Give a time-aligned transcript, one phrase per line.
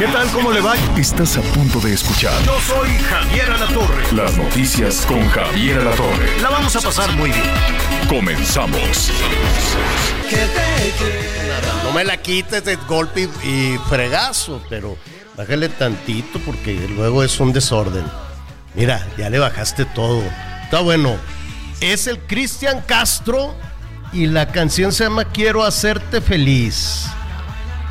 [0.00, 0.26] ¿Qué tal?
[0.32, 0.76] ¿Cómo le va?
[0.96, 4.12] Estás a punto de escuchar Yo soy Javier Alatorre.
[4.14, 6.40] las noticias con Javier Alatorre.
[6.40, 7.44] La vamos a pasar muy bien.
[8.08, 9.12] Comenzamos.
[11.84, 14.96] No me la quites de golpe y, y fregazo, pero
[15.36, 18.06] bájale tantito porque luego es un desorden.
[18.74, 20.22] Mira, ya le bajaste todo.
[20.64, 21.18] Está bueno.
[21.82, 23.54] Es el Cristian Castro
[24.14, 27.06] y la canción se llama Quiero hacerte feliz.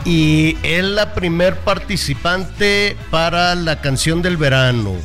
[0.06, 4.96] Y es la primer participante para la canción del verano.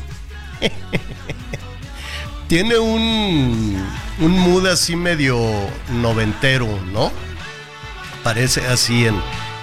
[2.47, 3.83] Tiene un,
[4.19, 5.39] un mood así medio
[5.89, 7.11] noventero, ¿no?
[8.23, 9.15] Parece así en,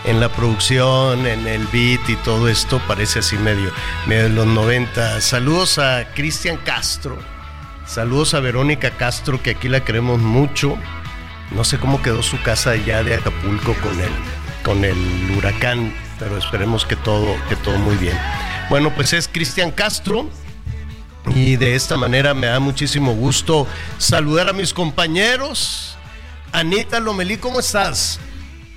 [0.04, 3.72] en la producción, en el beat y todo esto, parece así medio,
[4.06, 5.20] medio de los 90.
[5.20, 7.18] Saludos a Cristian Castro,
[7.86, 10.76] saludos a Verónica Castro, que aquí la queremos mucho.
[11.52, 14.10] No sé cómo quedó su casa allá de Acapulco con el,
[14.64, 14.96] con el
[15.36, 18.16] huracán, pero esperemos que todo, que todo muy bien.
[18.70, 20.28] Bueno, pues es Cristian Castro.
[21.36, 23.66] Y de esta manera me da muchísimo gusto
[23.98, 25.96] saludar a mis compañeros.
[26.50, 28.18] Anita Lomelí, ¿cómo estás?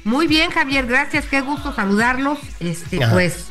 [0.03, 2.37] Muy bien, Javier, gracias, qué gusto saludarlos.
[2.59, 3.13] Este, Ajá.
[3.13, 3.47] pues.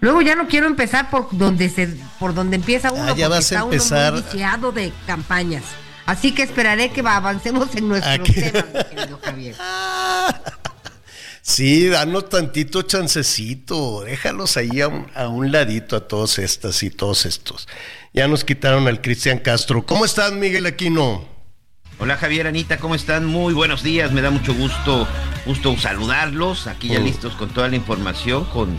[0.00, 1.86] Luego ya no quiero empezar por donde se,
[2.18, 4.12] por donde empieza uno, Ah, ya vas a uno empezar.
[4.14, 5.62] muy viciado de campañas.
[6.04, 8.32] Así que esperaré que va- avancemos en nuestro Aquí.
[8.34, 8.62] tema,
[9.22, 9.54] Javier.
[11.46, 16.88] Sí, danos tantito chancecito, déjalos ahí a un, a un ladito a todos estas y
[16.88, 17.68] todos estos.
[18.14, 19.84] Ya nos quitaron al Cristian Castro.
[19.84, 21.28] ¿Cómo estás, Miguel Aquino?
[21.98, 23.26] Hola Javier, Anita, ¿cómo están?
[23.26, 25.06] Muy buenos días, me da mucho gusto,
[25.44, 27.04] gusto saludarlos, aquí ya Mm.
[27.04, 28.74] listos con toda la información, con,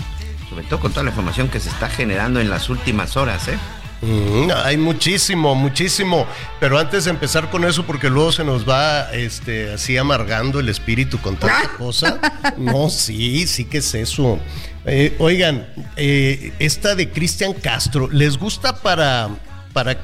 [0.49, 3.59] sobre todo con toda la información que se está generando en las últimas horas, ¿eh?
[4.05, 6.27] Mm, hay muchísimo, muchísimo.
[6.59, 10.69] Pero antes de empezar con eso, porque luego se nos va este, así amargando el
[10.69, 12.19] espíritu con tanta cosa.
[12.57, 14.39] No, sí, sí que es eso.
[14.85, 19.29] Eh, oigan, eh, esta de Cristian Castro, ¿les gusta para,
[19.73, 19.97] para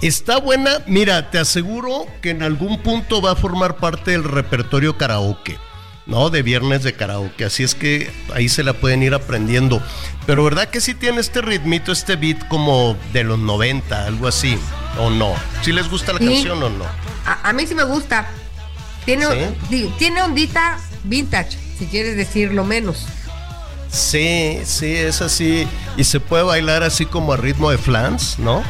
[0.00, 4.96] Está buena, mira, te aseguro que en algún punto va a formar parte del repertorio
[4.96, 5.58] karaoke.
[6.06, 6.30] ¿No?
[6.30, 7.44] De viernes de karaoke.
[7.44, 9.82] Así es que ahí se la pueden ir aprendiendo.
[10.26, 14.58] Pero ¿verdad que sí tiene este ritmito, este beat como de los 90, algo así?
[14.98, 15.34] ¿O no?
[15.62, 16.26] ¿Sí les gusta la Sí.
[16.26, 16.84] canción o no?
[17.26, 18.26] A, a mí sí me gusta.
[19.04, 19.26] Tiene,
[19.68, 19.92] ¿Sí?
[19.98, 23.06] tiene ondita vintage, si quieres decirlo menos.
[23.90, 25.66] Sí, sí, es así.
[25.96, 28.62] Y se puede bailar así como a ritmo de flans, ¿no?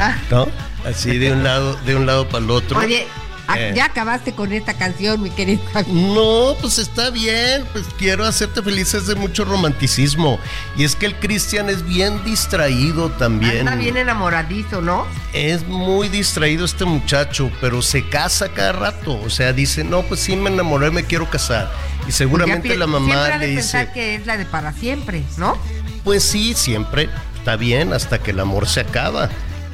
[0.00, 0.48] Ah, ¿No?
[0.84, 2.78] Así de un lado, de un lado para el otro.
[2.78, 3.06] Oye,
[3.56, 3.72] Eh.
[3.74, 5.94] ya acabaste con esta canción, mi querido Javier.
[5.94, 10.38] No, pues está bien, pues quiero hacerte feliz, es de mucho romanticismo.
[10.76, 13.60] Y es que el Cristian es bien distraído también.
[13.60, 15.06] Anda bien enamoradizo, ¿no?
[15.32, 19.18] Es muy distraído este muchacho, pero se casa cada rato.
[19.20, 21.70] O sea, dice, no, pues sí me enamoré, me quiero casar.
[22.06, 25.58] Y seguramente la mamá le dice, que es la de para siempre, ¿no?
[26.04, 29.28] pues sí, siempre está bien hasta que el amor se acaba.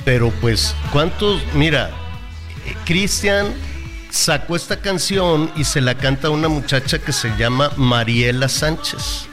[0.05, 1.41] Pero pues, ¿cuántos?
[1.55, 1.91] Mira,
[2.85, 3.55] Cristian
[4.11, 9.27] sacó esta canción y se la canta a una muchacha que se llama Mariela Sánchez.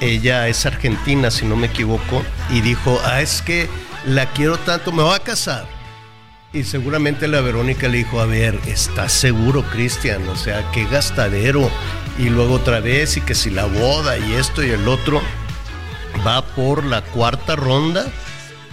[0.00, 3.68] Ella es argentina, si no me equivoco, y dijo, ah, es que
[4.06, 5.66] la quiero tanto, me voy a casar.
[6.52, 10.28] Y seguramente la Verónica le dijo, a ver, ¿estás seguro, Cristian?
[10.28, 11.70] O sea, qué gastadero.
[12.18, 15.22] Y luego otra vez, y que si la boda y esto y el otro,
[16.26, 18.06] va por la cuarta ronda,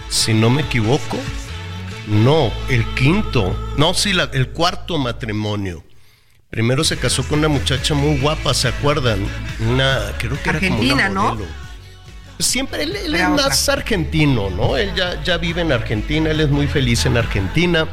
[0.08, 1.16] si no me equivoco.
[2.08, 3.56] No, el quinto.
[3.76, 5.84] No, sí, la- el cuarto matrimonio.
[6.50, 9.20] Primero se casó con una muchacha muy guapa, ¿se acuerdan?
[9.68, 11.38] Una, creo que era como Argentina, una ¿no?
[12.40, 13.46] Siempre él, él es otra.
[13.48, 14.76] más argentino, ¿no?
[14.76, 17.86] Él ya, ya vive en Argentina, él es muy feliz en Argentina.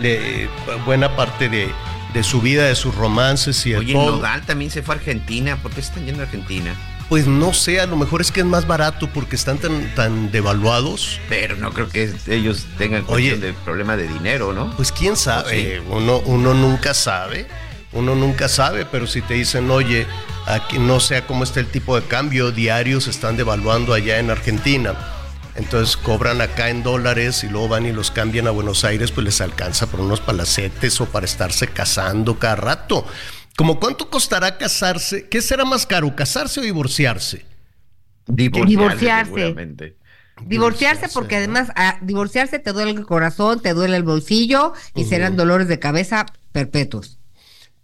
[0.00, 0.48] Le-
[0.86, 1.70] buena parte de,
[2.14, 3.92] de su vida, de sus romances y de Oye.
[3.94, 6.74] Nodal también se fue a Argentina, ¿por qué se están yendo a Argentina?
[7.10, 10.30] Pues no sé, a lo mejor es que es más barato porque están tan, tan
[10.30, 11.18] devaluados.
[11.28, 13.30] Pero no creo que ellos tengan Oye.
[13.30, 14.74] cuestión de problema de dinero, ¿no?
[14.76, 17.48] Pues quién sabe, uno, uno nunca sabe,
[17.92, 20.06] uno nunca sabe, pero si te dicen, oye,
[20.46, 24.94] aquí no sé cómo está el tipo de cambio, diarios están devaluando allá en Argentina.
[25.56, 29.24] Entonces cobran acá en dólares y luego van y los cambian a Buenos Aires, pues
[29.24, 33.04] les alcanza por unos palacetes o para estarse casando cada rato.
[33.60, 35.28] ¿Cómo cuánto costará casarse?
[35.28, 37.44] ¿Qué será más caro, casarse o divorciarse?
[38.26, 39.34] Divorciarse.
[39.34, 39.96] Divorciarse
[40.46, 41.38] Divorciarse, porque ¿no?
[41.40, 45.78] además a divorciarse te duele el corazón, te duele el bolsillo y serán dolores de
[45.78, 47.18] cabeza perpetuos.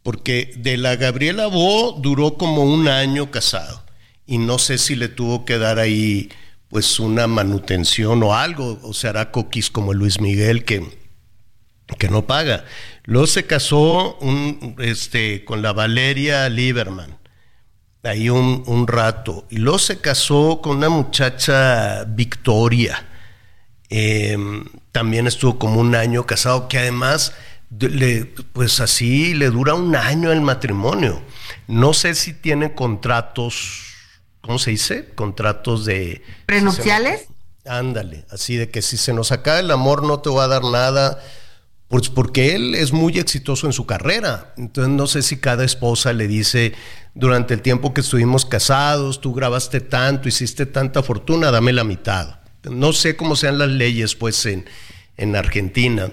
[0.02, 3.84] Porque de la Gabriela Bo duró como un año casado
[4.24, 6.30] y no sé si le tuvo que dar ahí
[6.70, 11.05] pues una manutención o algo, o se hará coquis como Luis Miguel que,
[11.98, 12.64] que no paga.
[13.04, 17.18] Luego se casó un, este, con la Valeria Lieberman,
[18.02, 23.04] ahí un, un rato, y luego se casó con una muchacha Victoria.
[23.88, 24.36] Eh,
[24.92, 27.34] también estuvo como un año casado, que además,
[27.70, 31.22] de- le- pues así le dura un año el matrimonio.
[31.68, 33.92] No sé si tiene contratos,
[34.40, 35.12] ¿cómo se dice?
[35.14, 36.22] Contratos de...
[36.46, 37.26] ¿Prenupciales?
[37.64, 40.62] Ándale, así de que si se nos acaba el amor no te va a dar
[40.64, 41.20] nada,
[41.88, 44.52] porque él es muy exitoso en su carrera.
[44.56, 46.74] Entonces no sé si cada esposa le dice,
[47.14, 52.40] durante el tiempo que estuvimos casados, tú grabaste tanto, hiciste tanta fortuna, dame la mitad.
[52.64, 54.66] No sé cómo sean las leyes pues en,
[55.16, 56.12] en Argentina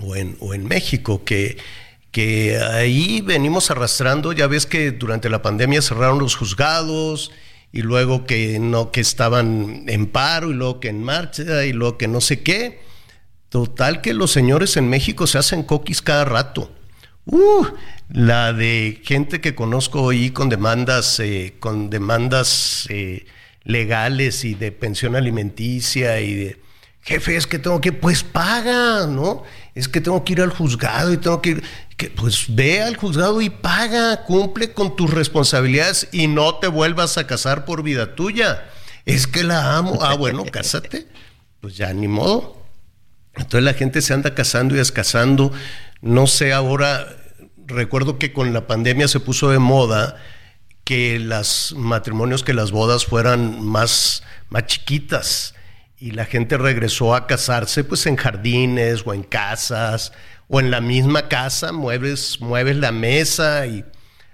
[0.00, 1.56] o en, o en México, que,
[2.10, 7.30] que ahí venimos arrastrando, ya ves que durante la pandemia cerraron los juzgados
[7.72, 11.96] y luego que no, que estaban en paro y luego que en marcha y luego
[11.96, 12.80] que no sé qué.
[13.54, 16.72] Total que los señores en México se hacen coquis cada rato.
[17.24, 17.64] Uh,
[18.08, 23.26] la de gente que conozco ahí con demandas, eh, con demandas eh,
[23.62, 26.60] legales y de pensión alimenticia y de
[27.02, 29.44] jefe, es que tengo que, pues paga, ¿no?
[29.76, 31.62] Es que tengo que ir al juzgado y tengo que ir,
[31.96, 37.18] que, pues ve al juzgado y paga, cumple con tus responsabilidades y no te vuelvas
[37.18, 38.64] a casar por vida tuya.
[39.06, 40.00] Es que la amo.
[40.02, 41.06] Ah, bueno, cásate.
[41.60, 42.63] Pues ya ni modo.
[43.36, 45.52] Entonces la gente se anda casando y descasando.
[46.00, 47.06] No sé ahora,
[47.66, 50.16] recuerdo que con la pandemia se puso de moda
[50.84, 55.54] que los matrimonios, que las bodas fueran más, más chiquitas
[55.98, 60.12] y la gente regresó a casarse pues en jardines o en casas
[60.48, 63.84] o en la misma casa, mueves, mueves la mesa y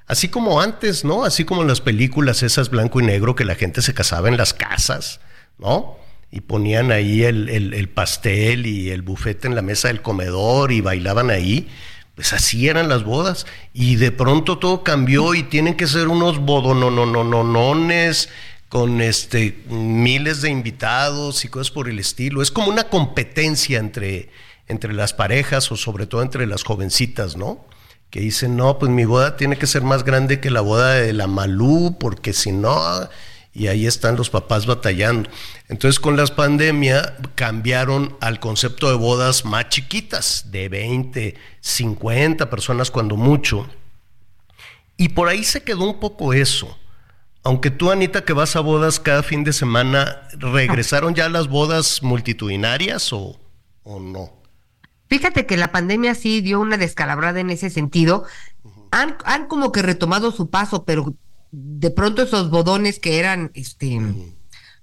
[0.08, 1.24] así como antes, ¿no?
[1.24, 4.36] Así como en las películas esas blanco y negro que la gente se casaba en
[4.36, 5.20] las casas,
[5.58, 5.99] ¿no?
[6.30, 10.70] Y ponían ahí el, el, el pastel y el bufete en la mesa del comedor
[10.72, 11.68] y bailaban ahí.
[12.14, 13.46] Pues así eran las bodas.
[13.72, 18.28] Y de pronto todo cambió y tienen que ser unos bodononononones
[18.70, 22.40] con este miles de invitados y cosas por el estilo.
[22.40, 24.30] Es como una competencia entre,
[24.68, 27.66] entre las parejas o sobre todo entre las jovencitas, ¿no?
[28.10, 31.12] Que dicen, no, pues mi boda tiene que ser más grande que la boda de
[31.12, 33.08] la Malú, porque si no,
[33.52, 35.28] y ahí están los papás batallando.
[35.68, 42.90] Entonces con las pandemias cambiaron al concepto de bodas más chiquitas, de 20, 50 personas
[42.90, 43.68] cuando mucho.
[44.96, 46.76] Y por ahí se quedó un poco eso.
[47.42, 52.02] Aunque tú, Anita, que vas a bodas cada fin de semana, ¿regresaron ya las bodas
[52.02, 53.40] multitudinarias o,
[53.82, 54.30] o no?
[55.08, 58.24] Fíjate que la pandemia sí dio una descalabrada en ese sentido.
[58.90, 61.14] Han, han como que retomado su paso, pero
[61.52, 63.98] de pronto esos bodones que eran este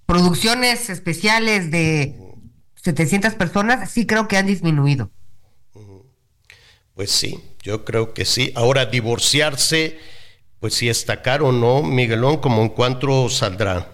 [0.05, 2.15] producciones especiales de
[2.75, 5.11] 700 personas, sí creo que han disminuido.
[6.93, 8.51] Pues sí, yo creo que sí.
[8.55, 9.99] Ahora, divorciarse,
[10.59, 12.37] pues sí está caro, ¿no, Miguelón?
[12.37, 13.91] ¿Como en cuánto saldrá?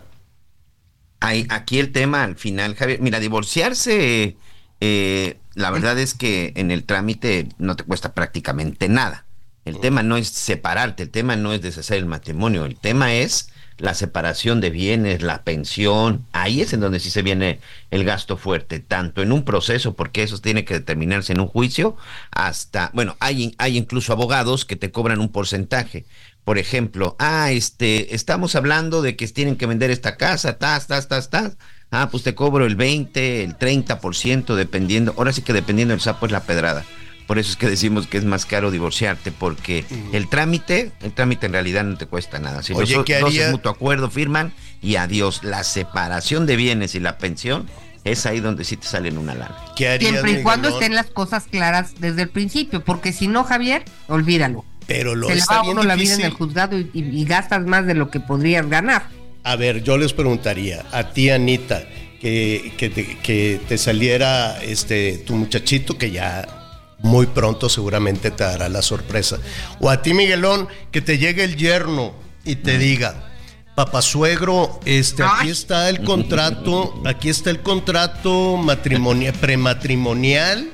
[1.19, 3.01] Hay, aquí el tema al final, Javier.
[3.01, 4.37] Mira, divorciarse,
[4.79, 9.25] eh, la verdad es que en el trámite no te cuesta prácticamente nada.
[9.65, 13.49] El tema no es separarte, el tema no es deshacer el matrimonio, el tema es
[13.77, 16.25] la separación de bienes, la pensión.
[16.31, 17.59] Ahí es en donde sí se viene
[17.91, 21.95] el gasto fuerte, tanto en un proceso, porque eso tiene que determinarse en un juicio,
[22.31, 26.05] hasta, bueno, hay, hay incluso abogados que te cobran un porcentaje.
[26.43, 31.07] Por ejemplo, ah, este, estamos hablando de que tienen que vender esta casa, tas, tas,
[31.07, 31.57] tas, tas.
[31.89, 35.13] Ah, pues te cobro el 20, el 30%, dependiendo.
[35.17, 36.85] Ahora sí que dependiendo del sapo es la pedrada.
[37.27, 41.45] Por eso es que decimos que es más caro divorciarte, porque el trámite, el trámite
[41.45, 42.61] en realidad no te cuesta nada.
[42.63, 43.45] Si Oye, los ¿qué dos haría?
[43.45, 44.51] es mutuo acuerdo firman
[44.81, 45.43] y adiós.
[45.43, 47.67] La separación de bienes y la pensión
[48.03, 49.55] es ahí donde sí te salen una lana.
[49.77, 53.45] ¿Qué harías, Siempre y cuando estén las cosas claras desde el principio, porque si no,
[53.45, 54.65] Javier, olvídalo.
[54.85, 56.89] Pero lo Se le está va a bien uno la vida en el juzgado y,
[56.93, 59.07] y- y gastas más de lo que podrías ganar.
[59.45, 61.83] A ver, yo les preguntaría a ti, Anita,
[62.19, 66.62] que, que, te, que te saliera este tu muchachito que ya
[67.03, 69.37] muy pronto seguramente te dará la sorpresa.
[69.79, 73.29] O a ti, Miguelón, que te llegue el yerno y te diga,
[73.75, 80.69] papá suegro, este, aquí está el contrato, aquí está el contrato matrimonial, prematrimonial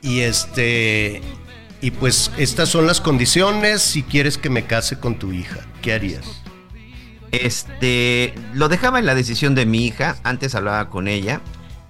[0.00, 1.20] y este
[1.80, 5.66] y pues estas son las condiciones si quieres que me case con tu hija.
[5.82, 6.24] ¿Qué harías?
[7.32, 11.40] Este, lo dejaba en la decisión de mi hija, antes hablaba con ella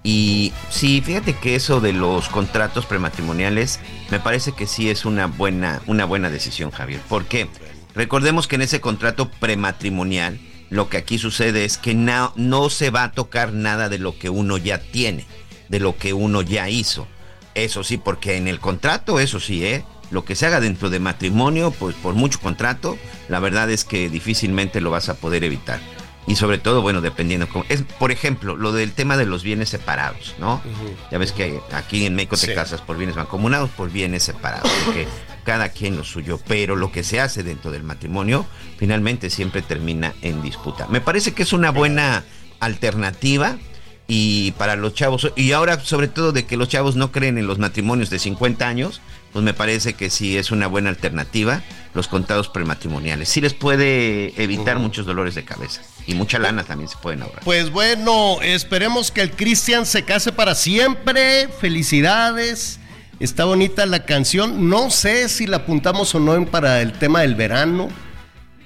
[0.07, 3.81] y sí, fíjate que eso de los contratos prematrimoniales
[4.11, 7.49] me parece que sí es una buena una buena decisión, Javier, porque
[7.95, 12.91] recordemos que en ese contrato prematrimonial lo que aquí sucede es que no, no se
[12.91, 15.25] va a tocar nada de lo que uno ya tiene,
[15.69, 17.07] de lo que uno ya hizo.
[17.55, 19.85] Eso sí, porque en el contrato, eso sí, ¿eh?
[20.11, 24.09] Lo que se haga dentro de matrimonio, pues por mucho contrato, la verdad es que
[24.09, 25.81] difícilmente lo vas a poder evitar.
[26.27, 27.49] Y sobre todo, bueno, dependiendo.
[27.49, 30.63] Cómo, es, por ejemplo, lo del tema de los bienes separados, ¿no?
[31.11, 35.07] Ya ves que aquí en México te casas por bienes mancomunados, por bienes separados, porque
[35.45, 36.41] cada quien lo suyo.
[36.49, 38.47] Pero lo que se hace dentro del matrimonio,
[38.79, 40.87] finalmente siempre termina en disputa.
[40.89, 42.25] Me parece que es una buena
[42.61, 43.59] alternativa
[44.07, 47.47] y para los chavos, y ahora sobre todo de que los chavos no creen en
[47.47, 49.01] los matrimonios de 50 años,
[49.33, 51.63] pues me parece que sí es una buena alternativa
[51.95, 53.29] los contados prematrimoniales.
[53.29, 57.43] Sí les puede evitar muchos dolores de cabeza y mucha lana también se pueden ahorrar.
[57.45, 61.49] Pues bueno, esperemos que el Cristian se case para siempre.
[61.61, 62.81] Felicidades.
[63.21, 64.69] Está bonita la canción.
[64.69, 67.89] No sé si la apuntamos o no para el tema del verano.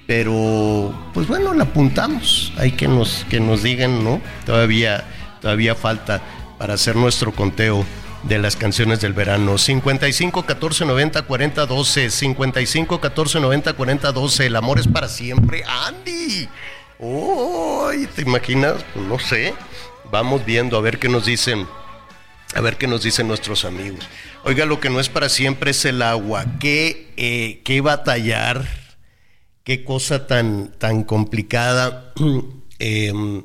[0.07, 2.51] Pero, pues bueno, la apuntamos.
[2.57, 4.19] Hay que nos, que nos digan, ¿no?
[4.45, 5.05] Todavía
[5.41, 6.21] Todavía falta
[6.57, 7.85] para hacer nuestro conteo
[8.23, 9.57] de las canciones del verano.
[9.57, 12.09] 55 14 90 40 12.
[12.09, 14.45] 55 14 90 40 12.
[14.45, 15.63] El amor es para siempre.
[15.87, 16.49] Andy.
[16.99, 18.07] ¡Uy!
[18.15, 18.83] ¿Te imaginas?
[18.93, 19.53] Pues no sé.
[20.11, 21.65] Vamos viendo a ver qué nos dicen.
[22.53, 24.07] A ver qué nos dicen nuestros amigos.
[24.43, 26.45] Oiga, lo que no es para siempre es el agua.
[26.59, 28.67] ¿Qué, eh, qué batallar?
[29.63, 32.13] ¿Qué cosa tan, tan complicada?
[32.79, 33.43] eh,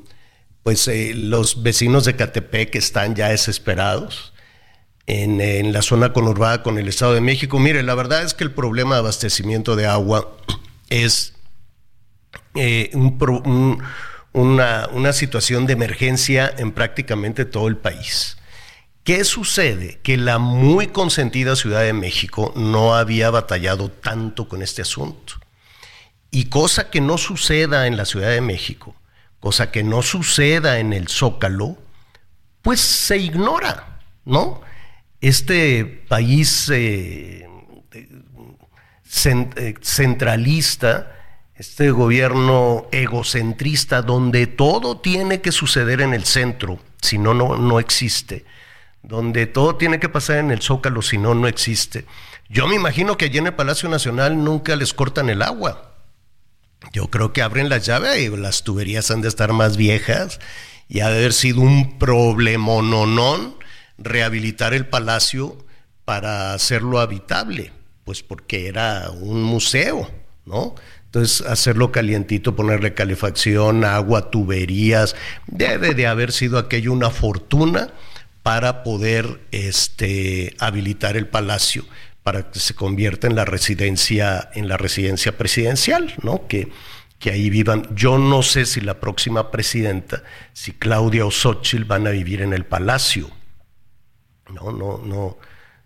[0.64, 4.32] pues eh, los vecinos de Catepec están ya desesperados
[5.06, 7.58] en, la zona conurbada con el Estado de México.
[7.58, 10.34] Mire, la verdad es que el problema de abastecimiento de agua
[10.88, 11.34] es
[12.54, 12.90] eh,
[14.32, 18.37] una, situación de emergencia en prácticamente todo el país.
[19.02, 20.00] ¿Qué sucede?
[20.02, 25.34] Que la muy consentida Ciudad de México no había batallado tanto con este asunto.
[26.30, 28.96] Y cosa que no suceda en la Ciudad de México,
[29.40, 31.76] cosa que no suceda en el Zócalo,
[32.62, 34.62] pues se ignora, ¿no?
[35.20, 37.46] Este país eh,
[37.94, 41.12] eh, centralista,
[41.56, 48.44] este gobierno egocentrista, donde todo tiene que suceder en el centro, si no, no existe,
[49.02, 52.06] donde todo tiene que pasar en el Zócalo, si no, no existe.
[52.49, 55.94] Yo me imagino que allí en el Palacio Nacional nunca les cortan el agua
[56.92, 60.40] yo creo que abren la llave y las tuberías han de estar más viejas
[60.88, 63.58] y ha de haber sido un problema no
[63.96, 65.56] rehabilitar el palacio
[66.04, 67.73] para hacerlo habitable,
[68.04, 70.11] pues porque era un museo,
[70.44, 70.75] ¿no?
[71.14, 75.14] Entonces, hacerlo calientito, ponerle calefacción, agua, tuberías,
[75.47, 77.92] debe de haber sido aquello una fortuna
[78.42, 81.85] para poder este, habilitar el palacio
[82.25, 86.49] para que se convierta en la residencia, en la residencia presidencial, ¿no?
[86.49, 86.68] Que,
[87.18, 87.87] que ahí vivan.
[87.94, 92.54] Yo no sé si la próxima presidenta, si Claudia o Xochitl van a vivir en
[92.54, 93.30] el palacio.
[94.52, 95.38] No, no, no,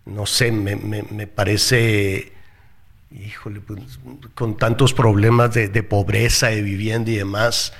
[0.05, 2.31] no sé, me, me, parece,
[3.11, 3.99] híjole, pues,
[4.35, 7.73] con tantos problemas de, de, pobreza, de vivienda y demás,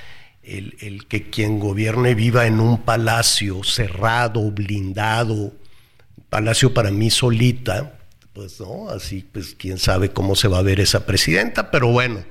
[0.44, 5.54] el, el que quien gobierne viva en un palacio cerrado, blindado,
[6.30, 8.00] palacio para mí solita,
[8.34, 12.24] pues no, así pues quién sabe cómo se va a ver esa presidenta, pero bueno,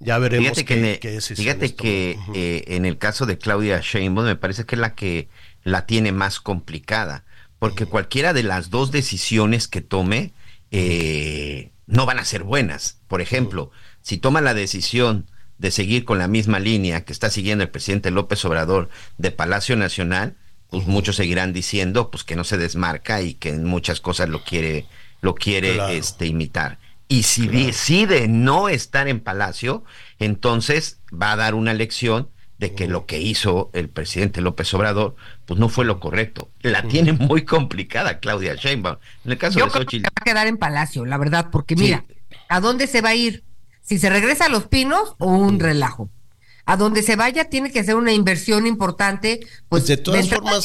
[0.00, 4.36] ya veremos fíjate qué, que, Fíjate que eh, en el caso de Claudia Sheinbaum me
[4.36, 5.28] parece que es la que
[5.64, 7.24] la tiene más complicada,
[7.58, 10.32] porque cualquiera de las dos decisiones que tome
[10.70, 13.00] eh, no van a ser buenas.
[13.08, 13.70] Por ejemplo,
[14.02, 15.26] si toma la decisión
[15.58, 19.76] de seguir con la misma línea que está siguiendo el presidente López Obrador de Palacio
[19.76, 20.36] Nacional,
[20.70, 24.42] pues muchos seguirán diciendo pues que no se desmarca y que en muchas cosas lo
[24.42, 24.86] quiere
[25.20, 26.78] lo quiere este, imitar.
[27.08, 29.84] Y si decide no estar en Palacio,
[30.18, 35.14] entonces va a dar una lección de que lo que hizo el presidente López Obrador,
[35.44, 36.48] pues no fue lo correcto.
[36.62, 38.96] La tiene muy complicada Claudia Sheinbaum.
[39.24, 41.76] En el caso Yo de creo que va a quedar en Palacio, la verdad, porque
[41.76, 42.04] mira,
[42.48, 43.44] ¿a dónde se va a ir?
[43.82, 46.10] Si se regresa a Los Pinos o un relajo.
[46.64, 50.64] A donde se vaya tiene que hacer una inversión importante, pues, pues de todas formas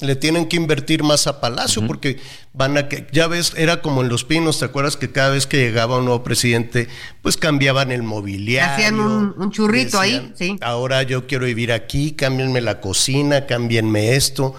[0.00, 2.18] le tienen que invertir más a Palacio porque
[2.52, 5.46] van a que, ya ves, era como en Los Pinos, ¿te acuerdas que cada vez
[5.46, 6.88] que llegaba un nuevo presidente,
[7.22, 8.74] pues cambiaban el mobiliario?
[8.74, 10.56] Hacían un, churrito ahí, sí.
[10.60, 14.54] Ahora yo quiero vivir aquí, cámbienme la cocina, cámbienme esto.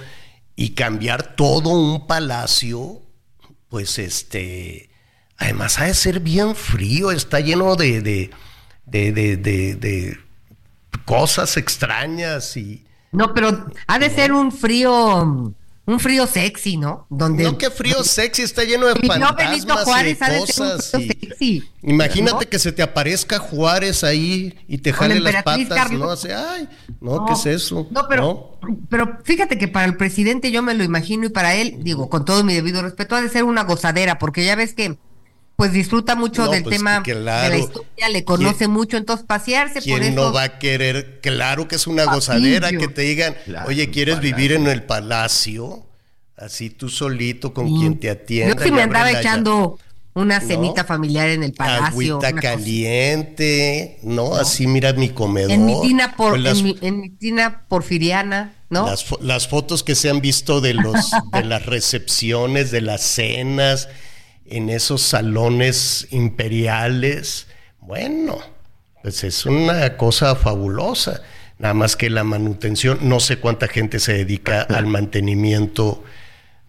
[0.56, 3.01] Y cambiar todo un palacio,
[3.70, 4.89] pues este,
[5.38, 8.32] Además, ha de ser bien frío, está lleno de, de,
[8.86, 10.18] de, de, de- de
[11.06, 12.84] cosas extrañas y...
[13.12, 15.54] No, pero ha de ser un frío,
[15.86, 17.08] un frío sexy, ¿no?
[17.10, 20.86] Donde No, qué frío sexy, está lleno de fantasmas Juárez, y cosas.
[20.86, 22.50] sexy, Imagínate ¿no?
[22.50, 26.00] que se te aparezca Juárez ahí y te la jale las patas, Carlos.
[26.00, 26.12] ¿no?
[26.12, 26.68] Así, ay,
[27.00, 27.88] no, ¿qué es eso?
[27.92, 28.60] No, pero,
[28.90, 32.26] pero fíjate que para el presidente yo me lo imagino y para él, digo, con
[32.26, 34.98] todo mi debido respeto, ha de ser una gozadera, porque ya ves que
[35.58, 37.44] pues disfruta mucho No, del pues, tema claro.
[37.44, 40.16] de la historia, le conoce mucho, entonces pasearse por ¿Quién eso.
[40.16, 41.20] no va a querer?
[41.22, 42.80] Claro que es una gozadera Papillo.
[42.80, 45.84] que te digan, Claro, oye, ¿quieres vivir en el palacio?
[46.38, 47.76] Así tú solito con Sí.
[47.80, 48.56] quien te atienda.
[48.56, 49.80] Yo sí me andaba echando
[50.14, 50.48] una ¿No?
[50.48, 52.18] cenita familiar en el palacio.
[52.18, 54.36] Agüita caliente, ¿no?
[54.36, 55.52] Así mira mi comedor.
[55.52, 58.86] En mi tina por, Pues las, en, mi, en mi tina porfiriana, ¿no?
[58.88, 63.90] las las fotos que se han visto de los de las recepciones, de las cenas,
[64.50, 67.48] en esos salones imperiales,
[67.80, 68.38] bueno,
[69.04, 71.22] pues es una cosa fabulosa.
[71.60, 76.04] Nada más que la manutención, no sé cuánta gente se dedica al mantenimiento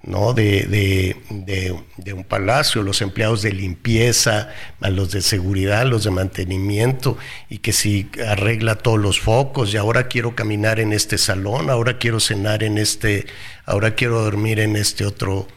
[0.05, 0.33] ¿no?
[0.33, 4.49] De, de, de- de un palacio, los empleados de limpieza,
[4.81, 7.19] a los de seguridad, los de mantenimiento,
[7.51, 11.99] y que si arregla todos los focos, y ahora quiero caminar en este salón, ahora
[11.99, 13.27] quiero cenar en este,
[13.67, 15.49] ahora quiero dormir en este otro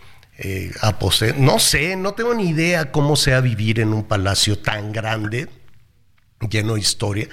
[0.42, 0.72] eh.
[1.38, 5.48] No sé, no tengo ni idea cómo sea vivir en un palacio tan grande,
[6.50, 7.28] lleno de historia.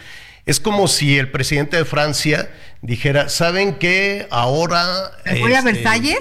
[0.47, 2.51] Es como si el presidente de Francia
[2.81, 4.27] dijera, ¿saben qué?
[4.31, 5.13] Ahora...
[5.25, 6.19] ¿Me voy a este, Versalles?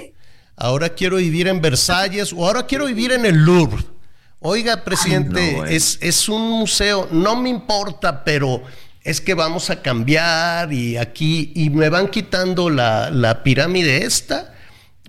[0.58, 3.84] ahora quiero vivir en Versalles o ahora quiero vivir en el Louvre.
[4.40, 8.62] Oiga, presidente, no, es, es un museo, no me importa, pero
[9.02, 14.54] es que vamos a cambiar y aquí, y me van quitando la, la pirámide esta,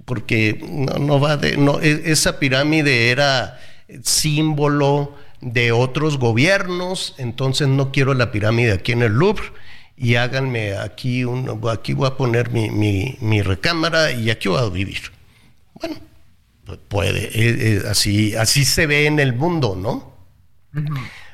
[0.09, 3.59] porque no, no va de, no, e- esa pirámide era
[4.01, 9.43] símbolo de otros gobiernos, entonces no quiero la pirámide aquí en el Louvre
[9.95, 14.59] y háganme aquí, un, aquí voy a poner mi, mi, mi recámara y aquí voy
[14.59, 15.11] a vivir.
[15.75, 15.95] Bueno,
[16.65, 17.31] pues puede, eh,
[17.77, 20.11] eh, así, así se ve en el mundo, ¿no?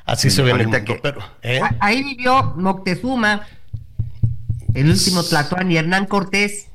[0.04, 1.20] Así se ve en el mundo, que- pero...
[1.42, 1.60] ¿eh?
[1.80, 3.46] Ahí vivió Moctezuma,
[4.74, 6.66] el último Tlatuán y Hernán Cortés.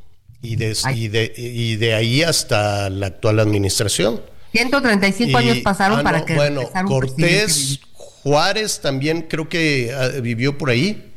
[0.41, 4.21] Y de, y, de, y de ahí hasta la actual administración.
[4.53, 7.79] 135 años Y- pasaron ah, para no, que Bueno, Cortés.
[7.93, 11.13] Juárez también creo que ah, vivió por ahí.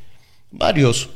[0.50, 1.10] Varios.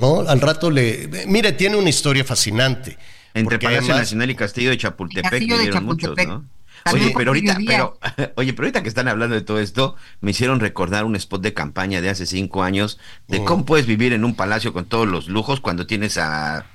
[0.00, 0.20] ¿No?
[0.20, 1.08] Al rato le.
[1.26, 2.98] Mire, tiene una historia fascinante.
[3.32, 6.16] Entre Palacio además- Nacional y Castillo de Chapultepec Castillo de muchos.
[6.26, 6.44] ¿no?
[6.84, 7.98] También Oye, pero ahorita, pero,
[8.36, 11.54] oye, pero ahorita que están hablando de todo esto, me hicieron recordar un spot de
[11.54, 13.44] campaña de hace cinco años de Mm.
[13.46, 16.66] cómo puedes vivir en un palacio con todos los lujos cuando tienes a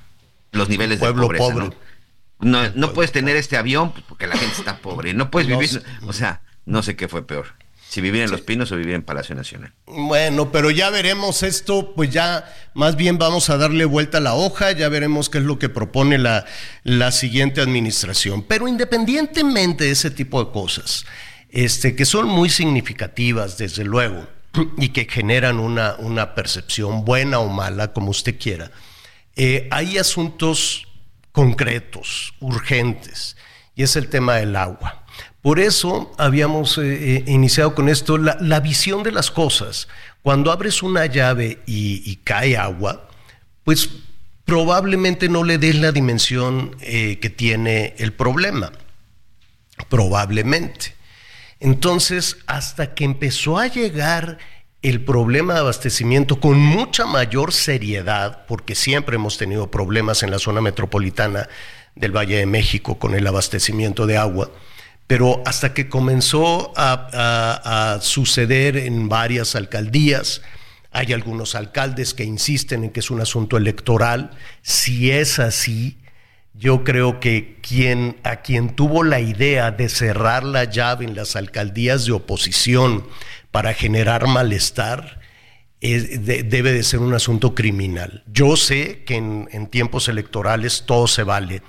[0.52, 1.66] los niveles de Pueblo pobreza, pobre.
[1.66, 1.74] ¿no?
[2.42, 5.14] No, no puedes tener este avión porque la gente está pobre.
[5.14, 7.48] No puedes vivir, o sea, no sé qué fue peor.
[7.90, 9.74] Si vivir en Los Pinos o vivir en Palacio Nacional.
[9.88, 14.36] Bueno, pero ya veremos esto, pues ya más bien vamos a darle vuelta a la
[14.36, 16.46] hoja, ya veremos qué es lo que propone la,
[16.84, 18.44] la siguiente administración.
[18.44, 21.08] Pero independientemente de ese tipo de cosas,
[21.50, 24.28] este, que son muy significativas, desde luego,
[24.78, 28.70] y que generan una, una percepción buena o mala, como usted quiera,
[29.42, 30.86] eh, hay asuntos
[31.32, 33.38] concretos, urgentes,
[33.74, 35.06] y es el tema del agua.
[35.42, 36.82] Por eso habíamos eh,
[37.16, 39.88] eh, iniciado con esto, la, visión de las cosas.
[40.24, 43.08] Cuando abres una llave y, cae agua,
[43.64, 43.90] pues
[44.44, 48.74] probablemente no le des la dimensión que tiene el problema.
[49.88, 50.96] Probablemente.
[51.62, 54.38] Entonces, hasta que empezó a llegar
[54.82, 60.40] el problema de abastecimiento con mucha mayor seriedad, porque siempre hemos tenido problemas en la
[60.40, 61.50] zona metropolitana
[61.96, 64.52] del Valle de México con el abastecimiento de agua,
[65.06, 70.42] pero hasta que comenzó a, suceder en varias alcaldías,
[70.92, 75.98] hay algunos alcaldes que insisten en que es un asunto electoral, si es así,
[76.54, 81.36] yo creo que quien, a quien tuvo la idea de cerrar la llave en las
[81.36, 83.06] alcaldías de oposición
[83.52, 85.20] para generar malestar,
[85.82, 88.24] es- de- debe de ser un asunto criminal.
[88.32, 91.62] Yo sé que en, tiempos electorales todo se vale.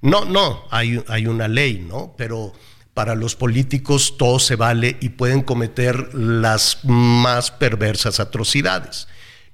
[0.00, 2.14] No, no, hay una ley, ¿no?
[2.16, 2.52] Pero
[2.94, 9.06] para los políticos todo se vale y pueden cometer las más perversas atrocidades.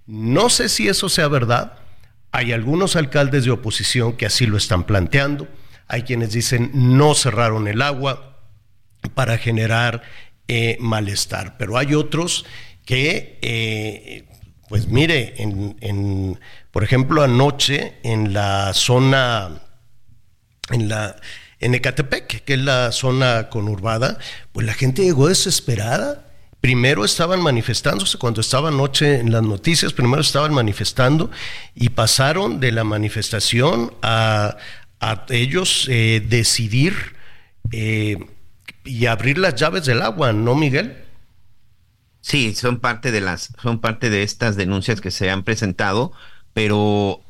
[0.06, 1.74] No sé si eso sea verdad.
[2.32, 5.46] Hay algunos alcaldes de oposición que así lo están planteando.
[5.88, 8.38] Hay quienes dicen no cerraron el agua
[9.14, 10.02] para generar
[10.46, 11.56] eh, malestar.
[11.56, 12.44] Pero hay otros
[12.84, 14.24] que, eh,
[14.68, 15.34] pues mire,
[16.70, 19.62] por ejemplo, anoche en la zona,
[20.70, 21.16] en la,
[21.60, 24.18] en Ecatepec, que es la zona conurbada,
[24.52, 26.30] pues la gente llegó desesperada.
[26.60, 31.30] Primero estaban manifestándose, cuando estaba anoche en las noticias, primero estaban manifestando
[31.74, 34.56] y pasaron de la manifestación a,
[35.28, 37.14] ellos eh, decidir
[38.84, 41.04] y abrir las llaves del agua, ¿no, Miguel?
[42.20, 46.12] Sí, son parte de las, son parte de estas denuncias que se han presentado,
[46.52, 47.22] pero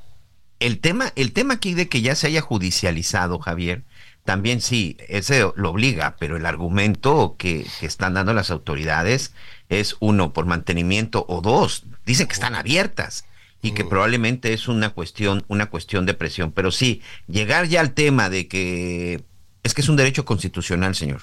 [0.60, 3.84] el tema, el tema aquí de que ya se haya judicializado, Javier,
[4.24, 9.34] también sí, ese lo obliga, pero el argumento que, que, están dando las autoridades
[9.68, 13.26] es uno, por mantenimiento, o dos, dicen que están abiertas
[13.60, 16.52] y que probablemente es una cuestión, una cuestión de presión.
[16.52, 19.24] Pero sí, llegar ya al tema de que
[19.62, 21.22] es que es un derecho constitucional, señor.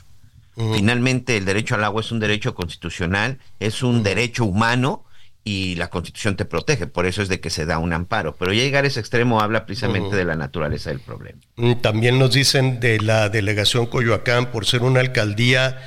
[0.56, 5.06] Finalmente, el derecho al agua es un derecho constitucional, es un derecho humano
[5.44, 8.36] y la constitución te protege, por eso es de que se da un amparo.
[8.36, 11.40] Pero llegar a ese extremo habla precisamente de la naturaleza del problema.
[11.56, 15.80] Mm, también nos dicen de la delegación Coyoacán, por ser una alcaldía,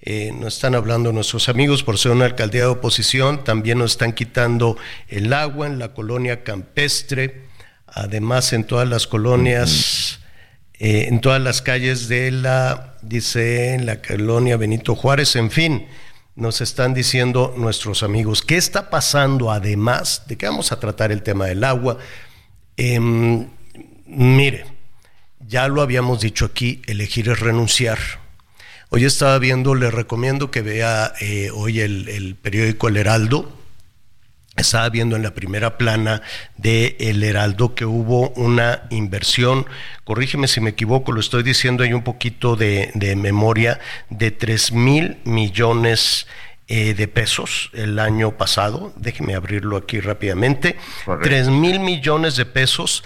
[0.00, 4.12] eh, no están hablando nuestros amigos, por ser una alcaldía de oposición, también nos están
[4.12, 7.42] quitando el agua en la colonia campestre,
[7.86, 10.20] además en todas las colonias...
[10.84, 15.86] Eh, en todas las calles de la, dice, en la colonia Benito Juárez, en fin,
[16.34, 18.42] nos están diciendo nuestros amigos.
[18.42, 21.98] ¿Qué está pasando además de que vamos a tratar el tema del agua?
[22.76, 23.48] Em,
[24.06, 24.64] mire,
[25.46, 27.98] ya lo habíamos dicho aquí, elegir es renunciar.
[28.88, 33.61] Hoy estaba viendo, le recomiendo que vea eh, hoy el periódico El Heraldo,
[34.56, 36.22] estaba viendo en la primera plana
[36.56, 39.66] de El Heraldo que hubo una inversión,
[40.04, 44.72] corrígeme si me equivoco, lo estoy diciendo ahí un poquito de, de memoria, de 3
[44.72, 46.26] mil millones
[46.68, 51.28] eh, de pesos el año pasado, déjeme abrirlo aquí rápidamente, Correcto.
[51.28, 53.04] 3 mil millones de pesos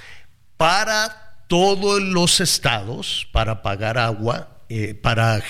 [0.56, 5.42] para todos los estados, para pagar agua, eh, para,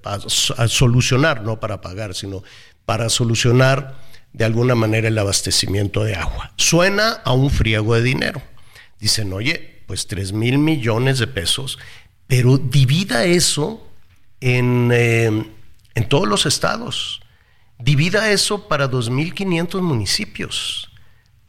[0.00, 0.20] para
[0.68, 2.42] solucionar, no para pagar, sino
[2.84, 6.52] para solucionar de alguna manera el abastecimiento de agua.
[6.56, 8.42] Suena a un friego de dinero.
[8.98, 11.78] Dicen, oye, pues 3 mil millones de pesos,
[12.26, 13.86] pero divida eso
[14.40, 15.46] en, eh,
[15.94, 17.20] en todos los estados.
[17.78, 20.90] Divida eso para 2.500 municipios.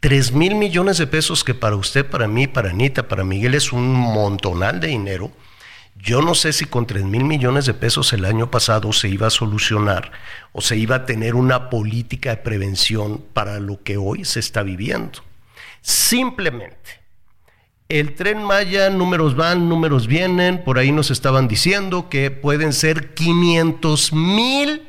[0.00, 3.72] 3 mil millones de pesos que para usted, para mí, para Anita, para Miguel es
[3.72, 5.30] un montonal de dinero
[6.02, 9.28] yo no sé si con 3 mil millones de pesos el año pasado se iba
[9.28, 10.10] a solucionar
[10.50, 14.64] o se iba a tener una política de prevención para lo que hoy se está
[14.64, 15.20] viviendo.
[15.80, 17.02] Simplemente,
[17.88, 23.14] el tren Maya, números van, números vienen, por ahí nos estaban diciendo que pueden ser
[23.14, 24.82] 500 mil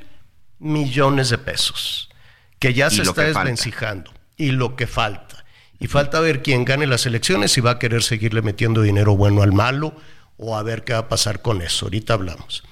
[0.57, 2.09] millones de pesos,
[2.57, 5.45] que ya se está desvencijando, y lo que falta.
[5.79, 9.43] Y falta ver quién gane las elecciones, si va a querer seguirle metiendo dinero bueno
[9.43, 9.95] al malo
[10.37, 11.85] o a ver qué va a pasar con eso.
[11.85, 12.63] Ahorita hablamos.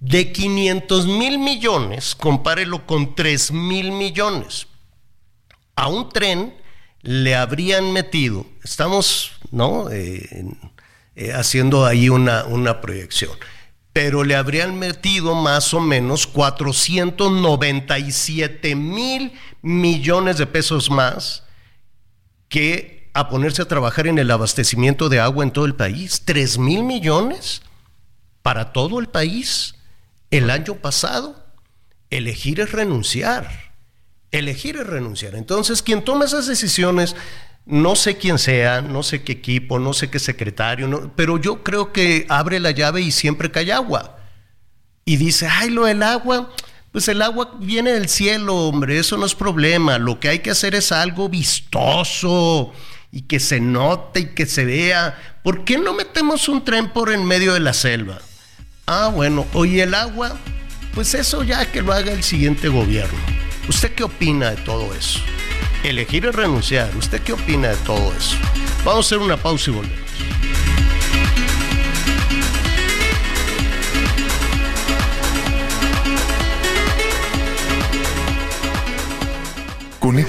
[0.00, 4.66] De 500 mil millones, compárelo con 3 mil millones.
[5.76, 6.54] A un tren
[7.02, 9.88] le habrían metido, estamos ¿no?
[9.90, 10.44] Eh,
[11.14, 13.30] eh, haciendo ahí una, una proyección,
[13.92, 21.42] pero le habrían metido más o menos 497 mil millones de pesos más
[22.48, 26.22] que a ponerse a trabajar en el abastecimiento de agua en todo el país.
[26.24, 27.62] ¿Tres mil millones
[28.42, 29.76] para todo el país
[30.30, 31.46] el año pasado.
[32.10, 33.72] Elegir es renunciar.
[34.30, 35.34] Elegir es renunciar.
[35.34, 37.16] Entonces, quien toma esas decisiones,
[37.64, 41.92] no sé quién sea, no sé qué equipo, no sé qué secretario, pero yo creo
[41.92, 44.18] que abre la llave y siempre cae agua.
[45.04, 46.50] Y dice, ay, lo del agua,
[46.92, 49.98] pues el agua viene del cielo, hombre, eso no es problema.
[49.98, 52.72] Lo que hay que hacer es algo vistoso
[53.12, 55.38] y que se note y que se vea.
[55.44, 58.18] ¿Por qué no metemos un tren por en medio de la selva?
[58.86, 60.36] Ah, bueno, oye, el agua,
[60.94, 63.18] pues eso ya que lo haga el siguiente gobierno.
[63.68, 65.20] ¿Usted qué opina de todo eso?
[65.84, 66.90] Elegir es renunciar.
[66.96, 68.36] ¿Usted qué opina de todo eso?
[68.84, 69.98] Vamos a hacer una pausa y volvemos.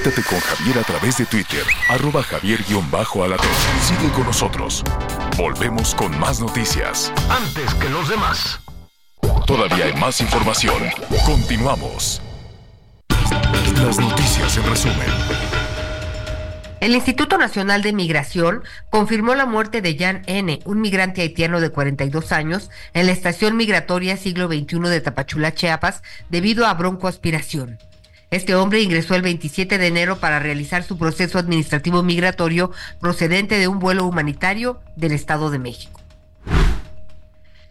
[0.03, 3.47] Conéctate con Javier a través de Twitter, arroba javier-alatón.
[3.81, 4.83] Sigue con nosotros.
[5.37, 7.13] Volvemos con más noticias.
[7.29, 8.59] Antes que los demás.
[9.45, 10.83] Todavía hay más información.
[11.25, 12.21] Continuamos.
[13.77, 15.07] Las noticias en resumen.
[16.81, 21.69] El Instituto Nacional de Migración confirmó la muerte de Jan N., un migrante haitiano de
[21.69, 27.79] 42 años, en la estación migratoria siglo XXI de Tapachula, Chiapas, debido a broncoaspiración.
[28.33, 33.67] Este hombre ingresó el 27 de enero para realizar su proceso administrativo migratorio procedente de
[33.67, 36.01] un vuelo humanitario del Estado de México.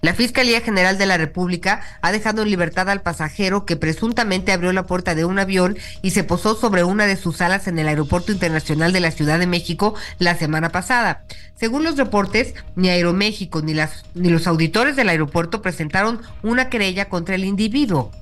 [0.02, 4.72] La Fiscalía General de la República ha dejado en libertad al pasajero que presuntamente abrió
[4.72, 7.88] la puerta de un avión y se posó sobre una de sus alas en el
[7.88, 11.24] Aeropuerto Internacional de la Ciudad de México la semana pasada.
[11.56, 13.74] Según los reportes, ni Aeroméxico ni,
[14.14, 18.12] ni los auditores del aeropuerto presentaron una querella contra el individuo.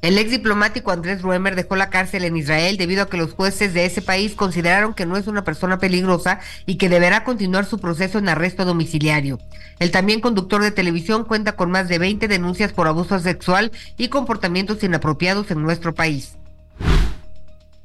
[0.00, 3.74] El ex diplomático Andrés Ruemer dejó la cárcel en Israel debido a que los jueces
[3.74, 7.80] de ese país consideraron que no es una persona peligrosa y que deberá continuar su
[7.80, 9.40] proceso en arresto domiciliario.
[9.80, 14.06] El también conductor de televisión cuenta con más de 20 denuncias por abuso sexual y
[14.06, 16.36] comportamientos inapropiados en nuestro país.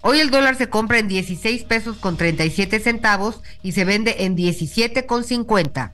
[0.02, 4.36] Hoy el dólar se compra en 16 pesos con 37 centavos y se vende en
[4.36, 5.94] 17 con 50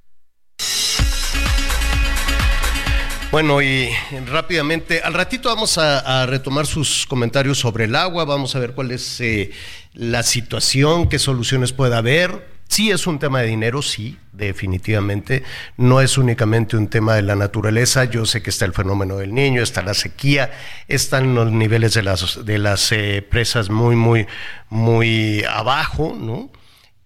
[3.31, 3.89] Bueno, y
[4.27, 8.91] rápidamente, al ratito vamos a, retomar sus comentarios sobre el agua, vamos a ver cuál
[8.91, 9.51] es eh,
[9.93, 12.45] la situación, qué soluciones puede haber.
[12.67, 15.43] Sí es un tema de dinero, sí, definitivamente.
[15.77, 18.03] No es únicamente un tema de la naturaleza.
[18.03, 20.51] Yo sé que está el fenómeno del niño, está la sequía,
[20.89, 24.27] están los niveles de las, de las eh, presas muy, muy,
[24.69, 26.49] muy abajo, ¿no?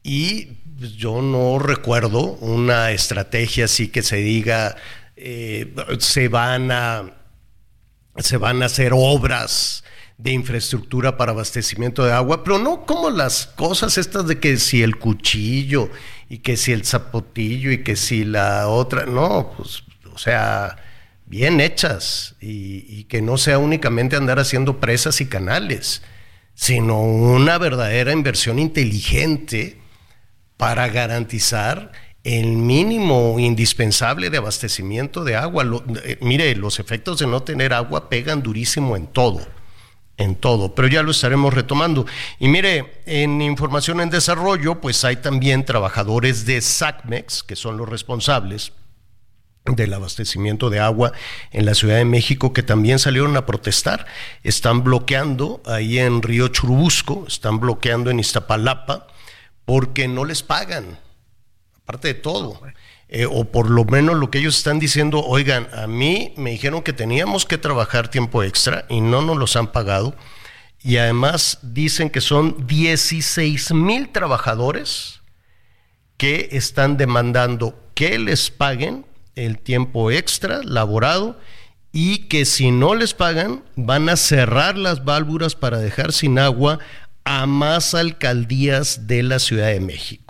[0.02, 0.58] Y
[0.98, 4.76] yo no recuerdo una estrategia así que se diga
[5.18, 7.12] eh, se, van a,
[8.18, 9.84] se van a hacer obras
[10.18, 14.82] de infraestructura para abastecimiento de agua, pero no como las cosas estas de que si
[14.82, 15.90] el cuchillo
[16.30, 20.78] y que si el zapotillo y que si la otra, no, pues, o sea,
[21.26, 26.02] bien hechas y, y que no sea únicamente andar haciendo presas y canales,
[26.54, 29.80] sino una verdadera inversión inteligente
[30.58, 31.92] para garantizar
[32.26, 35.64] el mínimo indispensable de abastecimiento de agua.
[36.04, 39.42] Eh, mire, los efectos de no tener agua pegan durísimo en todo,
[40.18, 42.08] en todo, pero ya lo estaremos retomando.
[42.40, 47.88] Y mire, en información en desarrollo, pues hay también trabajadores de SACMEX, que son los
[47.88, 48.74] responsables
[49.66, 51.12] del abastecimiento de agua
[51.52, 54.08] en la Ciudad de México que también salieron a protestar.
[54.42, 59.08] Están bloqueando ahí en Río Churubusco, están bloqueando en Iztapalapa
[59.66, 61.05] porque no les pagan
[61.86, 62.60] aparte de todo.
[63.08, 66.82] Eh, o por lo menos lo que ellos están diciendo, oigan, a mí me dijeron
[66.82, 70.16] que teníamos que trabajar tiempo extra y no nos los han pagado.
[70.82, 75.22] Y además dicen que son 16 mil trabajadores
[76.18, 81.40] que están demandando que les paguen el tiempo extra laborado
[81.92, 86.80] y que si no les pagan van a cerrar las válvulas para dejar sin agua
[87.24, 90.25] a más alcaldías de la Ciudad de México.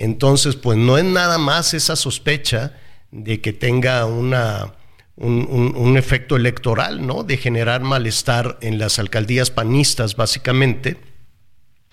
[0.00, 2.72] Entonces, pues no es nada más esa sospecha
[3.10, 4.72] de que tenga una,
[5.16, 7.22] un, efecto electoral, ¿no?
[7.22, 10.96] De generar malestar en las alcaldías panistas, básicamente,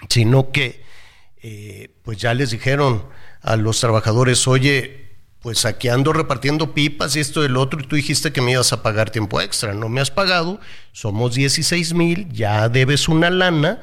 [0.07, 0.85] sino que,
[1.43, 3.03] eh, pues ya les dijeron
[3.41, 7.87] a los trabajadores, oye, pues aquí ando repartiendo pipas y esto y el otro, y
[7.87, 10.61] tú dijiste que me ibas a pagar tiempo extra, no me has pagado,
[10.93, 13.81] somos 16 mil, ya debes una lana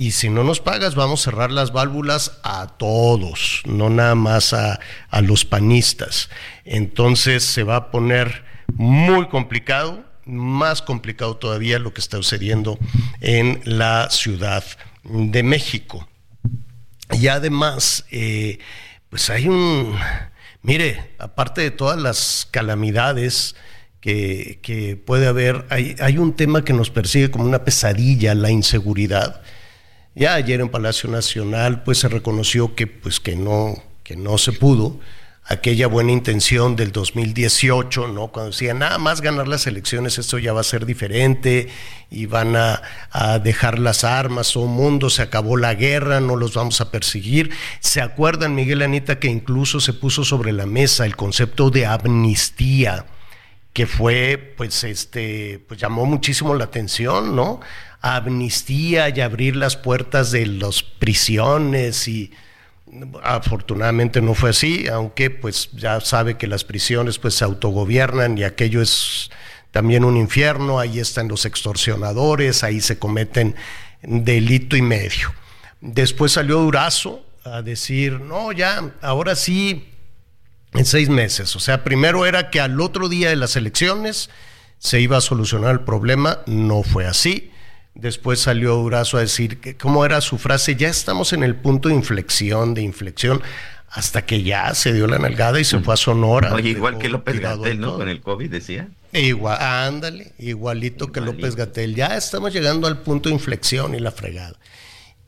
[0.00, 4.54] y si no nos pagas vamos a cerrar las válvulas a todos, no nada más
[4.54, 4.80] a,
[5.20, 6.30] los panistas.
[6.64, 12.78] Entonces se va a poner muy complicado, más complicado todavía lo que está sucediendo
[13.20, 14.64] en la Ciudad
[15.04, 16.08] de México.
[17.12, 18.58] Y además, eh,
[19.10, 19.98] pues hay un,
[20.62, 23.54] mire, aparte de todas las calamidades,
[24.00, 28.50] que, que, puede haber, hay, hay, un tema que nos persigue como una pesadilla, la
[28.50, 29.42] inseguridad.
[30.14, 34.52] Ya ayer en Palacio Nacional pues se reconoció que pues que no que no se
[34.52, 34.98] pudo
[35.44, 38.28] aquella buena intención del 2018, ¿no?
[38.28, 41.68] Cuando decía nada más ganar las elecciones esto ya va a ser diferente
[42.08, 46.54] y van a, a dejar las armas, todo mundo, se acabó la guerra, no los
[46.54, 47.50] vamos a perseguir.
[47.80, 53.06] ¿Se acuerdan, Miguel Anita, que incluso se puso sobre la mesa el concepto de amnistía?
[53.72, 57.60] que fue, pues, este, pues llamó muchísimo la atención, ¿no?
[58.00, 62.32] Amnistía y abrir las puertas de las prisiones y
[63.22, 68.44] afortunadamente no fue así, aunque pues ya sabe que las prisiones pues se autogobiernan y
[68.44, 69.30] aquello es
[69.70, 73.54] también un infierno, ahí están los extorsionadores, ahí se cometen
[74.02, 75.32] delito y medio.
[75.80, 79.88] Después salió Durazo a decir, no, ya, ahora sí,
[80.72, 81.54] en seis meses.
[81.54, 84.30] O sea, primero era que al otro día de las elecciones
[84.78, 87.49] se iba a solucionar el problema, no fue así
[88.00, 91.90] Después salió Durazo a decir que cómo era su frase, ya estamos en el punto
[91.90, 93.42] de inflexión, de inflexión,
[93.90, 96.54] hasta que ya se dio la nalgada y se fue a Sonora.
[96.54, 97.96] Oye, igual que López Gatel, ¿no?
[97.96, 98.88] Con el COVID decía.
[99.12, 101.94] Igual, ándale, igualito que López Gatel.
[101.94, 104.56] Ya estamos llegando al punto de inflexión y la fregada.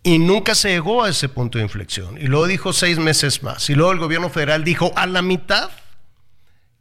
[0.04, 2.16] Y nunca se llegó a ese punto de inflexión.
[2.16, 3.68] Y luego dijo seis meses más.
[3.68, 5.70] Y luego el gobierno federal dijo a la mitad,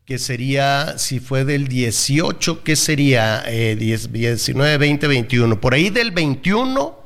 [0.05, 3.43] que sería, si fue del 18, ¿qué sería?
[3.47, 5.61] Eh, 10, 19, 20, 21.
[5.61, 6.99] Por ahí del 21,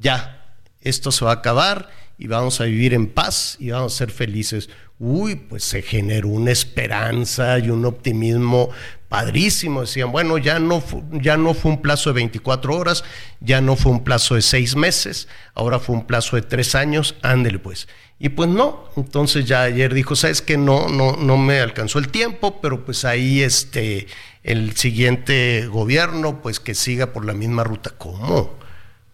[0.00, 3.98] ya, esto se va a acabar y vamos a vivir en paz y vamos a
[3.98, 4.70] ser felices.
[4.98, 8.70] Uy, pues se generó una esperanza y un optimismo
[9.12, 9.82] padrísimo.
[9.82, 13.04] Decían, bueno, ya no, fu- ya no fue un plazo de 24 horas,
[13.40, 17.14] ya no fue un plazo de seis meses, ahora fue un plazo de tres años,
[17.20, 17.88] ándele pues.
[18.18, 22.08] Y pues no, entonces ya ayer dijo, sabes que no, no, no me alcanzó el
[22.08, 24.06] tiempo, pero pues ahí este,
[24.44, 27.90] el siguiente gobierno, pues que siga por la misma ruta.
[27.98, 28.54] ¿Cómo?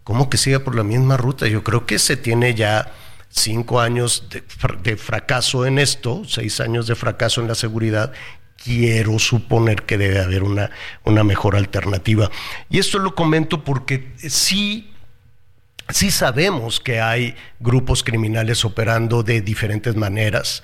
[0.05, 1.49] ¿Cómo que siga por la misma ruta?
[1.49, 2.93] Yo creo que se tiene ya
[3.31, 4.45] cinco años de,
[4.85, 8.13] de fracaso en esto, seis años de fracaso en la seguridad.
[8.63, 10.71] Quiero suponer que debe haber una,
[11.05, 12.31] una mejor alternativa.
[12.69, 14.93] Y esto lo comento porque sí
[15.91, 20.63] sí sabemos que hay grupos criminales operando de diferentes maneras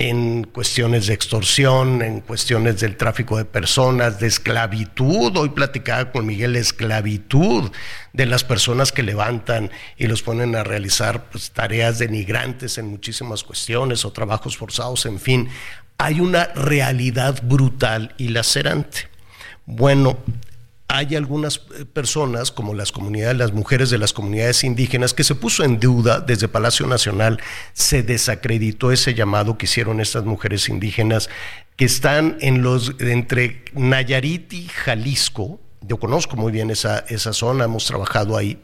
[0.00, 5.36] en cuestiones de extorsión, en cuestiones del tráfico de personas, de esclavitud.
[5.36, 7.70] Hoy platicaba con Miguel, la esclavitud
[8.14, 13.44] de las personas que levantan y los ponen a realizar pues, tareas denigrantes en muchísimas
[13.44, 15.50] cuestiones o trabajos forzados, en fin.
[16.00, 19.08] Hay una realidad brutal y lacerante.
[19.66, 20.18] Bueno,
[20.88, 25.34] hay algunas eh, personas, como las comunidades, las mujeres de las comunidades indígenas, que se
[25.34, 27.38] puso en duda desde Palacio Nacional,
[27.74, 31.28] se desacreditó ese llamado que hicieron estas mujeres indígenas
[31.76, 35.60] que están en los entre Nayarit y Jalisco.
[35.82, 38.58] Yo conozco muy bien esa, esa zona, hemos trabajado ahí,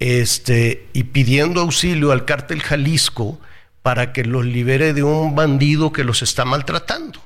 [0.00, 3.40] este, y pidiendo auxilio al cártel Jalisco
[3.86, 7.22] para que los libere de un bandido que los está maltratando.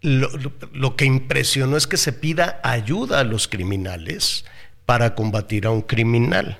[0.00, 4.44] Lo, que impresionó es que se pida ayuda a los criminales
[4.84, 6.58] para combatir a un criminal.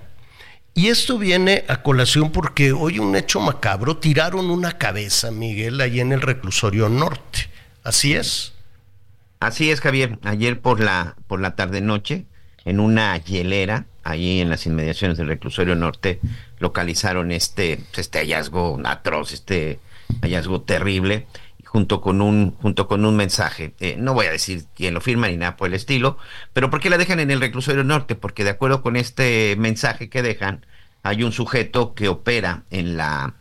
[0.74, 5.98] Y esto viene a colación porque hoy un hecho macabro, tiraron una cabeza, Miguel, ahí
[5.98, 7.50] en el reclusorio norte.
[7.82, 8.52] Así es.
[9.40, 10.20] Así es, Javier.
[10.22, 12.26] Ayer por la, por la tarde-noche,
[12.64, 16.20] en una hielera, allí en las inmediaciones del reclusorio norte,
[16.58, 19.80] localizaron este, este hallazgo atroz, este
[20.22, 21.26] hallazgo terrible,
[21.64, 23.74] junto con un, junto con un mensaje.
[23.78, 26.18] Eh, no voy a decir quién lo firma ni nada por el estilo,
[26.52, 28.16] pero ¿por qué la dejan en el reclusorio norte?
[28.16, 30.66] Porque de acuerdo con este mensaje que dejan,
[31.02, 33.34] hay un sujeto que opera en la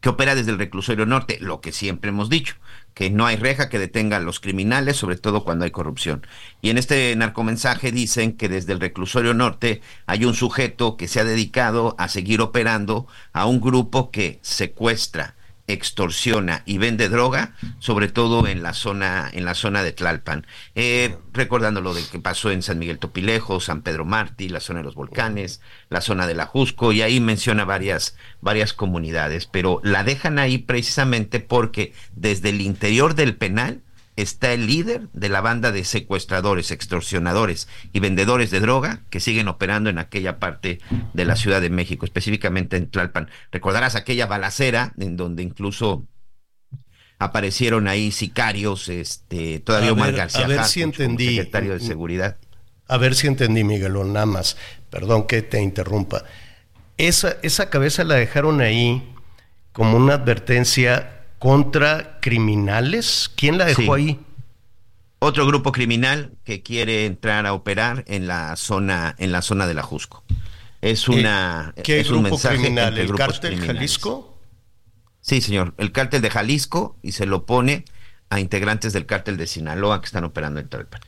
[0.00, 2.54] que opera desde el reclusorio norte, lo que siempre hemos dicho,
[2.94, 6.26] que no hay reja que detenga a los criminales, sobre todo cuando hay corrupción.
[6.60, 11.20] Y en este narcomensaje dicen que desde el reclusorio norte hay un sujeto que se
[11.20, 15.36] ha dedicado a seguir operando a un grupo que secuestra,
[15.68, 20.46] extorsiona y vende droga, sobre todo en la zona, en la zona de Tlalpan.
[20.74, 24.80] Eh, recordando lo de que pasó en San Miguel Topilejo, San Pedro Martí, la zona
[24.80, 29.80] de los volcanes, la zona de la Jusco, y ahí menciona varias, varias comunidades, pero
[29.84, 33.82] la dejan ahí precisamente porque desde el interior del penal
[34.18, 39.46] está el líder de la banda de secuestradores, extorsionadores y vendedores de droga que siguen
[39.46, 40.80] operando en aquella parte
[41.14, 43.30] de la Ciudad de México, específicamente en Tlalpan.
[43.52, 46.04] Recordarás aquella balacera en donde incluso
[47.20, 51.36] aparecieron ahí sicarios, este, todavía Omar García a ver si entendí.
[51.36, 52.36] secretario de Seguridad.
[52.88, 54.56] A ver si entendí, Miguelón, nada más.
[54.90, 56.24] Perdón que te interrumpa.
[56.96, 59.14] Esa, esa cabeza la dejaron ahí
[59.72, 63.30] como una advertencia contra criminales.
[63.36, 63.90] ¿Quién la dejó Sí.
[63.90, 64.20] ahí?
[65.20, 69.74] Otro grupo criminal que quiere entrar a operar en la zona, en la zona de
[69.74, 70.22] la Jusco.
[70.80, 72.88] Es una Eh, ¿Qué es un grupo mensaje criminal?
[72.88, 73.76] entre ¿El cártel criminales.
[73.76, 74.40] Jalisco?
[75.20, 75.74] Sí, señor.
[75.76, 77.84] El cártel de Jalisco y se lo pone
[78.30, 81.00] a integrantes del cártel de Sinaloa que están operando en Tlalpan.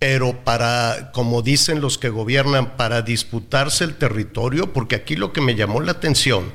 [0.00, 5.40] Pero para, como dicen los que gobiernan, para disputarse el territorio, porque aquí lo que
[5.40, 6.52] me llamó la atención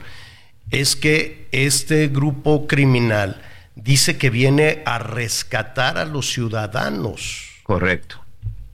[0.73, 3.41] es que este grupo criminal
[3.75, 7.61] dice que viene a rescatar a los ciudadanos.
[7.63, 8.19] Correcto.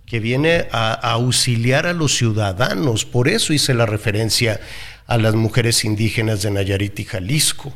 [0.06, 3.06] Que viene a, a auxiliar a los ciudadanos.
[3.06, 4.60] Por eso hice la referencia
[5.08, 7.74] a las mujeres indígenas de Nayarit y Jalisco.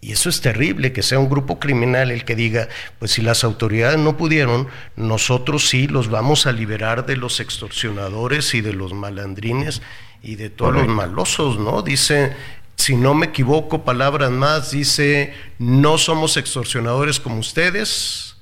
[0.00, 3.44] Y eso es terrible, que sea un grupo criminal el que diga, pues si las
[3.44, 8.94] autoridades no pudieron, nosotros sí los vamos a liberar de los extorsionadores y de los
[8.94, 9.82] malandrines
[10.22, 10.86] y de todos Correcto.
[10.86, 11.82] los malosos, ¿no?
[11.82, 12.32] Dice,
[12.80, 18.36] si no me equivoco, palabras más, dice, no somos extorsionadores como ustedes,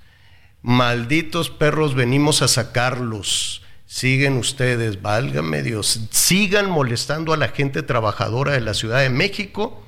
[0.63, 3.63] malditos perros venimos a sacarlos.
[3.87, 9.83] siguen ustedes, válgame Dios, sigan molestando a la gente trabajadora de la Ciudad de México.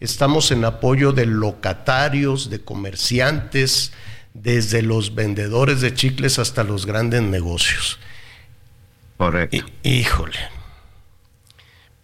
[0.00, 3.92] Estamos en apoyo de locatarios, de comerciantes,
[4.34, 7.98] desde los vendedores de chicles hasta los grandes negocios.
[9.16, 9.64] Correcto.
[9.82, 10.53] híjole.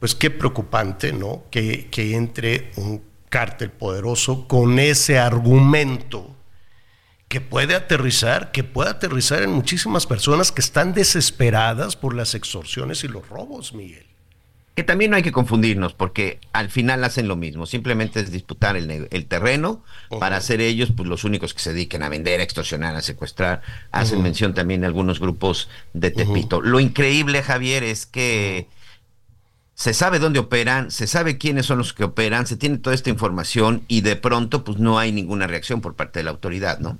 [0.01, 1.45] Pues qué preocupante, ¿no?
[1.51, 6.37] Que, que entre un cártel poderoso con ese argumento
[7.29, 13.05] que puede aterrizar, que puede aterrizar en muchísimas personas que están desesperadas por las extorsiones
[13.05, 14.05] y los robos, Miguel.
[14.75, 18.77] Que también no hay que confundirnos, porque al final hacen lo mismo, simplemente es disputar
[18.77, 19.85] el, el terreno
[20.19, 23.63] para ser ellos pues, los únicos que se dediquen a vender, a extorsionar, a secuestrar.
[23.93, 26.61] Hacen mención también de algunos grupos de Tepito.
[26.61, 28.67] Lo increíble, Javier, es que
[29.81, 33.09] se sabe dónde operan, se sabe quiénes son los que operan, se tiene toda esta
[33.09, 36.99] información y de pronto pues no hay ninguna reacción por parte de la autoridad, ¿no?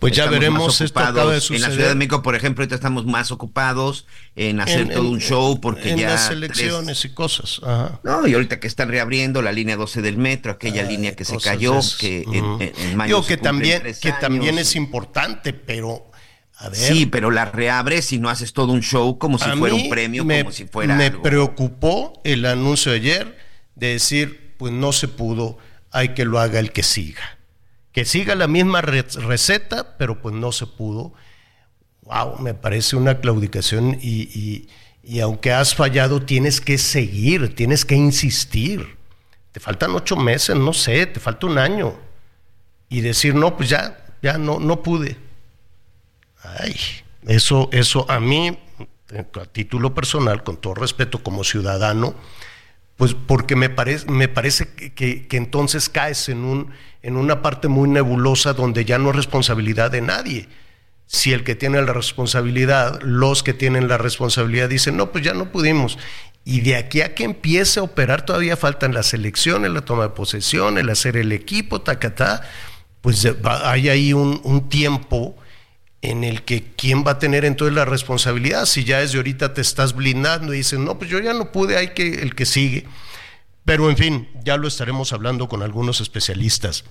[0.00, 1.62] Pues ya veremos esto acaba de suceder.
[1.62, 5.20] En la Ciudad de México, por ejemplo, ahorita estamos más ocupados en hacer todo un
[5.20, 7.60] show porque en ya las elecciones y cosas.
[8.02, 11.38] No, y ahorita que están reabriendo la línea 12 del metro, aquella línea que se
[11.38, 16.10] cayó, que en, mayo Digo que también que también es importante, pero
[16.56, 16.78] a ver.
[16.78, 20.24] Sí, pero la reabres y no haces todo un show como si fuera un premio,
[20.24, 23.38] me, como si fuera Me preocupó el anuncio de ayer
[23.74, 25.58] de decir, pues no se pudo,
[25.90, 27.34] hay que lo haga el que siga
[27.94, 31.14] que siga la misma receta, pero pues no se pudo.
[32.02, 34.68] Wow, me parece una claudicación y,
[35.22, 38.96] aunque has fallado, tienes que seguir, tienes que insistir.
[39.52, 41.94] Te faltan ocho meses, no sé, te falta un año.
[42.88, 45.16] Y decir, no, pues ya, ya no, no pude.
[46.44, 46.76] Ay,
[47.26, 48.58] eso, eso a mí,
[49.16, 52.14] a título personal, con todo respeto como ciudadano,
[52.96, 56.70] pues porque me, parece me parece que, entonces caes en, un,
[57.02, 60.48] en una parte muy nebulosa donde ya no es responsabilidad de nadie.
[61.06, 65.34] Si el que tiene la responsabilidad, los que tienen la responsabilidad dicen, no, pues ya
[65.34, 65.98] no pudimos.
[66.44, 70.08] Y de aquí a que empiece a operar todavía faltan las elecciones, la toma de
[70.10, 72.42] posesión, el hacer el equipo, tacatá,
[73.00, 75.36] pues hay ahí un tiempo
[76.10, 79.60] en el que quién va a tener entonces la responsabilidad si ya desde ahorita te
[79.60, 82.86] estás blindando y dicen, no, pues yo ya no pude, hay que el que sigue.
[83.64, 86.84] Pero en fin, ya lo estaremos hablando con algunos especialistas.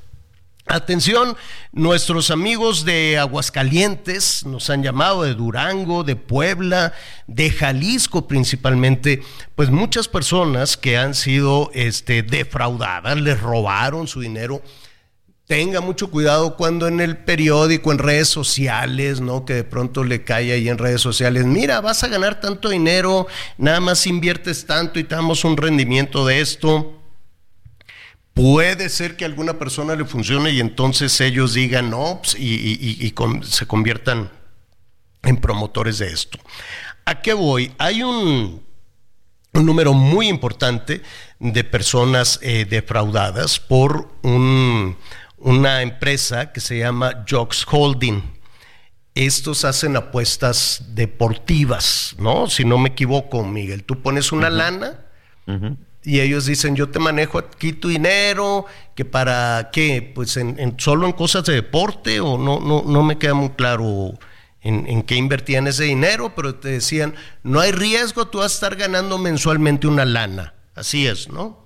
[0.65, 1.35] Atención,
[1.73, 6.93] nuestros amigos de Aguascalientes nos han llamado de Durango, de Puebla,
[7.27, 9.21] de Jalisco principalmente,
[9.55, 14.61] pues muchas personas que han sido este, defraudadas, les robaron su dinero
[15.47, 19.45] tenga mucho cuidado cuando en el periódico, en redes sociales, ¿no?
[19.45, 23.27] Que de pronto le cae ahí en redes sociales, mira, vas a ganar tanto dinero,
[23.57, 26.99] nada más inviertes tanto y te damos un rendimiento de esto.
[28.33, 33.13] Puede ser que a alguna persona le funcione y entonces ellos digan no pues, y,
[33.43, 34.31] se conviertan
[35.21, 36.39] en promotores de esto.
[37.05, 37.73] ¿A qué voy?
[37.77, 38.63] Hay un,
[39.53, 41.03] número muy importante
[41.39, 44.97] de personas eh, defraudadas por un,
[45.43, 48.23] una empresa que se llama Jocks Holding.
[49.13, 52.47] Estos hacen apuestas deportivas, ¿no?
[52.47, 53.83] Si no me equivoco, Miguel.
[53.83, 55.01] Tú pones una lana
[56.03, 58.65] y ellos dicen, yo te manejo aquí tu dinero,
[58.95, 63.17] que para qué, pues en, solo en cosas de deporte o no, no, no me
[63.17, 64.17] queda muy claro
[64.61, 67.13] en, en, qué invertían ese dinero, pero te decían,
[67.43, 70.55] no hay riesgo, tú vas a estar ganando mensualmente una lana.
[70.73, 71.62] Así es, ¿no?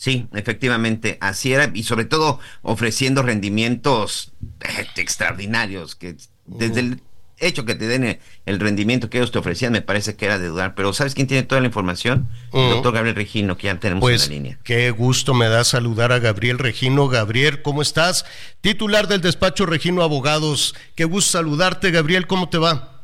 [0.00, 4.32] Sí, efectivamente, así era, y sobre todo ofreciendo rendimientos
[4.62, 7.02] eh, extraordinarios, que desde el
[7.36, 10.48] hecho que te den el rendimiento que ellos te ofrecían, me parece que era de
[10.48, 10.74] dudar.
[10.74, 12.30] Pero ¿sabes quién tiene toda la información?
[12.54, 14.58] El doctor Gabriel Regino, que ya tenemos en pues, la línea.
[14.64, 17.08] Qué gusto me da saludar a Gabriel Regino.
[17.08, 18.24] Gabriel, ¿cómo estás?
[18.62, 20.74] Titular del despacho Regino Abogados.
[20.94, 23.02] Qué gusto saludarte, Gabriel, ¿cómo te va?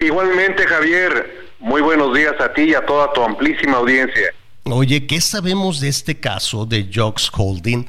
[0.00, 1.46] Igualmente, Javier.
[1.60, 4.34] Muy buenos días a ti y a toda tu amplísima audiencia.
[4.68, 7.86] Oye, ¿qué sabemos de este caso de Jocks Holding?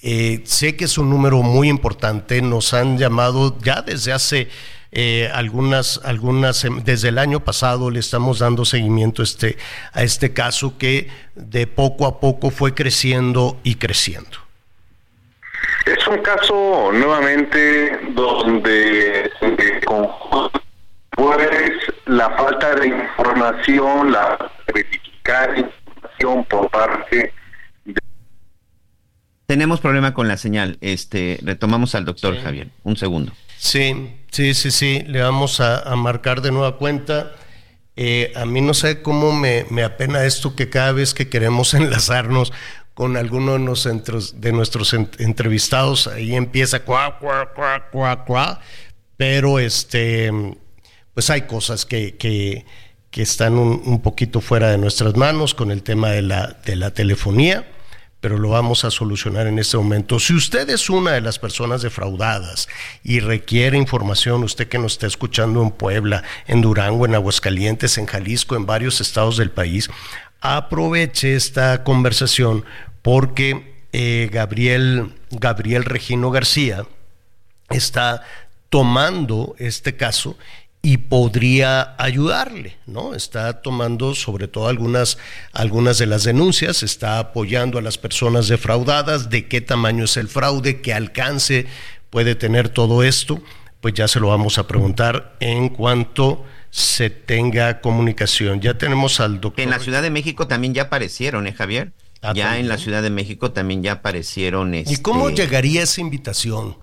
[0.00, 4.48] Eh, sé que es un número muy importante, nos han llamado ya desde hace
[4.92, 9.58] eh, algunas, algunas, desde el año pasado le estamos dando seguimiento este,
[9.92, 14.38] a este caso que de poco a poco fue creciendo y creciendo.
[15.84, 19.32] Es un caso nuevamente donde
[21.10, 21.48] pues
[22.06, 25.56] la falta de información, la verificar
[26.48, 27.32] por parte
[29.46, 30.78] Tenemos problema con la señal.
[30.80, 32.68] Este, retomamos al doctor Javier.
[32.84, 33.32] Un segundo.
[33.56, 35.02] Sí, sí, sí, sí.
[35.06, 37.32] Le vamos a, marcar de nueva cuenta.
[37.96, 42.52] Eh, a mí no sé cómo me, apena esto que cada vez que queremos enlazarnos
[42.94, 48.60] con alguno de, de nuestros entrevistados, ahí empieza cuá, cuá, cuá, cuá, cuá.
[49.16, 50.30] Pero este,
[51.12, 52.64] pues hay cosas que, que,
[53.10, 56.92] que están un, poquito fuera de nuestras manos con el tema de la, de la
[56.92, 57.66] telefonía
[58.20, 60.20] pero lo vamos a solucionar en este momento.
[60.20, 62.68] Si usted es una de las personas defraudadas
[63.02, 68.06] y requiere información, usted que nos está escuchando en Puebla, en Durango, en Aguascalientes, en
[68.06, 69.88] Jalisco, en varios estados del país,
[70.40, 72.64] aproveche esta conversación
[73.00, 76.84] porque eh, Gabriel, Gabriel Regino García
[77.70, 78.22] está
[78.68, 80.36] tomando este caso
[80.82, 83.14] y podría ayudarle, ¿no?
[83.14, 85.18] Está tomando sobre todo algunas,
[85.52, 90.28] algunas de las denuncias, está apoyando a las personas defraudadas, de qué tamaño es el
[90.28, 91.66] fraude, qué alcance
[92.08, 93.42] puede tener todo esto,
[93.80, 98.60] pues ya se lo vamos a preguntar en cuanto se tenga comunicación.
[98.60, 99.62] Ya tenemos al doctor.
[99.62, 101.92] En la Ciudad de México también ya aparecieron, ¿eh, Javier?
[102.22, 104.74] Ah, ya en la Ciudad de México también ya aparecieron.
[104.74, 106.76] ¿Y cómo este, llegaría esa invitación?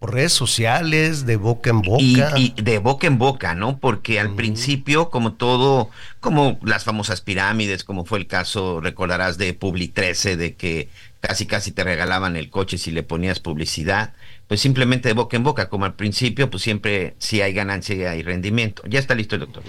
[0.00, 2.32] Redes sociales, de boca en boca.
[2.36, 3.78] Y, de boca en boca, ¿no?
[3.78, 5.90] Porque al principio, como todo,
[6.20, 10.88] como las famosas pirámides, como fue el caso, recordarás, de Publi 13, de que
[11.20, 14.12] casi casi te regalaban el coche si le ponías publicidad,
[14.46, 18.22] pues simplemente de boca en boca, como al principio, pues siempre si hay ganancia y
[18.22, 18.82] rendimiento.
[18.86, 19.62] Ya está listo el doctor.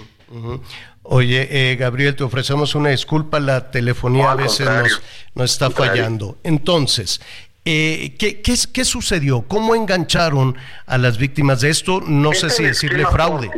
[1.02, 5.02] Oye, eh, Gabriel, te ofrecemos una disculpa, la telefonía a veces nos,
[5.34, 6.36] nos, está fallando.
[6.42, 7.20] Entonces,
[7.68, 9.42] eh, ¿qué, qué, qué, sucedió?
[9.42, 10.56] ¿Cómo engancharon
[10.86, 12.00] a las víctimas de esto?
[12.00, 13.50] No sé si decirle fraude.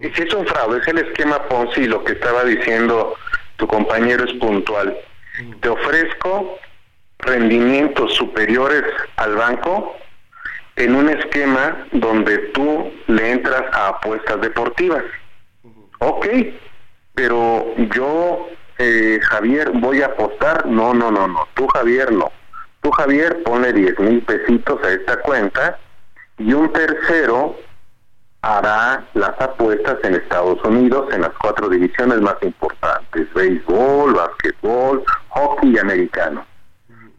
[0.00, 3.14] Si es un fraude, es el esquema Ponzi, lo que estaba diciendo
[3.54, 4.96] tu compañero es puntual.
[5.60, 6.58] Te ofrezco
[7.20, 8.82] rendimientos superiores
[9.14, 9.94] al banco
[10.74, 15.04] en un esquema donde tú le entras a apuestas deportivas.
[16.00, 16.26] Ok,
[17.14, 20.66] pero yo, eh, Javier, voy a apostar.
[20.66, 21.46] No, no, no, no.
[21.54, 22.32] Tú, Javier, no
[22.80, 25.78] Tú, Javier, pone 10 mil pesitos a esta cuenta
[26.38, 27.56] y un tercero
[28.42, 35.74] hará las apuestas en Estados Unidos en las cuatro divisiones más importantes, béisbol, básquetbol, hockey
[35.74, 36.46] y americano.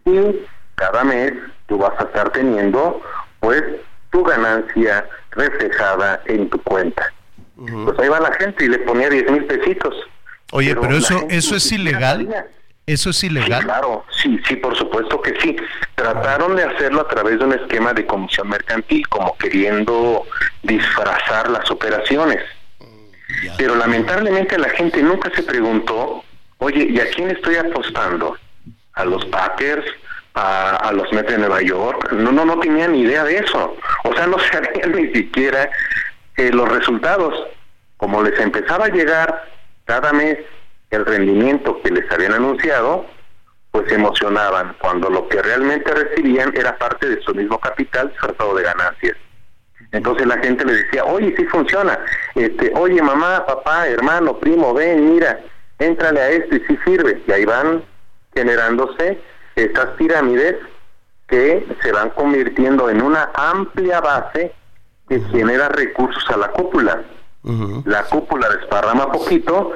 [0.05, 0.45] Y
[0.75, 1.33] cada mes
[1.67, 3.01] tú vas a estar teniendo
[3.39, 3.63] pues
[4.09, 7.13] tu ganancia reflejada en tu cuenta.
[7.55, 9.93] Pues ahí va la gente y le ponía 10 mil pesitos.
[10.51, 12.27] Oye, pero, eso, eso es ilegal.
[12.85, 13.63] ¿Eso es ilegal?
[13.63, 15.55] claro, sí, sí, por supuesto que sí.
[15.95, 20.25] Trataron de hacerlo a través de un esquema de comisión mercantil, como queriendo
[20.63, 22.39] disfrazar las operaciones.
[23.57, 26.23] Pero lamentablemente la gente nunca se preguntó,
[26.57, 28.37] oye, ¿y a quién estoy apostando?
[28.93, 29.85] ¿A los Packers?
[30.33, 32.11] ¿A, los Mets de Nueva York?
[32.13, 33.75] No, no, no tenían ni idea de eso.
[34.03, 35.69] O sea, no sabían ni siquiera
[36.37, 37.33] eh, los resultados.
[37.97, 39.45] Como les empezaba a llegar
[39.85, 40.37] cada mes
[40.91, 43.05] el rendimiento que les habían anunciado,
[43.71, 48.55] pues se emocionaban cuando lo que realmente recibían era parte de su mismo capital tratado
[48.55, 49.17] de ganancias.
[49.91, 51.99] Entonces la gente le decía, oye, sí funciona,
[52.35, 55.39] este, oye, mamá, papá, hermano, primo, ven, mira,
[55.79, 57.21] éntrale a esto y sí sirve.
[57.27, 57.83] Y ahí van
[58.33, 59.19] generándose
[59.55, 60.55] estas pirámides
[61.27, 64.53] que se van convirtiendo en una amplia base
[65.07, 67.03] que genera recursos a la cúpula.
[67.85, 69.71] La cúpula desparrama poquito,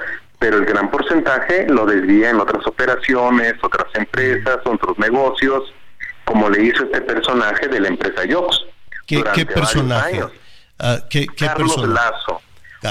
[0.45, 5.73] pero el gran porcentaje lo desvía en otras operaciones, otras empresas, otros negocios,
[6.23, 8.63] como le hizo este personaje de la empresa Yox.
[9.07, 10.23] ¿Qué, ¿qué personaje?
[10.77, 12.43] Ah, ¿qué, Carlos Lazo,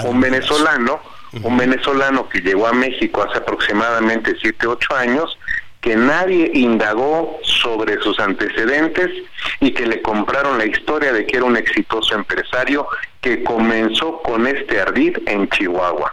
[0.03, 0.99] un venezolano,
[1.45, 5.39] un venezolano que llegó a México hace aproximadamente 7, 8 años,
[5.81, 9.13] que nadie indagó sobre sus antecedentes
[9.61, 12.89] y que le compraron la historia de que era un exitoso empresario
[13.21, 16.13] que comenzó con este ardid en Chihuahua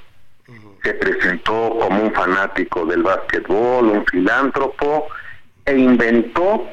[0.84, 5.08] se presentó como un fanático del básquetbol, un filántropo,
[5.66, 6.66] e inventó,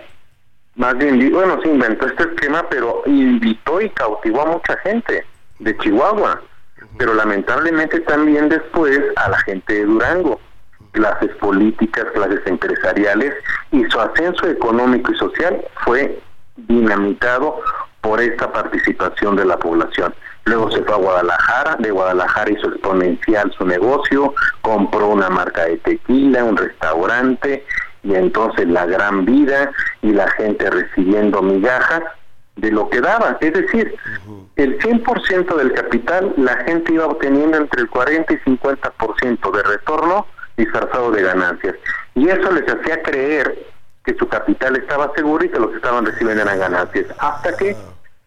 [0.76, 5.24] más bien, bueno, sí inventó este esquema, pero invitó y cautivó a mucha gente
[5.58, 6.40] de Chihuahua,
[6.96, 10.40] pero lamentablemente también después a la gente de Durango,
[10.92, 13.34] clases políticas, clases empresariales,
[13.72, 16.18] y su ascenso económico y social fue
[16.56, 17.60] dinamitado
[18.00, 20.14] por esta participación de la población.
[20.48, 25.76] Luego se fue a Guadalajara, de Guadalajara hizo exponencial su negocio, compró una marca de
[25.76, 27.66] tequila, un restaurante,
[28.02, 29.70] y entonces la gran vida
[30.00, 32.02] y la gente recibiendo migajas
[32.56, 33.36] de lo que daba.
[33.42, 33.94] Es decir,
[34.56, 40.26] el 100% del capital la gente iba obteniendo entre el 40 y 50% de retorno
[40.56, 41.74] disfrazado de ganancias.
[42.14, 43.66] Y eso les hacía creer
[44.02, 47.06] que su capital estaba seguro y que lo que estaban recibiendo eran ganancias.
[47.18, 47.76] Hasta que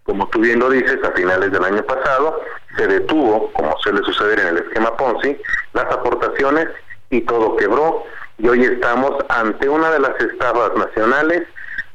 [0.03, 2.41] como tú bien lo dices, a finales del año pasado
[2.75, 5.37] se detuvo, como suele suceder en el esquema Ponzi,
[5.73, 6.67] las aportaciones
[7.09, 8.03] y todo quebró
[8.37, 11.43] y hoy estamos ante una de las estafas nacionales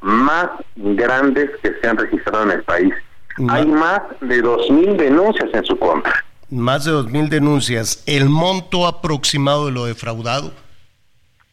[0.00, 2.94] más grandes que se han registrado en el país.
[3.48, 6.24] Hay más de 2.000 denuncias en su contra.
[6.48, 10.52] más de 2.000 denuncias, ¿el monto aproximado de lo defraudado?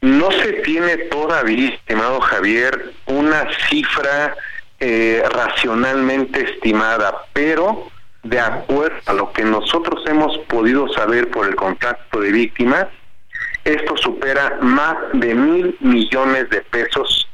[0.02, 4.36] No se tiene todavía, estimado Javier, una cifra
[4.86, 7.88] eh, racionalmente estimada, pero
[8.24, 12.88] de acuerdo a lo que nosotros hemos podido saber por el contacto de víctimas,
[13.64, 17.30] esto supera más de mil millones de pesos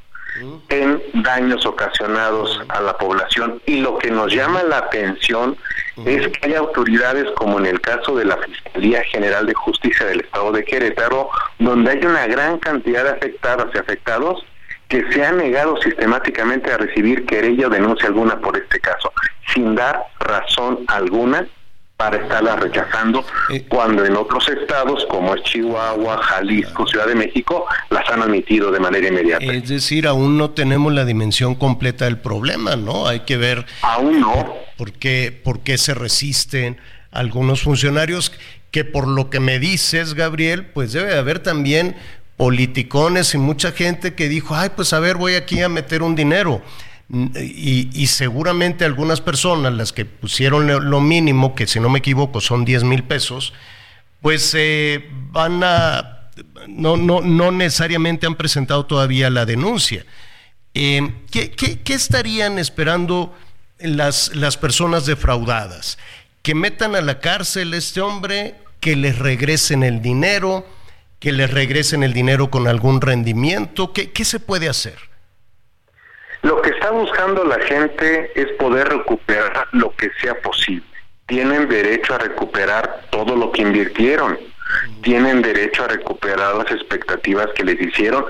[0.70, 3.60] en daños ocasionados a la población.
[3.66, 5.58] Y lo que nos llama la atención
[6.06, 10.20] es que hay autoridades, como en el caso de la Fiscalía General de Justicia del
[10.20, 14.46] Estado de Querétaro, donde hay una gran cantidad de afectadas y afectados
[14.90, 19.14] que se han negado sistemáticamente a recibir querella o denuncia alguna por este caso,
[19.54, 21.48] sin dar razón alguna
[21.96, 23.66] para estarla rechazando, eh.
[23.68, 28.80] cuando en otros estados como es Chihuahua, Jalisco, Ciudad de México, las han admitido de
[28.80, 29.44] manera inmediata.
[29.44, 33.06] Es decir, aún no tenemos la dimensión completa del problema, ¿no?
[33.06, 33.66] Hay que ver...
[33.82, 34.56] Aún no.
[34.78, 36.78] ¿Por qué, por qué se resisten
[37.12, 38.32] algunos funcionarios
[38.72, 41.98] que por lo que me dices, Gabriel, pues debe haber también
[42.40, 46.16] politicones y mucha gente que dijo, ay, pues a ver, voy aquí a meter un
[46.16, 46.62] dinero.
[47.36, 52.64] Y, seguramente algunas personas, las que pusieron lo mínimo, que si no me equivoco son
[52.64, 53.52] 10 mil pesos,
[54.22, 56.30] pues eh, van a,
[56.70, 60.06] no, no, no necesariamente han presentado todavía la denuncia.
[60.74, 63.36] Eh, ¿qué, qué, estarían esperando
[63.80, 65.98] las, las personas defraudadas?
[66.42, 68.56] ¿Que metan a la cárcel a este hombre?
[68.80, 70.79] ¿Que les regresen el dinero?
[71.20, 73.94] Que les regresen el dinero con algún rendimiento?
[73.94, 75.10] ¿Qué, qué se puede hacer?
[76.42, 80.86] Lo que está buscando la gente es poder recuperar lo que sea posible.
[81.28, 84.40] Tienen derecho a recuperar todo lo que invirtieron.
[85.02, 88.26] Tienen derecho a recuperar las expectativas que les hicieron.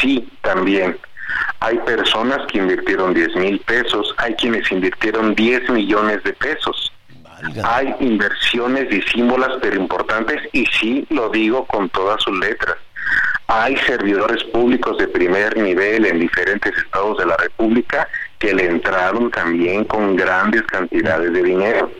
[0.00, 0.98] Sí, también.
[1.60, 6.83] Hay personas que invirtieron 10 mil pesos, hay quienes invirtieron 10 millones de pesos.
[7.64, 12.76] Hay inversiones disímbolas pero importantes y sí lo digo con todas sus letras.
[13.46, 19.30] Hay servidores públicos de primer nivel en diferentes estados de la República que le entraron
[19.30, 21.90] también con grandes cantidades de dinero.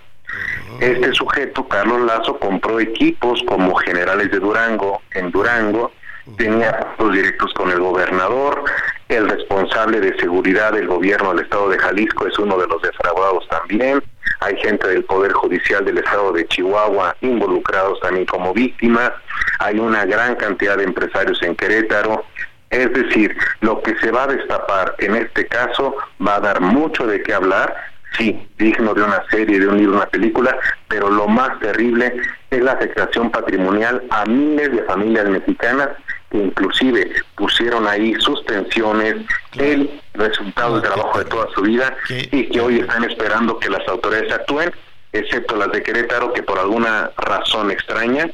[0.81, 5.93] Este sujeto, Carlos Lazo, compró equipos como generales de Durango en Durango,
[6.37, 8.65] tenía los directos con el gobernador,
[9.09, 13.47] el responsable de seguridad del gobierno del estado de Jalisco es uno de los defraudados
[13.49, 14.03] también,
[14.41, 19.13] hay gente del Poder Judicial del Estado de Chihuahua involucrados también como víctimas,
[19.59, 22.25] hay una gran cantidad de empresarios en Querétaro,
[22.71, 25.97] es decir, lo que se va a destapar en este caso
[26.27, 27.75] va a dar mucho de qué hablar,
[28.17, 30.57] sí, digno de una serie, de un libro, una película,
[30.89, 32.15] pero lo más terrible
[32.51, 35.91] es la afectación patrimonial a miles de familias mexicanas
[36.35, 39.25] que inclusive pusieron ahí sus pensiones,
[39.57, 43.87] el resultado del trabajo de toda su vida y que hoy están esperando que las
[43.87, 44.73] autoridades actúen,
[45.13, 48.29] excepto las de Querétaro, que por alguna razón extraña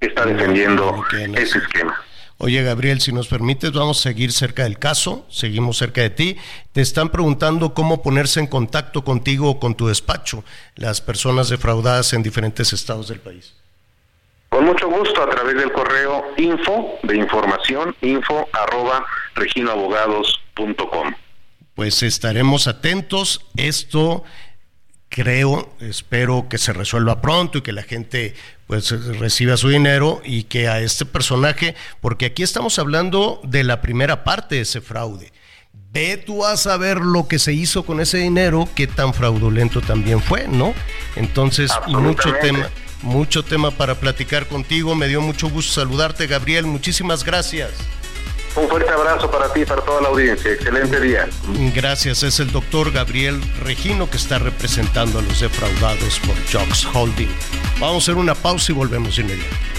[0.00, 1.02] está defendiendo
[1.34, 1.96] ese esquema.
[2.36, 6.36] Oye, Gabriel, si nos permites, vamos a seguir cerca del caso, seguimos cerca de ti.
[6.72, 12.12] Te están preguntando cómo ponerse en contacto contigo o con tu despacho, las personas defraudadas
[12.12, 13.59] en diferentes estados del país.
[14.50, 21.14] Con mucho gusto a través del correo info de información info arroba reginoabogados.com.
[21.74, 23.46] Pues estaremos atentos.
[23.56, 24.24] Esto
[25.08, 28.34] creo, espero que se resuelva pronto y que la gente
[28.66, 28.90] pues
[29.20, 34.24] reciba su dinero y que a este personaje, porque aquí estamos hablando de la primera
[34.24, 35.32] parte de ese fraude.
[35.92, 40.20] Ve tú a saber lo que se hizo con ese dinero, qué tan fraudulento también
[40.20, 40.74] fue, ¿no?
[41.14, 42.68] Entonces, mucho tema
[43.02, 44.94] mucho tema para platicar contigo.
[44.94, 46.66] Me dio mucho gusto saludarte, Gabriel.
[46.66, 47.70] Muchísimas gracias.
[48.56, 50.52] Un fuerte abrazo para ti y para toda la audiencia.
[50.52, 51.28] Excelente día.
[51.74, 52.22] Gracias.
[52.22, 57.30] Es el doctor Gabriel Regino que está representando a los defraudados por Jocks Holding.
[57.78, 59.70] Vamos a hacer una pausa y volvemos inmediatamente.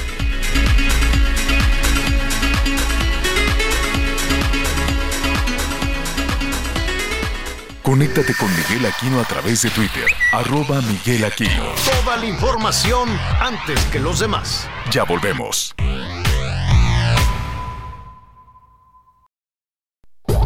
[7.84, 11.64] Conéctate con Miguel Aquino a través de Twitter, arroba Miguel Aquino.
[12.04, 13.10] Toda la información
[13.40, 14.70] antes que los demás.
[14.92, 15.74] Ya volvemos.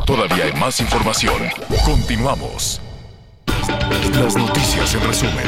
[0.05, 1.35] Todavía hay más información.
[1.83, 2.81] Continuamos.
[4.13, 5.45] Las noticias en resumen.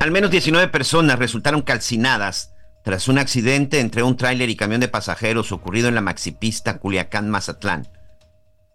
[0.00, 2.50] Al menos 19 personas resultaron calcinadas
[2.82, 7.88] tras un accidente entre un tráiler y camión de pasajeros ocurrido en la maxipista Culiacán-Mazatlán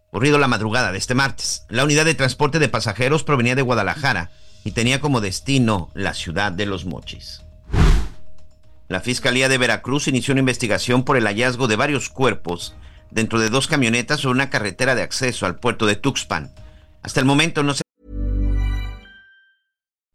[0.09, 1.65] ocurrido la madrugada de este martes.
[1.69, 4.31] La unidad de transporte de pasajeros provenía de Guadalajara
[4.63, 7.43] y tenía como destino la ciudad de Los Mochis.
[8.87, 12.73] La Fiscalía de Veracruz inició una investigación por el hallazgo de varios cuerpos
[13.11, 16.51] dentro de dos camionetas sobre una carretera de acceso al puerto de Tuxpan.
[17.03, 17.83] Hasta el momento no se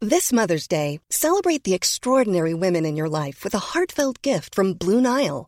[0.01, 4.73] This Mother's Day, celebrate the extraordinary women in your life with a heartfelt gift from
[4.73, 5.47] Blue Nile.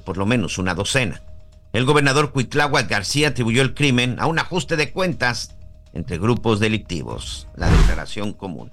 [0.00, 1.22] por lo menos una docena.
[1.72, 5.56] El gobernador Cuitláhuac García atribuyó el crimen a un ajuste de cuentas
[5.92, 7.48] entre grupos delictivos.
[7.54, 8.72] La declaración común.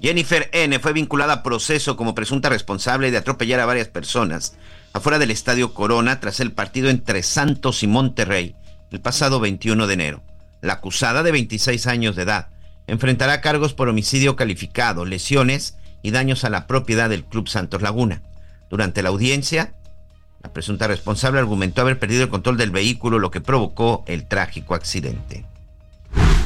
[0.00, 0.78] Jennifer N.
[0.80, 4.56] fue vinculada a proceso como presunta responsable de atropellar a varias personas
[4.92, 8.56] afuera del Estadio Corona tras el partido entre Santos y Monterrey
[8.90, 10.22] el pasado 21 de enero.
[10.60, 12.48] La acusada de 26 años de edad
[12.86, 18.22] enfrentará cargos por homicidio calificado, lesiones y daños a la propiedad del Club Santos Laguna.
[18.68, 19.74] Durante la audiencia,
[20.42, 24.74] la presunta responsable argumentó haber perdido el control del vehículo, lo que provocó el trágico
[24.74, 25.44] accidente.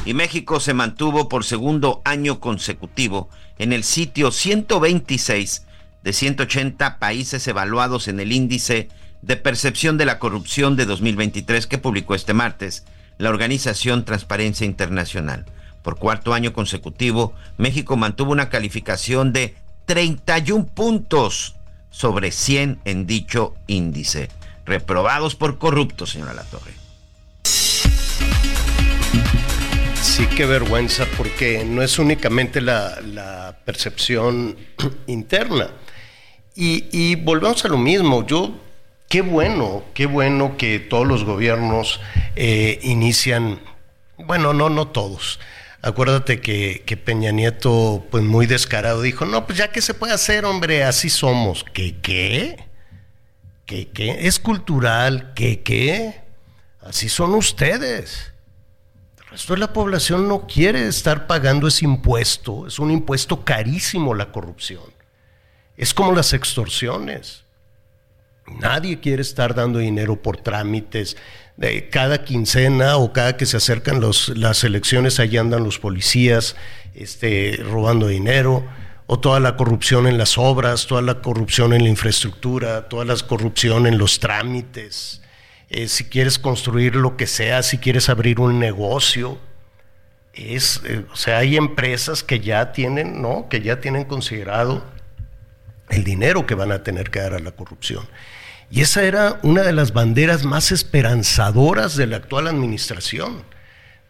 [0.05, 5.65] Y México se mantuvo por segundo año consecutivo en el sitio 126
[6.03, 8.87] de 180 países evaluados en el índice
[9.21, 12.85] de percepción de la corrupción de 2023 que publicó este martes
[13.17, 15.45] la organización Transparencia Internacional.
[15.81, 21.56] Por cuarto año consecutivo, México mantuvo una calificación de 31 puntos
[21.89, 24.29] sobre 100 en dicho índice.
[24.65, 26.73] Reprobados por corruptos, señora Latorre.
[30.17, 34.57] Sí, qué vergüenza, porque no es únicamente la, percepción
[35.07, 35.69] interna.
[36.55, 38.25] Y, volvemos a lo mismo.
[38.25, 38.51] Yo,
[39.07, 41.99] qué bueno, qué bueno que todos los gobiernos
[42.35, 43.59] eh, inician,
[44.17, 45.39] bueno, no, no todos.
[45.87, 50.11] Acuérdate que, que, Peña Nieto, pues muy descarado, dijo, no, pues ya que se puede
[50.11, 51.63] hacer, hombre, así somos.
[51.63, 52.67] ¿Qué qué?
[53.65, 54.27] ¿Qué qué?
[54.27, 56.23] Es cultural, ¿qué qué?
[56.81, 58.33] Así son ustedes.
[59.17, 62.67] El resto de la población no quiere estar pagando ese impuesto.
[62.67, 64.83] Es un impuesto carísimo la corrupción.
[65.77, 67.45] Es como las extorsiones.
[68.59, 71.15] Nadie quiere estar dando dinero por trámites.
[71.91, 76.55] Cada quincena o cada que se acercan las elecciones, allí andan los policías
[76.93, 78.63] este, robando dinero.
[79.09, 83.15] O toda la corrupción en las obras, toda la corrupción en la infraestructura, toda la
[83.15, 85.21] corrupción en los trámites.
[85.69, 89.39] Eh, si quieres construir lo que sea, si quieres abrir un negocio.
[90.33, 93.47] Es, eh, o sea, hay empresas que ya tienen, ¿no?
[93.49, 94.83] Que ya tienen considerado
[95.89, 98.05] el dinero que van a tener que dar a la corrupción.
[98.69, 103.43] Y esa era una de las banderas más esperanzadoras de la actual administración.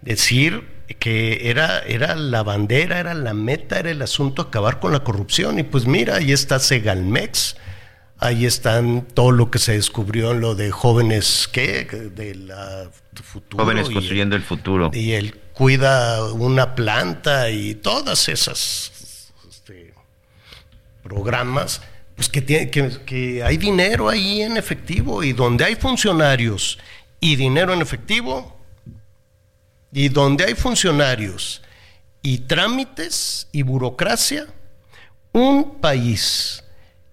[0.02, 0.64] Decir
[1.00, 5.60] que era, era la bandera, era la meta, era el asunto acabar con la corrupción.
[5.60, 7.56] Y pues mira, ahí está Segalmex,
[8.20, 11.86] Ahí están todo lo que se descubrió en lo de jóvenes, ¿qué?
[11.86, 12.90] De la
[13.24, 13.64] futuro.
[13.64, 14.90] Jóvenes construyendo el futuro.
[14.92, 19.94] Y él cuida una planta y todas esas este,
[21.04, 21.82] programas,
[22.18, 26.80] pues que, tiene, que, hay dinero ahí en efectivo y donde hay funcionarios
[27.20, 28.58] y dinero en efectivo
[29.92, 31.62] y donde hay funcionarios
[32.24, 34.48] y trámites y burocracia,
[35.32, 36.64] un país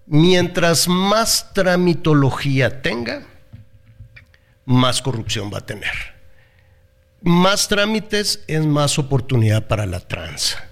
[0.07, 3.27] mientras más tramitología tenga,
[4.65, 5.93] más corrupción va a tener.
[7.21, 10.67] Más trámites es más oportunidad para la tranza.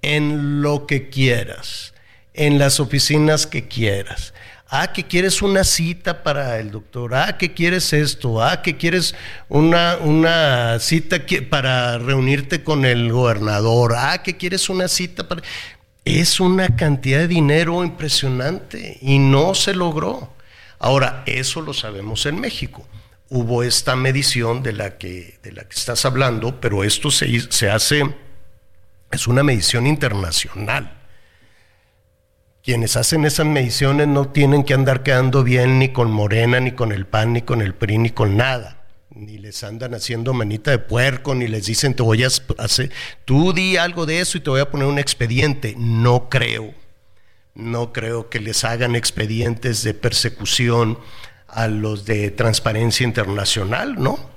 [0.00, 1.92] En lo que quieras,
[2.34, 4.34] en las oficinas que quieras.
[4.68, 7.14] Ah, que quieres una cita para el doctor.
[7.14, 8.42] Ah, que quieres esto.
[8.42, 9.16] Ah, que quieres
[9.48, 11.18] una, una cita
[11.48, 13.94] para reunirte con el gobernador.
[13.96, 15.42] Ah, que quieres una cita para
[16.04, 20.32] es una cantidad de dinero impresionante y no se logró.
[20.78, 22.86] Ahora, eso lo sabemos en México.
[23.28, 27.70] Hubo esta medición de la que, de la que estás hablando, pero esto se, se
[27.70, 28.02] hace,
[29.10, 30.99] es una medición internacional.
[32.62, 36.92] Quienes hacen esas mediciones no tienen que andar quedando bien ni con Morena, ni con
[36.92, 38.80] el PAN, ni con el PRI, ni con nada
[39.12, 42.90] ni les andan haciendo manita de puerco, ni les dicen te voy a hacer,
[43.24, 45.74] tú di algo de eso y te voy a poner un expediente.
[45.76, 46.72] No creo,
[47.54, 50.98] no creo que les hagan expedientes de persecución
[51.48, 54.30] a los de Transparencia Internacional, ¿no?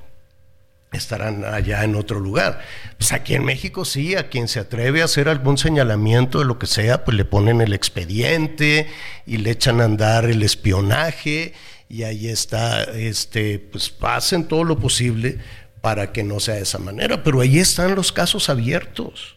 [0.93, 2.61] Estarán allá en otro lugar.
[2.97, 6.59] Pues aquí en México sí, a quien se atreve a hacer algún señalamiento de lo
[6.59, 8.87] que sea, pues le ponen el expediente
[9.25, 11.53] y le echan a andar el espionaje
[11.89, 15.39] y ahí está, este, pues hacen todo lo posible
[15.81, 19.35] para que no sea de esa manera, pero ahí están los casos abiertos.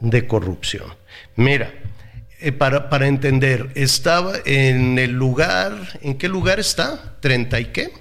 [0.00, 0.92] de corrupción.
[1.36, 1.72] Mira,
[2.40, 7.14] eh, para, para entender, estaba en el lugar, ¿en qué lugar está?
[7.22, 7.92] ¿30 y qué?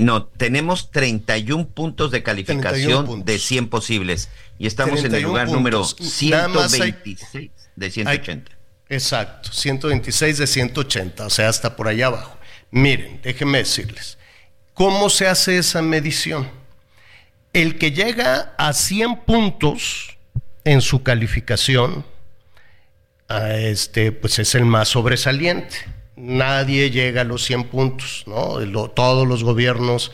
[0.00, 4.28] No, tenemos 31 puntos de calificación de 100 posibles
[4.58, 8.52] y estamos en el lugar número 126 de 180.
[8.88, 12.36] exacto, 126 de 180, o sea, hasta por allá abajo.
[12.70, 14.18] Miren, déjenme decirles,
[14.74, 16.50] ¿cómo se hace esa medición?
[17.52, 20.16] El que llega a 100 puntos
[20.64, 22.04] en su calificación,
[23.28, 28.58] este, pues es el más sobresaliente nadie llega a los 100 puntos, ¿no?
[28.90, 30.12] todos los gobiernos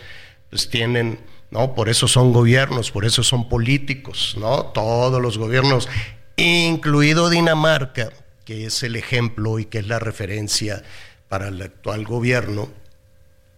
[0.51, 1.19] pues tienen,
[1.51, 1.75] ¿no?
[1.75, 4.67] Por eso son gobiernos, por eso son políticos, ¿no?
[4.67, 5.89] Todos los gobiernos,
[6.37, 8.13] incluido Dinamarca,
[8.45, 10.83] que es el ejemplo y que es la referencia
[11.29, 12.69] para el actual gobierno,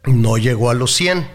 [0.05, 1.29] no llegó a los 100,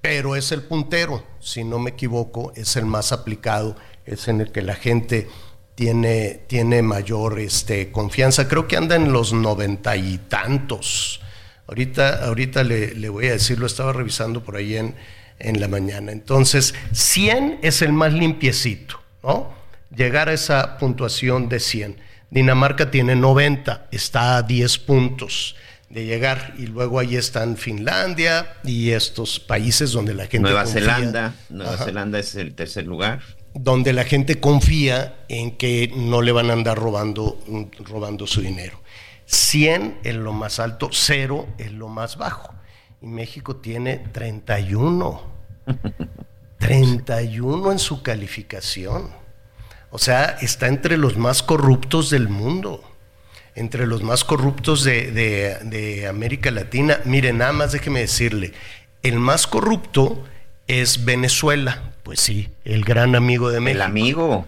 [0.00, 3.74] pero es el puntero, si no me equivoco, es el más aplicado,
[4.04, 5.28] es en el que la gente
[5.74, 8.48] tiene, tiene mayor este, confianza.
[8.48, 11.20] Creo que anda en los noventa y tantos.
[11.66, 14.94] Ahorita, ahorita le, voy a decir, lo estaba revisando por ahí en,
[15.38, 16.12] en la mañana.
[16.12, 19.52] Entonces, 100 es el más limpiecito, ¿no?
[19.94, 21.96] Llegar a esa puntuación de 100.
[22.30, 25.56] Dinamarca tiene 90, está a 10 puntos
[25.88, 31.34] de llegar y luego ahí están Finlandia y estos países donde la gente Nueva Zelanda,
[31.50, 33.20] Nueva Zelanda es el tercer lugar
[33.54, 37.38] donde la gente confía en que no le van a andar robando,
[37.84, 38.80] robando su dinero.
[39.26, 42.52] 100 es lo más alto, 0 es lo más bajo.
[43.00, 45.22] Y México tiene 31.
[46.58, 49.10] 31 en su calificación.
[49.90, 52.82] O sea, está entre los más corruptos del mundo,
[53.54, 57.00] entre los más corruptos de, de América Latina.
[57.04, 58.52] Miren, nada más déjeme decirle,
[59.04, 60.24] el más corrupto
[60.66, 63.82] es Venezuela, pues sí, el gran amigo de México.
[63.82, 64.46] El amigo.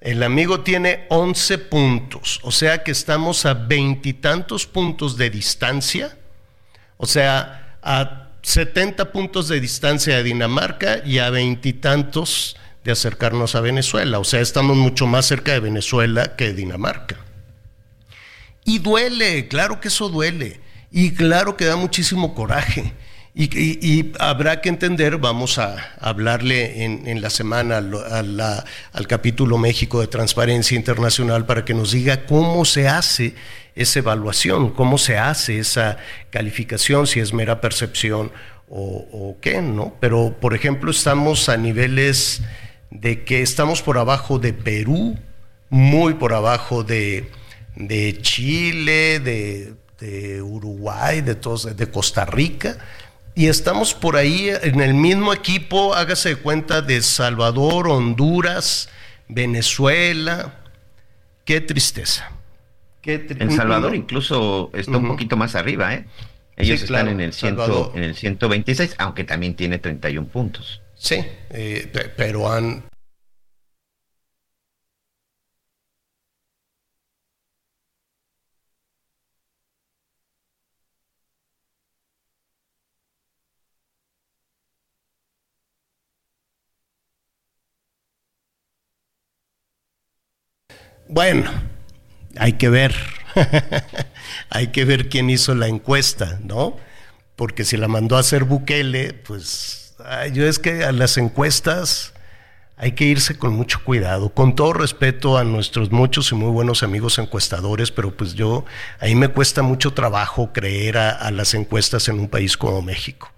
[0.00, 6.16] El amigo tiene 11 puntos, o sea que estamos a veintitantos puntos de distancia,
[6.98, 13.60] o sea, a 70 puntos de distancia de Dinamarca y a veintitantos de acercarnos a
[13.60, 17.16] Venezuela, o sea, estamos mucho más cerca de Venezuela que de Dinamarca.
[18.64, 20.60] Y duele, claro que eso duele,
[20.92, 22.92] y claro que da muchísimo coraje.
[23.40, 30.76] Y, habrá que entender, vamos a hablarle en, la semana al capítulo México de Transparencia
[30.76, 33.36] Internacional para que nos diga cómo se hace
[33.76, 35.98] esa evaluación, cómo se hace esa
[36.30, 38.32] calificación, si es mera percepción
[38.68, 39.94] o, qué, ¿no?
[40.00, 42.42] Pero, por ejemplo, estamos a niveles
[42.90, 45.16] de que estamos por abajo de Perú,
[45.70, 47.30] muy por abajo de,
[48.20, 52.78] Chile, de, Uruguay, de, todos, de Costa Rica
[53.38, 58.88] y estamos por ahí en el mismo equipo, hágase de cuenta, de Salvador, Honduras,
[59.28, 60.58] Venezuela.
[61.44, 62.32] Qué tristeza.
[63.00, 66.04] Qué en Salvador incluso está un poquito más arriba, ¿eh?
[66.56, 70.82] Ellos están en el, ciento, en el 126, aunque también tiene 31 puntos.
[70.96, 72.82] Sí, eh, pero han
[91.08, 91.50] Bueno,
[92.36, 92.94] hay que ver,
[94.50, 96.76] hay que ver quién hizo la encuesta, ¿no?
[97.34, 99.94] Porque si la mandó a hacer Bukele, pues
[100.32, 102.12] yo es que a las encuestas
[102.76, 106.82] hay que irse con mucho cuidado, con todo respeto a nuestros muchos y muy buenos
[106.82, 108.66] amigos encuestadores, pero pues yo,
[109.00, 113.32] ahí me cuesta mucho trabajo creer a, a las encuestas en un país como México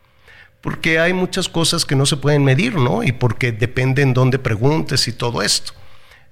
[0.60, 3.02] porque hay muchas cosas que no se pueden medir, ¿no?
[3.02, 5.72] Y porque depende en dónde preguntes y todo esto.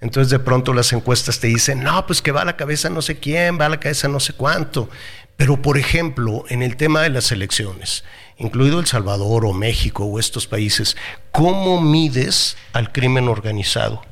[0.00, 3.02] Entonces de pronto las encuestas te dicen, no, pues que va a la cabeza no
[3.02, 4.88] sé quién, va a la cabeza no sé cuánto.
[5.36, 8.04] Pero por ejemplo, en el tema de las elecciones,
[8.38, 10.96] incluido El Salvador o México o estos países,
[11.32, 14.02] ¿cómo mides al crimen organizado?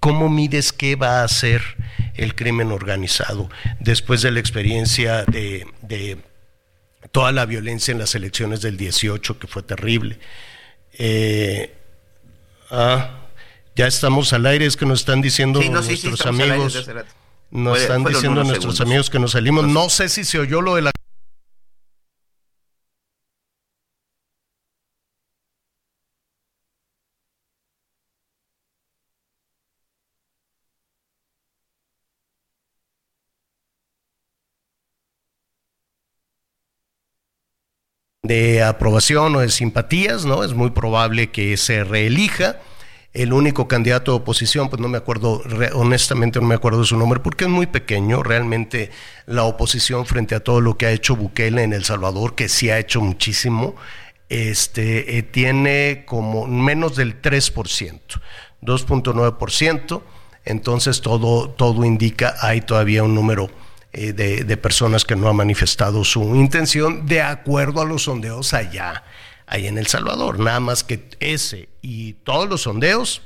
[0.00, 1.62] ¿Cómo mides qué va a hacer
[2.14, 3.50] el crimen organizado
[3.80, 6.18] después de la experiencia de,
[7.12, 10.18] toda la violencia en las elecciones del 18, que fue terrible?
[10.94, 11.74] Eh,
[12.70, 13.20] ah,
[13.80, 16.86] ya estamos al aire, es que nos están diciendo nuestros amigos.
[17.50, 19.66] Nos están diciendo nuestros amigos que nos salimos.
[19.66, 20.90] No sé si se oyó lo de la
[38.22, 40.44] de aprobación o de simpatías, ¿no?
[40.44, 42.60] Es muy probable que se reelija.
[43.12, 45.42] El único candidato de oposición, pues no me acuerdo,
[45.74, 48.90] honestamente no me acuerdo su nombre, porque es muy pequeño, realmente
[49.26, 52.70] la oposición frente a todo lo que ha hecho Bukele en El Salvador, que sí
[52.70, 53.74] ha hecho muchísimo,
[54.28, 58.00] este, eh, tiene como menos del 3%,
[58.62, 60.02] 2.9%,
[60.44, 63.50] entonces todo, todo indica, hay todavía un número
[63.92, 68.54] eh, de, de, personas que no han manifestado su intención de acuerdo a los sondeos
[68.54, 69.02] allá
[69.50, 70.38] ahí en El Salvador.
[70.38, 73.20] Nada más que ese y todos los sondeos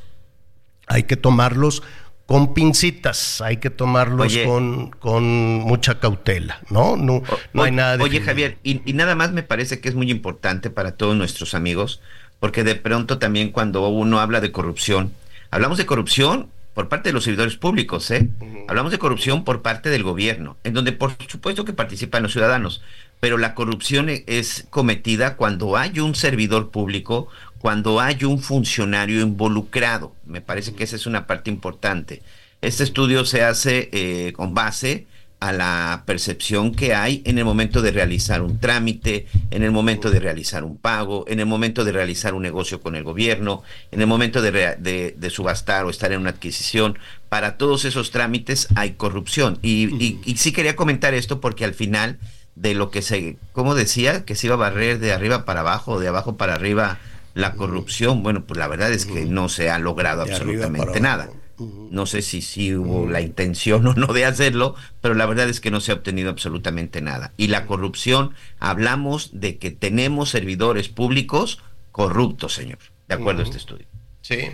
[0.86, 1.82] hay que tomarlos
[2.26, 5.24] con pincitas, hay que tomarlos con, con,
[5.60, 6.96] mucha cautela, ¿no?
[6.96, 7.22] No,
[7.52, 8.04] no hay nada de...
[8.04, 11.54] Oye, Javier, y, y, nada más me parece que es muy importante para todos nuestros
[11.54, 12.00] amigos,
[12.40, 15.12] porque de pronto también cuando uno habla de corrupción,
[15.50, 18.28] hablamos de corrupción por parte de los servidores públicos, ¿eh?
[18.68, 22.82] Hablamos de corrupción por parte del gobierno, en donde por supuesto que participan los ciudadanos,
[23.24, 29.22] pero la corrupción e-, es cometida cuando hay un servidor público, cuando hay un funcionario
[29.22, 30.14] involucrado.
[30.26, 32.20] Me parece que esa es una parte importante.
[32.60, 35.06] Este estudio se hace eh, con base
[35.40, 40.10] a la percepción que hay en el momento de realizar un trámite, en el momento
[40.10, 44.02] de realizar un pago, en el momento de realizar un negocio con el gobierno, en
[44.02, 46.98] el momento de, subastar o estar en una adquisición.
[47.30, 49.58] Para todos esos trámites hay corrupción.
[49.62, 52.18] y sí quería comentar esto porque al final
[52.56, 55.98] de lo que se, como decía, que se iba a barrer de arriba para abajo,
[55.98, 56.98] de abajo para arriba
[57.34, 58.22] la corrupción.
[58.22, 61.30] Bueno, pues la verdad es que no se ha logrado absolutamente nada.
[61.58, 65.60] No sé si sí hubo la intención o no de hacerlo, pero la verdad es
[65.60, 67.32] que no se ha obtenido absolutamente nada.
[67.36, 71.60] Y la corrupción, hablamos de que tenemos servidores públicos
[71.92, 73.86] corruptos, señor, de acuerdo a este estudio.
[74.20, 74.50] Sí.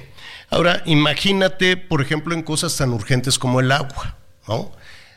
[0.50, 4.72] Ahora, imagínate, por ejemplo, en cosas tan urgentes como el agua, ¿no?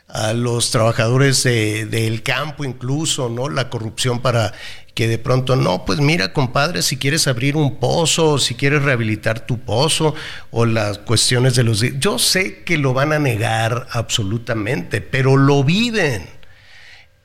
[0.08, 3.48] A los trabajadores del campo incluso, ¿no?
[3.48, 4.52] La corrupción para
[4.94, 9.44] que de pronto, no, pues mira, compadre, si quieres abrir un pozo, si quieres rehabilitar
[9.44, 10.14] tu pozo,
[10.52, 11.80] o las cuestiones de los...
[11.98, 16.28] Yo sé que lo van a negar absolutamente, pero lo viven.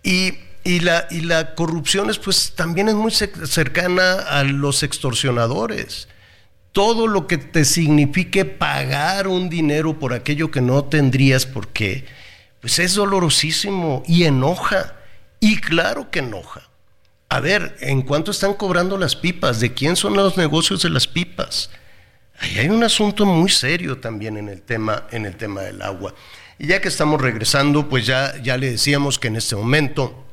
[0.02, 6.08] Y, y, la, y la corrupción es, pues, también es muy cercana a los extorsionadores.
[6.72, 12.06] Todo lo que te signifique pagar un dinero por aquello que no tendrías por qué
[12.62, 14.95] pues es dolorosísimo y enoja.
[15.39, 16.70] Y claro que enoja.
[17.30, 19.60] A ver, ¿en cuánto están cobrando las pipas?
[19.60, 21.70] ¿De quién son los negocios de las pipas?
[22.39, 26.16] Ahí hay un asunto muy serio también en el tema, en el tema del agua.
[26.57, 30.26] Y ya que estamos regresando, pues ya, ya le decíamos que en este momento,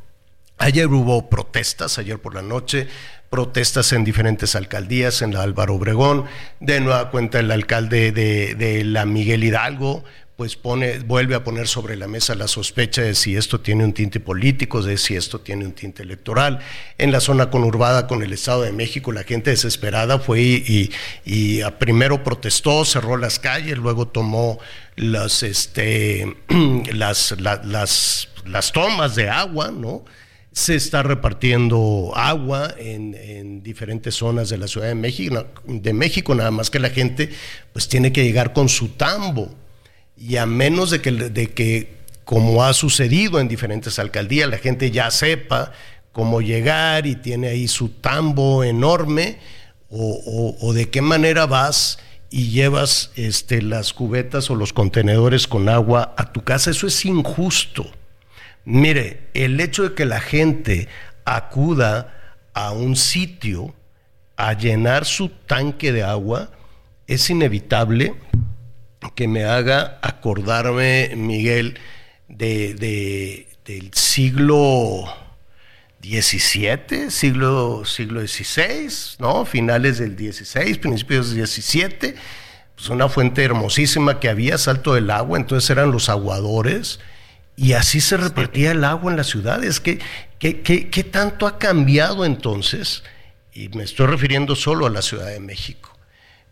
[0.56, 2.88] ayer hubo protestas, ayer por la noche,
[3.28, 6.24] protestas en diferentes alcaldías, en la Álvaro Obregón,
[6.60, 10.04] de nueva cuenta el alcalde de, de la Miguel Hidalgo,
[10.36, 13.94] pues pone, vuelve a poner sobre la mesa la sospecha de si esto tiene un
[13.94, 16.58] tinte político, de si esto tiene un tinte electoral.
[16.98, 20.92] En la zona conurbada con el Estado de México, la gente desesperada fue y,
[21.24, 24.58] y, primero protestó, cerró las calles, luego tomó
[24.96, 26.36] las, este,
[26.92, 30.04] las, las, las tomas de agua, ¿no?
[30.52, 36.34] se está repartiendo agua en, en, diferentes zonas de la Ciudad de México, de México,
[36.34, 37.28] nada más que la gente
[37.74, 39.54] pues tiene que llegar con su tambo
[40.16, 44.90] y a menos de que, de que, como ha sucedido en diferentes alcaldías, la gente
[44.90, 45.72] ya sepa
[46.12, 49.38] cómo llegar y tiene ahí su tambo enorme,
[49.88, 51.98] o, de qué manera vas
[52.30, 57.04] y llevas este, las cubetas o los contenedores con agua a tu casa, eso es
[57.04, 57.88] injusto.
[58.64, 60.88] Mire, el hecho de que la gente
[61.24, 63.74] acuda a un sitio
[64.36, 66.50] a llenar su tanque de agua
[67.06, 68.14] es inevitable
[69.14, 71.78] que me haga acordarme, Miguel,
[72.28, 75.04] de, del siglo
[76.02, 79.44] XVII, siglo, siglo XVI, ¿no?
[79.44, 82.14] Finales del XVI, principios del XVII,
[82.74, 87.00] pues una fuente hermosísima que había, salto del agua, entonces eran los aguadores,
[87.56, 89.80] y así se repartía el agua en las ciudades.
[89.80, 89.98] ¿Qué,
[90.38, 93.02] qué, qué tanto ha cambiado entonces?
[93.54, 95.95] Y me estoy refiriendo solo a la Ciudad de México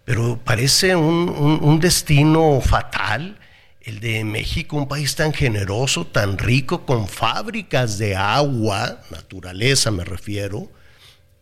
[0.04, 3.38] pero parece un, destino fatal
[3.80, 10.04] el de México, un país tan generoso, tan rico, con fábricas de agua, naturaleza me
[10.04, 10.70] refiero,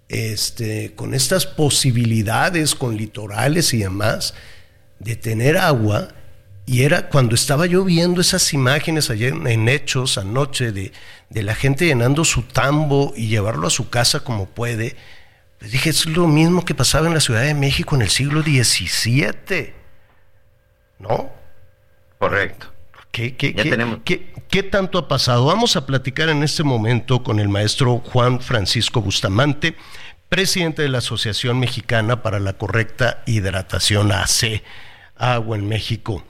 [0.09, 4.35] este, con estas posibilidades, con litorales y demás,
[4.99, 6.09] de tener agua.
[6.67, 10.93] Y era cuando estaba yo viendo esas imágenes ayer en Hechos anoche de,
[11.31, 14.97] de la gente llenando su tambo y llevarlo a su casa como puede
[15.63, 18.43] les dije, es lo mismo que pasaba en la Ciudad de México en el siglo
[18.43, 19.73] XVII.
[20.99, 21.31] ¿No?
[22.19, 22.67] Correcto.
[23.13, 25.45] ¿Qué, qué, qué, qué, tanto ha pasado?
[25.45, 29.77] Vamos a platicar en este momento con el maestro Juan Francisco Bustamante,
[30.29, 34.65] presidente de la Asociación Mexicana para la Correcta Hidratación AC,
[35.15, 36.25] Agua en México.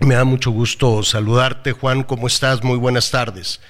[0.00, 2.02] Me da mucho gusto saludarte, Juan.
[2.02, 2.62] ¿Cómo estás?
[2.62, 3.60] Muy buenas tardes.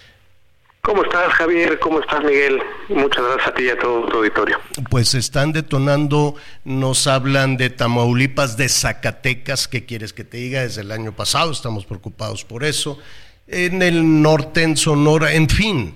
[0.84, 1.78] ¿Cómo estás, Javier?
[1.78, 2.60] ¿Cómo estás, Miguel?
[2.88, 4.58] Muchas gracias a ti y a todo tu auditorio.
[4.90, 10.62] Pues están detonando, nos hablan de Tamaulipas, de Zacatecas, ¿qué quieres que te diga?
[10.62, 12.98] Desde el año pasado estamos preocupados por eso.
[13.46, 15.94] En el norte, en Sonora, en fin.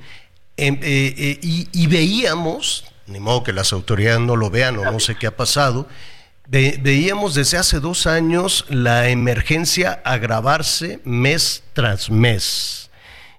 [0.57, 5.17] Eh, eh, y, veíamos, ni modo que las autoridades no lo vean o no sé
[5.17, 5.89] qué ha pasado,
[6.47, 12.86] veíamos desde hace dos años la emergencia agravarse mes tras mes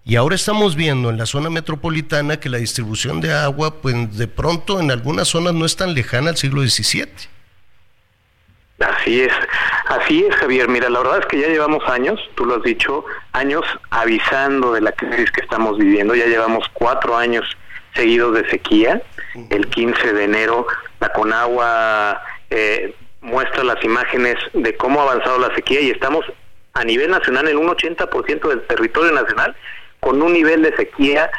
[0.07, 4.29] y ahora estamos viendo en la zona metropolitana que la distribución de agua, pues de
[4.29, 7.09] pronto en algunas zonas no es tan lejana al siglo XVII.
[8.79, 9.33] Así es,
[9.89, 10.69] así es Javier.
[10.69, 13.03] Mira, la verdad es que ya llevamos años, tú lo has dicho,
[13.33, 16.15] años avisando de la crisis que estamos viviendo.
[16.15, 17.43] Ya llevamos cuatro años
[17.93, 19.01] seguidos de sequía.
[19.49, 20.67] El 15 de enero
[21.01, 26.23] la Conagua eh, muestra las imágenes de cómo ha avanzado la sequía y estamos
[26.75, 29.55] a nivel nacional en un 80% del territorio nacional
[29.99, 31.29] con un nivel de sequía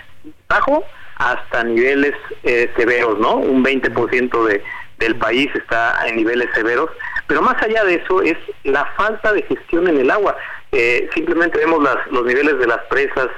[0.49, 0.85] bajo
[1.17, 3.37] hasta niveles eh, severos, ¿no?
[3.37, 4.63] Un 20% de,
[4.99, 6.91] del país está en niveles severos,
[7.27, 10.37] pero más allá de eso es la falta de gestión en el agua.
[10.73, 13.29] Eh, simplemente vemos las, los niveles de las presas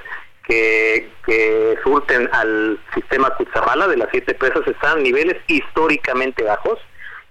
[0.46, 6.78] que, que surten al sistema Cutzamala, de las siete presas, están a niveles históricamente bajos,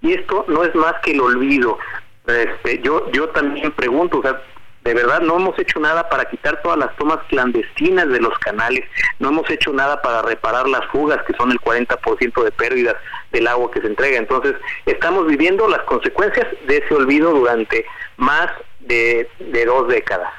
[0.01, 1.77] y esto no es más que el olvido.
[2.25, 4.41] Este, yo, yo también pregunto, o sea,
[4.89, 8.85] de verdad no hemos hecho nada para quitar todas las tomas clandestinas de los canales,
[9.19, 12.95] no hemos hecho nada para reparar las fugas, que son el 40% de pérdidas
[13.31, 14.17] del agua que se entrega.
[14.17, 14.55] Entonces,
[14.87, 17.85] estamos viviendo las consecuencias de ese olvido durante
[18.17, 18.47] más
[18.79, 19.29] de,
[19.67, 20.33] dos décadas.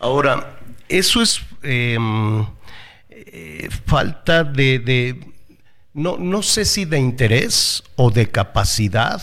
[0.00, 0.58] Ahora,
[0.88, 2.44] eso es em,
[3.08, 5.32] eh, falta de, de,
[5.94, 9.22] no, no sé si de interés o de capacidad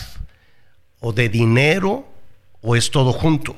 [1.00, 2.06] o de dinero
[2.62, 3.54] o es todo junto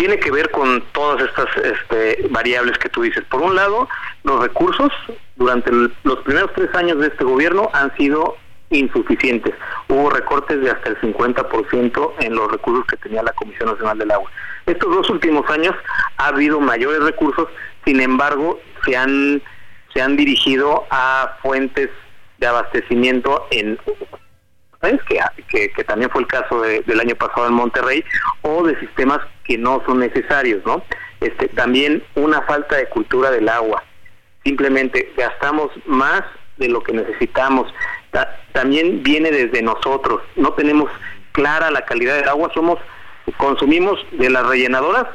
[0.00, 3.22] tiene que ver con todas estas este, variables que tú dices.
[3.26, 3.86] Por un lado,
[4.24, 4.90] los recursos
[5.36, 5.70] durante
[6.04, 8.38] los primeros tres años de este gobierno han sido
[8.70, 9.54] insuficientes.
[9.88, 14.10] Hubo recortes de hasta el 50% en los recursos que tenía la Comisión Nacional del
[14.10, 14.30] Agua.
[14.64, 15.74] Estos dos últimos años
[16.16, 17.48] ha habido mayores recursos,
[17.84, 19.42] sin embargo, se han,
[19.92, 21.90] se han dirigido a fuentes
[22.38, 23.78] de abastecimiento en
[24.80, 28.04] que, que, también fue el caso del año pasado en Monterrey,
[28.42, 30.82] o de sistemas que no son necesarios, ¿no?
[31.20, 33.82] Este, también una falta de cultura del agua.
[34.42, 36.22] Simplemente gastamos más
[36.56, 37.72] de lo que necesitamos.
[38.52, 40.22] también viene desde nosotros.
[40.36, 40.90] No tenemos
[41.32, 42.78] clara la calidad del agua, somos
[43.36, 45.06] consumimos de las rellenadoras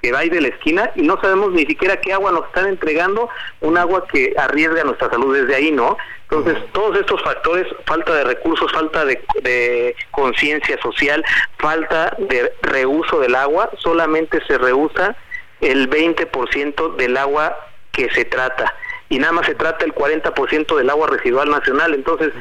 [0.00, 2.68] que va ahí de la esquina y no sabemos ni siquiera qué agua nos están
[2.68, 3.28] entregando,
[3.60, 5.96] un agua que arriesga nuestra salud desde ahí, ¿no?
[6.30, 11.24] Entonces, todos estos factores, falta de recursos, falta de, conciencia social,
[11.58, 15.16] falta de reuso del agua, solamente se reusa
[15.62, 17.56] el 20% del agua
[17.92, 18.74] que se trata
[19.08, 22.32] y nada más se trata el 40% del agua residual nacional, entonces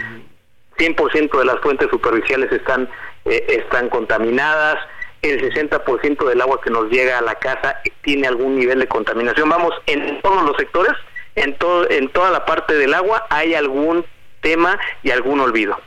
[0.77, 2.89] 100% de las fuentes superficiales están,
[3.23, 4.77] eh, están contaminadas,
[5.21, 9.49] el 60% del agua que nos llega a la casa tiene algún nivel de contaminación.
[9.49, 10.93] Vamos, en todos los sectores,
[11.37, 14.05] en, todo, en toda la parte del agua hay algún
[14.41, 15.77] tema y algún olvido.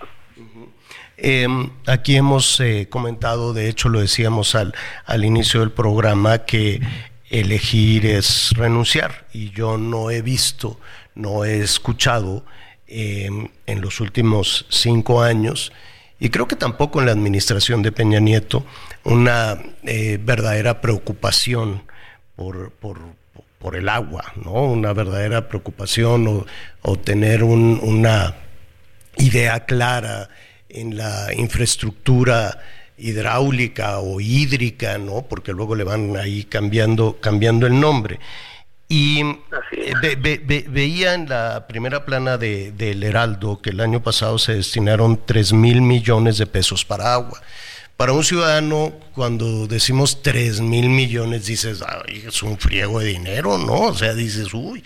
[1.18, 6.80] Em, aquí hemos eh, comentado, de hecho lo decíamos al, al inicio del programa, que
[7.29, 10.80] elegir es renunciar y yo no he visto,
[11.14, 12.45] no he escuchado
[12.87, 15.72] em, en los últimos cinco años
[16.18, 18.64] y creo que tampoco en la administración de Peña Nieto,
[19.04, 21.83] una eh, verdadera preocupación
[22.37, 22.99] por, por,
[23.76, 24.53] el agua, ¿no?
[24.64, 26.46] Una verdadera preocupación
[26.82, 28.34] o, tener una
[29.18, 30.28] idea clara
[30.68, 32.58] en la infraestructura
[32.96, 35.22] hidráulica o hídrica, ¿no?
[35.22, 38.20] Porque luego le van ahí cambiando, cambiando el nombre.
[38.88, 39.20] Y
[39.72, 45.20] eh, veía en la primera plana del de, Heraldo que el año pasado se destinaron
[45.24, 47.41] 3 mil millones de pesos para agua.
[48.01, 53.75] Para un ciudadano, cuando decimos 3 mil millones, dices, es un friego de dinero, ¿no?
[53.75, 54.83] O sea, dices, uy,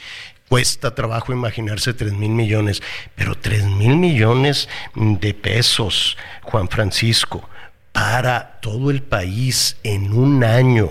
[0.48, 2.82] cuesta trabajo imaginarse 3 mil millones,
[3.14, 7.48] pero 3 mil millones de pesos, Juan Francisco,
[7.92, 10.90] para todo el país en un año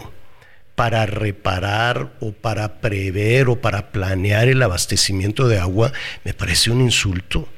[0.76, 5.92] para reparar o para prever o para planear el abastecimiento de agua
[6.24, 7.50] me parece un insulto,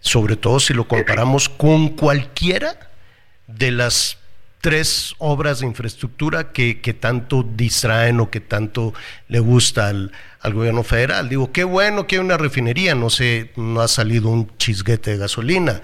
[0.00, 2.93] sobre todo si lo comparamos con cualquiera
[3.46, 4.18] de las
[4.60, 8.94] tres obras de infraestructura que, que, tanto distraen o que tanto
[9.28, 10.10] le gusta al,
[10.40, 11.28] al, gobierno federal.
[11.28, 15.18] Digo, qué bueno que hay una refinería, no sé, no ha salido un chisguete de
[15.18, 15.82] gasolina,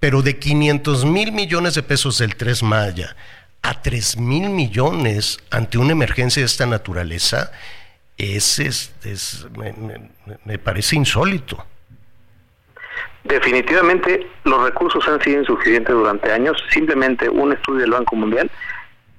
[0.00, 3.14] pero de 500 mil millones de pesos del Tres Maya
[3.62, 7.52] a 3 mil millones ante una emergencia de esta naturaleza,
[8.16, 8.60] es,
[10.44, 11.64] me parece insólito.
[13.28, 16.56] Definitivamente los recursos han sido insuficientes durante años.
[16.70, 18.50] Simplemente un estudio del Banco Mundial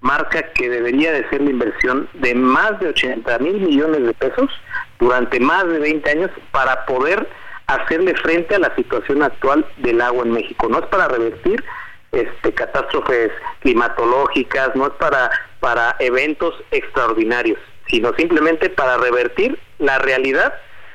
[0.02, 4.49] marca que debería de ser la inversión de más de 80 mil millones de pesos
[4.98, 7.30] durante más de 20 años para poder
[7.68, 10.68] hacerle frente a la situación actual del agua en México.
[10.69, 11.64] No es para revertir
[12.11, 15.30] este, catástrofes climatológicas, no es para,
[15.60, 20.52] para eventos extraordinarios, sino simplemente para revertir la realidad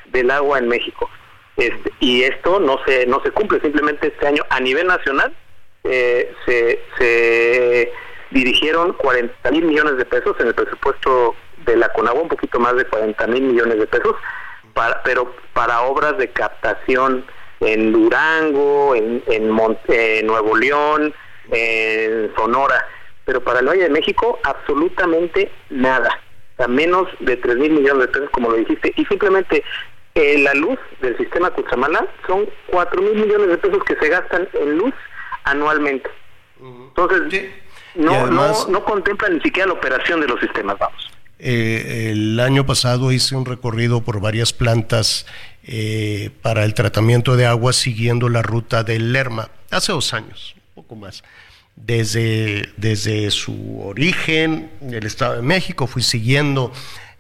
[0.06, 1.08] del agua en México.
[1.56, 5.32] Este, y esto no se no se cumple simplemente este año a nivel nacional
[5.84, 7.92] eh, se, se
[8.30, 12.74] dirigieron 40 mil millones de pesos en el presupuesto de la Conagua un poquito más
[12.74, 14.16] de 40 mil millones de pesos
[14.72, 17.24] para, pero para obras de captación
[17.60, 21.14] en Durango en, en, Nuevo León
[21.50, 22.86] en Sonora.
[23.24, 26.20] Pero para el Valle de México absolutamente nada.
[26.58, 29.64] A menos de 3 mil millones de pesos, como lo dijiste, y simplemente
[30.14, 34.48] eh, la luz del sistema Cuchamala son 4 mil millones de pesos que se gastan
[34.54, 34.94] en luz
[35.44, 36.08] anualmente.
[36.60, 37.50] Entonces,
[37.94, 41.10] no, no, no contempla ni siquiera la operación de los sistemas, vamos.
[41.38, 45.26] Eh, el año pasado hice un recorrido por varias plantas
[45.64, 50.82] eh, para el tratamiento de agua siguiendo la ruta del Lerma, hace dos años, un
[50.82, 51.24] poco más.
[51.76, 56.72] Desde, desde su origen, el Estado de México, fui siguiendo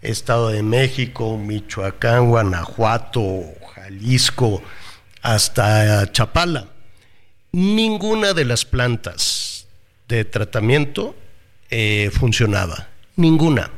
[0.04, 3.42] Estado de México, Michoacán, Guanajuato,
[3.74, 4.62] Jalisco,
[5.22, 6.68] hasta Chapala.
[7.52, 9.66] Ninguna de las plantas
[10.08, 11.16] de tratamiento
[11.70, 13.70] eh, funcionaba, ninguna.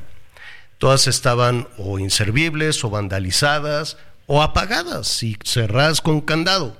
[0.78, 3.96] Todas estaban o inservibles o vandalizadas
[4.26, 6.76] o apagadas y cerradas con candado.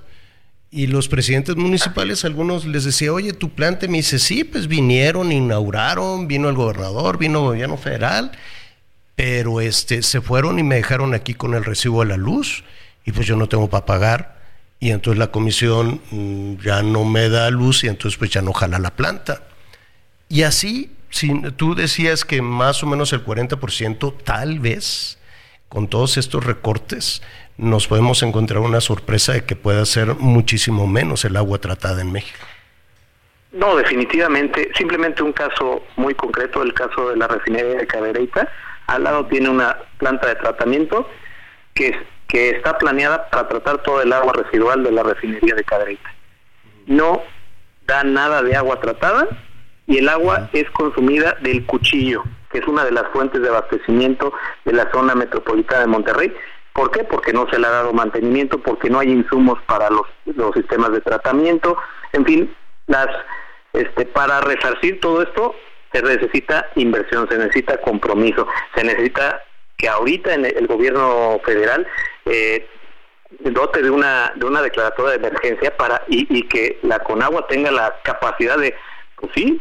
[0.70, 5.31] Y los presidentes municipales, algunos les decía, oye, tu planta, me dice, sí, pues vinieron,
[5.31, 8.32] inauguraron, vino el gobernador, vino el gobierno federal
[9.16, 12.62] pero este, se fueron y me dejaron aquí con el recibo de la luz
[13.05, 14.36] y pues yo no tengo para pagar
[14.78, 18.52] y entonces la comisión mm, ya no me da luz y entonces pues ya no
[18.52, 19.43] jala la planta.
[20.28, 25.18] Y así, si tú decías que más o menos el 40% tal vez
[25.68, 27.22] con todos estos recortes
[27.56, 32.12] nos podemos encontrar una sorpresa de que pueda ser muchísimo menos el agua tratada en
[32.12, 32.44] México.
[33.52, 38.51] No, definitivamente, simplemente un caso muy concreto, el caso de la refinería de Cadereyta,
[38.86, 41.08] al lado tiene una planta de tratamiento
[41.74, 41.96] que,
[42.28, 46.14] que está planeada para tratar todo el agua residual de la refinería de Cadereyta.
[46.86, 47.22] No
[47.86, 49.26] da nada de agua tratada
[49.86, 54.32] y el agua es consumida del cuchillo, que es una de las fuentes de abastecimiento
[54.64, 56.34] de la zona metropolitana de Monterrey.
[56.72, 57.04] ¿Por qué?
[57.04, 60.92] Porque no se le ha dado mantenimiento, porque no hay insumos para los, los sistemas
[60.92, 61.76] de tratamiento,
[62.12, 62.54] en fin,
[62.86, 63.08] las
[63.72, 65.54] este, para resarcir todo esto
[65.92, 69.42] se necesita inversión, se necesita compromiso, se necesita
[69.76, 71.86] que ahorita en el gobierno federal
[72.24, 72.66] eh,
[73.40, 77.94] dote de una de una declaratoria de emergencia para y, que la Conagua tenga la
[78.02, 78.74] capacidad de
[79.16, 79.60] pues sí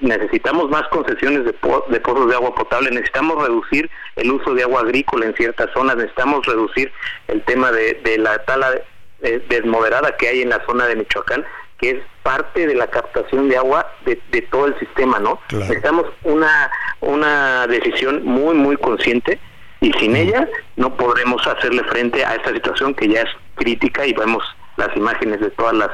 [0.00, 1.54] necesitamos más concesiones de,
[1.88, 5.96] de pozos de agua potable necesitamos reducir el uso de agua agrícola en ciertas zonas
[5.96, 6.92] necesitamos reducir
[7.28, 8.80] el tema de, de la tala
[9.22, 11.44] eh, desmoderada que hay en la zona de Michoacán
[11.78, 14.16] que es parte de la captación de agua de,
[14.50, 15.38] todo el sistema, ¿no?
[15.52, 16.70] Necesitamos una,
[17.00, 19.38] una decisión muy, muy consciente
[19.80, 24.12] y sin ella no podremos hacerle frente a esta situación que ya es crítica y
[24.12, 24.42] vemos
[24.76, 25.90] las imágenes de todas las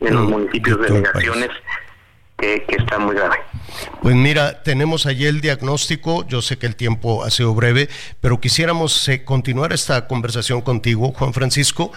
[0.00, 1.50] en los municipios de delegaciones
[2.36, 3.36] que, que, está muy grave.
[4.02, 7.88] Pues mira, tenemos allí el diagnóstico, yo sé que el tiempo ha sido breve,
[8.20, 11.92] pero quisiéramos eh, continuar esta conversación contigo, Juan Francisco,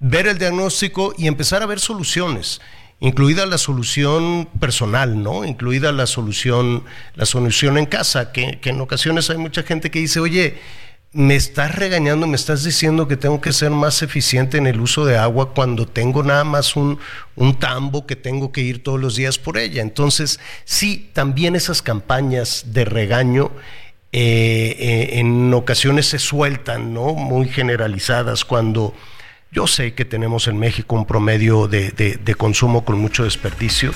[0.00, 2.60] ver el diagnóstico y empezar a ver soluciones,
[3.00, 5.44] incluida la solución personal, ¿no?
[5.44, 10.18] Incluida la solución, la solución en casa, que, en ocasiones hay mucha gente que dice,
[10.18, 10.58] oye,
[11.12, 15.04] me estás regañando, me estás diciendo que tengo que ser más eficiente en el uso
[15.04, 16.98] de agua cuando tengo nada más un,
[17.34, 19.82] un, tambo que tengo que ir todos los días por ella.
[19.82, 23.50] Entonces, sí, también esas campañas de regaño
[24.12, 27.14] eh, eh, en ocasiones se sueltan, ¿no?
[27.14, 28.94] Muy generalizadas cuando
[29.52, 33.92] yo sé que tenemos en México un promedio de, consumo con mucho desperdicio,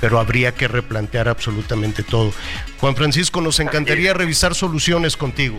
[0.00, 2.32] pero habría que replantear absolutamente todo.
[2.80, 5.58] Juan Francisco, nos encantaría revisar soluciones contigo.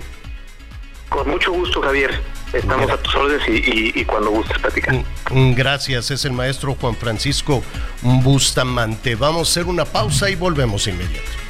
[1.09, 2.21] Con mucho gusto, Javier.
[2.53, 5.03] Estamos a tus órdenes y, cuando gustes platicar.
[5.31, 7.63] Gracias, es el maestro Juan Francisco
[8.01, 9.15] Bustamante.
[9.15, 11.48] Vamos a hacer una pausa y volvemos inmediato.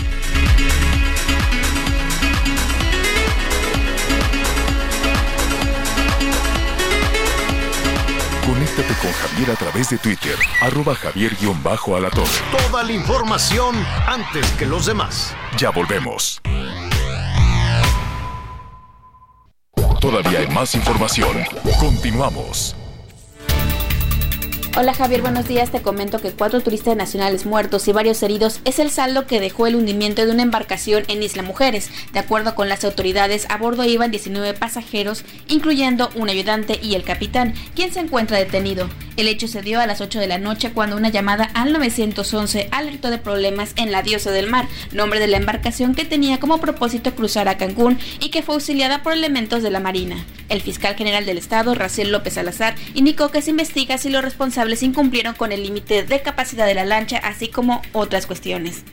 [8.69, 12.25] Conéctate con Javier a través de Twitter, arroba javier-alatón.
[12.51, 13.75] Toda la información
[14.05, 15.35] antes que los demás.
[15.57, 16.39] Ya volvemos.
[19.99, 21.43] Todavía hay más información.
[21.79, 22.75] Continuamos.
[24.77, 25.71] Hola Javier, buenos días.
[25.71, 29.67] Te comento que cuatro turistas nacionales muertos y varios heridos es el saldo que dejó
[29.67, 31.89] el hundimiento de una embarcación en Isla Mujeres.
[32.13, 37.03] De acuerdo con las autoridades, a bordo iban 19 pasajeros, incluyendo un ayudante y el
[37.03, 38.87] capitán, quien se encuentra detenido.
[39.17, 42.69] El hecho se dio a las 8 de la noche cuando una llamada al 911
[42.71, 46.59] alertó de problemas en la Diosa del Mar, nombre de la embarcación que tenía como
[46.59, 50.23] propósito cruzar a Cancún y que fue auxiliada por elementos de la Marina.
[50.47, 54.68] El fiscal general del Estado, Raciel López Salazar, indicó que se investiga si los responsables
[54.83, 58.83] incumplieron con el límite de capacidad de la lancha, así como otras cuestiones.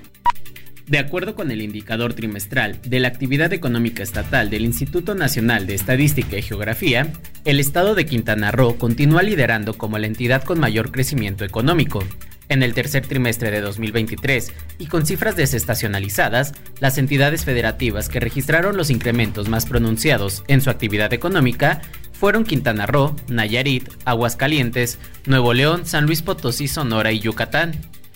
[0.86, 5.74] De acuerdo con el indicador trimestral de la actividad económica estatal del Instituto Nacional de
[5.74, 7.12] Estadística y Geografía,
[7.44, 12.04] el estado de Quintana Roo continúa liderando como la entidad con mayor crecimiento económico.
[12.48, 18.76] En el tercer trimestre de 2023 y con cifras desestacionalizadas, las entidades federativas que registraron
[18.76, 21.82] los incrementos más pronunciados en su actividad económica
[22.18, 27.72] fueron Quintana Roo, Nayarit, Aguascalientes, Nuevo León, San Luis Potosí, Sonora y Yucatán.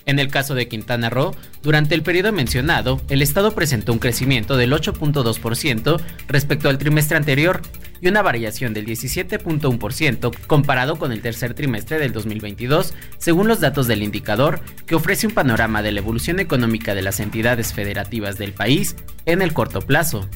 [0.07, 4.57] En el caso de Quintana Roo, durante el periodo mencionado, el Estado presentó un crecimiento
[4.57, 7.61] del 8.2% respecto al trimestre anterior
[8.01, 13.87] y una variación del 17.1% comparado con el tercer trimestre del 2022, según los datos
[13.87, 18.53] del indicador, que ofrece un panorama de la evolución económica de las entidades federativas del
[18.53, 18.97] país
[19.27, 20.27] en el corto plazo.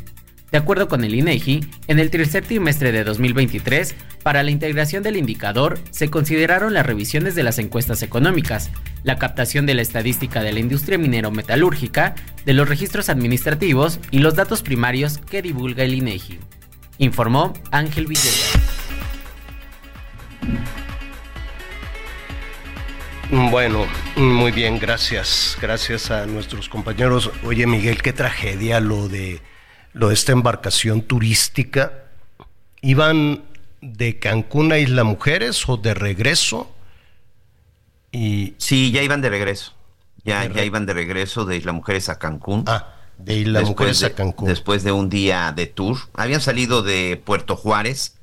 [0.51, 5.17] De acuerdo con el INEGI, en el tercer trimestre de 2023, para la integración del
[5.17, 8.71] indicador se consideraron las revisiones de las encuestas económicas,
[9.03, 12.15] la captación de la estadística de la industria minero-metalúrgica,
[12.45, 16.39] de los registros administrativos y los datos primarios que divulga el INEGI.
[16.99, 18.53] Informó Ángel Villegas.
[23.51, 25.59] Bueno, muy bien, gracias.
[25.61, 27.33] Gracias a nuestros compañeros.
[27.43, 29.41] Oye, Miguel, qué tragedia lo de
[29.95, 32.05] lo de esta embarcación turística,
[32.83, 33.45] iban
[33.81, 36.71] de Cancún a Isla Mujeres o de regreso.
[38.13, 39.73] Y sí, ya iban de regreso.
[40.25, 42.65] Ya, ya iban de regreso de Isla Mujeres a Cancún.
[42.67, 44.49] Ah, de Isla Mujeres a Cancún.
[44.49, 45.99] Después de un día de tour.
[46.15, 48.17] Habían salido de Puerto Juárez,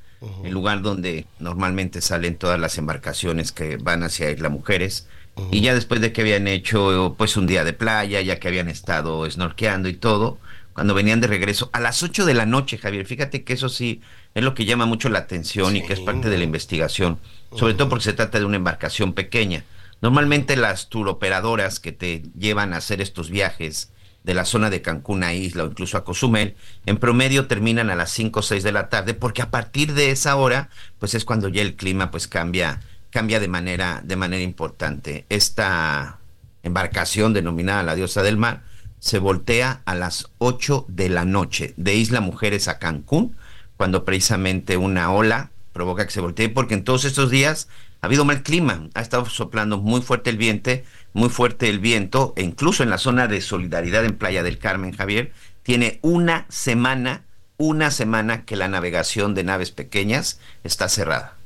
[0.44, 5.08] el lugar donde normalmente salen todas las embarcaciones que van hacia Isla Mujeres.
[5.52, 8.68] Y ya después de que habían hecho pues un día de playa, ya que habían
[8.68, 10.38] estado snorkeando y todo,
[10.74, 13.06] cuando venían de regreso a las 8 de la noche, Javier.
[13.06, 14.02] Fíjate que eso sí
[14.34, 17.20] es lo que llama mucho la atención y que es parte de la investigación,
[17.56, 19.64] sobre todo porque se trata de una embarcación pequeña.
[20.02, 23.92] Normalmente las turoperadoras que te llevan a hacer estos viajes
[24.24, 27.96] de la zona de Cancún a Isla o incluso a Cozumel, en promedio terminan a
[27.96, 30.70] las 5 o 6 de la tarde, porque a partir de esa hora,
[31.00, 35.26] pues es cuando ya el clima pues cambia, cambia de manera, de manera importante.
[35.30, 36.20] Esta
[36.64, 38.64] embarcación denominada la diosa del mar,
[39.02, 43.36] se voltea a las 8 de la noche de Isla Mujeres a Cancún,
[43.76, 47.68] cuando precisamente una ola provoca que se voltee, porque en todos estos días
[48.02, 50.72] ha habido mal clima, ha estado soplando muy fuerte el viento,
[51.14, 54.96] muy fuerte el viento, e incluso en la zona de solidaridad en Playa del Carmen,
[54.96, 55.32] Javier,
[55.64, 57.24] tiene una semana,
[57.58, 61.38] una semana que la navegación de naves pequeñas está cerrada.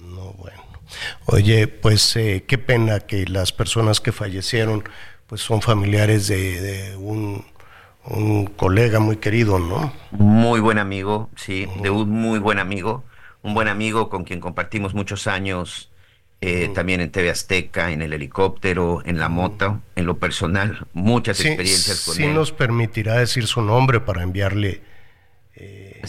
[0.00, 0.60] No, bueno.
[1.26, 4.84] Oye, pues eh, qué pena que las personas que fallecieron
[5.26, 7.44] pues son familiares de, un,
[8.56, 9.92] colega muy querido, ¿no?
[10.10, 13.04] Muy buen amigo, sí, de un muy buen amigo,
[13.42, 15.90] un buen amigo con quien compartimos muchos años,
[16.42, 21.40] eh, también en TV Azteca, en el helicóptero, en la moto, en lo personal, muchas
[21.40, 22.28] experiencias con él.
[22.28, 24.82] Sí nos permitirá decir su nombre para enviarle...
[25.56, 26.02] Eh,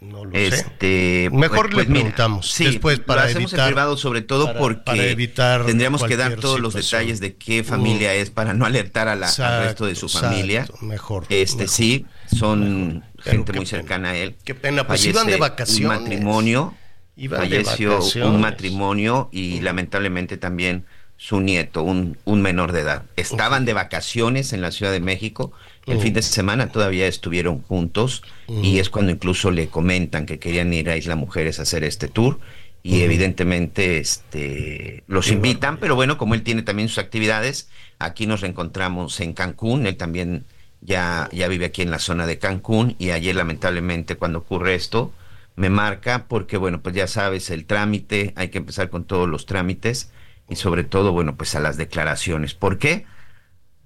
[0.00, 1.30] no lo este, sé.
[1.30, 5.14] Mejor pues, le preguntamos después para lo hacemos evitar, en privado sobre todo porque
[5.66, 9.28] tendríamos que dar todos los detalles de qué familia es para no alertar a la,
[9.28, 10.66] al resto de su familia.
[10.80, 11.26] Mejor.
[11.28, 14.36] Este sí, son gente muy cercana a él.
[14.42, 15.98] Qué pena, pues iban de vacaciones.
[15.98, 16.74] Un matrimonio,
[17.28, 20.86] falleció un matrimonio y lamentablemente también
[21.18, 23.02] su nieto, un, un menor de edad.
[23.16, 25.52] Estaban de vacaciones en la Ciudad de México
[25.90, 30.72] el fin de semana todavía estuvieron juntos y es cuando incluso le comentan que querían
[30.72, 32.38] ir a Isla Mujeres a hacer este tour
[32.82, 37.68] y evidentemente este los invitan, pero bueno, como él tiene también sus actividades,
[37.98, 40.46] aquí nos reencontramos en Cancún, él también
[40.80, 45.12] ya, ya vive aquí en la zona de Cancún y ayer lamentablemente cuando ocurre esto
[45.56, 49.44] me marca porque bueno, pues ya sabes, el trámite, hay que empezar con todos los
[49.44, 50.10] trámites
[50.50, 52.54] y sobre todo, bueno, pues a las declaraciones.
[52.54, 53.06] ¿Por qué?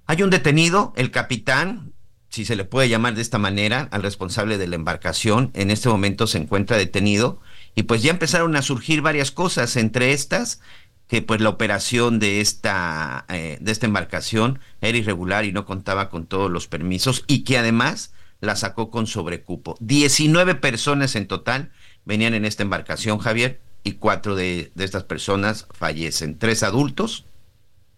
[0.07, 1.93] Hay un detenido, el capitán,
[2.35, 5.87] si se le puede llamar de esta manera, al responsable de la embarcación, en este
[5.87, 7.39] momento se encuentra detenido
[7.75, 10.59] y pues ya empezaron a surgir varias cosas, entre estas
[11.07, 16.09] que pues la operación de esta, eh, de esta embarcación era irregular y no contaba
[16.09, 19.77] con todos los permisos y que además la sacó con sobrecupo.
[19.79, 21.71] 19 personas en total
[22.03, 26.37] venían en esta embarcación, Javier, y cuatro de, de estas personas fallecen.
[26.37, 27.23] Tres adultos,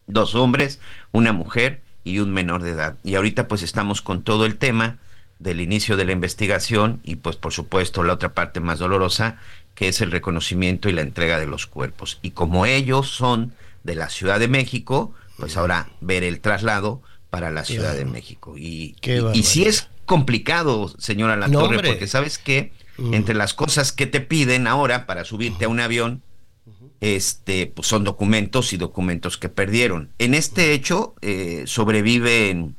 [0.06, 0.80] dos hombres,
[1.12, 2.98] una mujer y un menor de edad.
[3.04, 4.98] Y ahorita pues estamos con todo el tema
[5.40, 9.38] del inicio de la investigación y pues por supuesto la otra parte más dolorosa
[9.76, 12.18] que es el reconocimiento y la entrega de los cuerpos.
[12.24, 13.54] Y como ellos son
[13.84, 18.58] de la Ciudad de México, pues ahora ver el traslado para la Ciudad de México.
[18.58, 18.96] Y,
[19.34, 24.20] y, si es complicado, señora La Torre, porque sabes que entre las cosas que te
[24.20, 26.24] piden ahora para subirte a un avión,
[27.02, 30.10] este, pues son documentos y documentos que perdieron.
[30.18, 32.76] En este hecho eh, sobreviven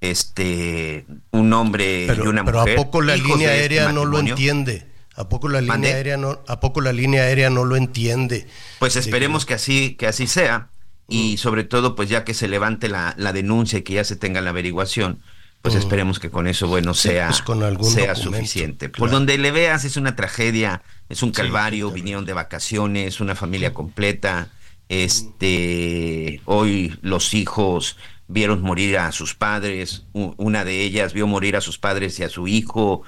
[0.00, 2.74] este un hombre y una pero mujer.
[2.74, 4.86] Pero a poco la línea este aérea no lo entiende.
[5.16, 8.46] ¿A poco la línea aérea no a poco la línea aérea no lo entiende?
[8.80, 10.70] Pues esperemos que así que así sea
[11.08, 11.38] y mm.
[11.38, 14.40] sobre todo pues ya que se levante la, la, denuncia y que ya se tenga
[14.40, 15.20] la averiguación,
[15.64, 15.78] pues mm.
[15.78, 18.90] esperemos que con eso bueno sea pues con sea suficiente.
[18.90, 23.72] Por donde le veas es una tragedia, es un calvario, vinieron de vacaciones, una familia
[23.72, 24.48] completa.
[24.90, 27.96] Este, hoy los hijos
[28.28, 32.28] vieron morir a sus padres, una de ellas vio morir a sus padres y a
[32.28, 33.02] su hijo,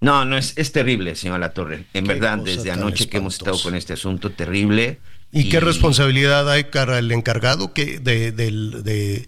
[0.00, 1.84] no, no, es, es terrible, señor La Torre.
[1.92, 4.98] En verdad, desde anoche que hemos estado con este asunto terrible.
[5.30, 9.26] ¿Y, qué responsabilidad hay para el encargado que de, de,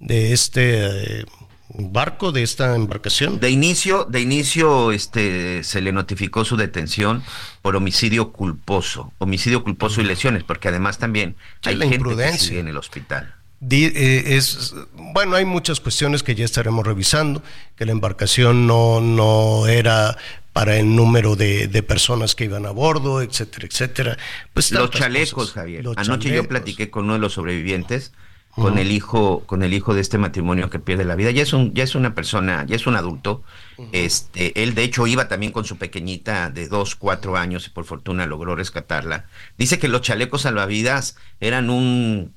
[0.00, 1.24] de, este eh,
[1.78, 3.40] barco, de esta embarcación?
[3.40, 7.22] De inicio, de inicio este, se le notificó su detención
[7.62, 12.68] por homicidio culposo, homicidio culposo y lesiones, porque además también hay gente que sigue en
[12.68, 13.34] el hospital.
[13.70, 17.42] Eh, es bueno hay muchas cuestiones que ya estaremos revisando
[17.74, 20.18] que la embarcación no no era
[20.52, 24.18] para el número de, personas que iban a bordo etcétera etcétera.
[24.52, 25.86] Pues los chalecos Javier.
[25.96, 28.12] Anoche yo platiqué con uno de los sobrevivientes
[28.56, 31.52] con el hijo con el hijo de este matrimonio que pierde la vida ya es
[31.52, 33.44] un ya es una persona ya es un adulto
[33.92, 37.84] este él de hecho iba también con su pequeñita de dos cuatro años y por
[37.84, 39.26] fortuna logró rescatarla
[39.58, 42.34] dice que los chalecos salvavidas eran un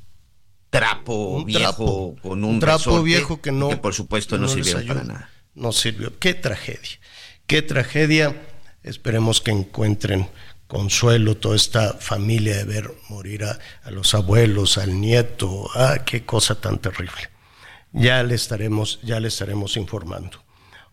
[0.69, 5.29] trapo viejo con un, trapo viejo que no por supuesto no, sirvió para nada.
[5.55, 6.17] No sirvió.
[6.19, 6.99] Qué tragedia.
[7.47, 8.35] Qué tragedia.
[8.81, 10.29] Esperemos que encuentren
[10.69, 13.57] consuelo toda esta familia de ver morir a,
[13.89, 15.67] los abuelos, al nieto.
[15.73, 17.31] Ah, qué cosa tan terrible.
[17.91, 20.43] Ya le estaremos, ya le estaremos informando.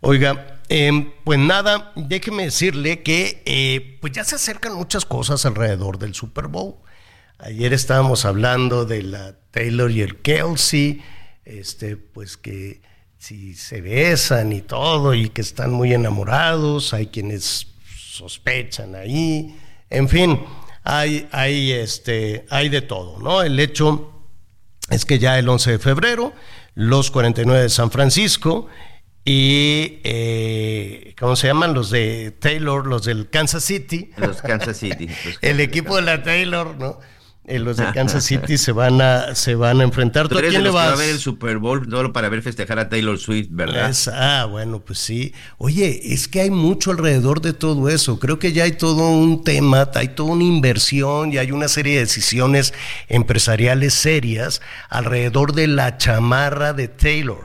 [0.01, 5.99] Oiga, em, pues nada, déjeme decirle que eh, pues ya se acercan muchas cosas alrededor
[5.99, 6.77] del Super Bowl.
[7.39, 11.03] Ayer estábamos hablando de la Taylor y el Kelsey,
[11.45, 12.81] este, pues que
[13.19, 17.67] si se besan y todo y que están muy enamorados, hay quienes
[18.17, 19.55] sospechan ahí,
[19.91, 20.41] en fin,
[20.83, 23.43] hay, hay, este, hay de todo, ¿no?
[23.43, 24.13] El hecho
[24.91, 26.33] es que ya el 11 de febrero,
[26.75, 28.69] los 49 de San Francisco
[29.25, 31.75] y, eh, ¿cómo se llaman?
[31.75, 34.13] Los de Taylor, los del Kansas City.
[34.17, 35.09] Los Kansas City.
[35.43, 37.01] el equipo de la Taylor, ¿no?
[37.49, 40.29] Eh, los de Kansas City se van a se van a enfrentar.
[40.29, 40.93] ¿Tú, a quién le vas?
[40.93, 43.95] a ver el Super Bowl solo para ver festejar a Taylor Swift, ¿verdad?
[44.13, 45.33] ah, bueno, pues sí.
[45.59, 48.19] Oye, es que hay mucho alrededor de todo eso.
[48.19, 51.95] Creo que ya hay todo un tema, hay toda una inversión y hay una serie
[51.95, 52.75] de decisiones
[53.09, 57.45] empresariales serias alrededor de la chamarra de Taylor.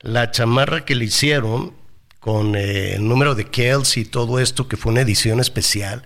[0.00, 1.72] La chamarra que le hicieron
[2.20, 6.04] con eh, el número de Kelsey y todo esto, que fue una edición especial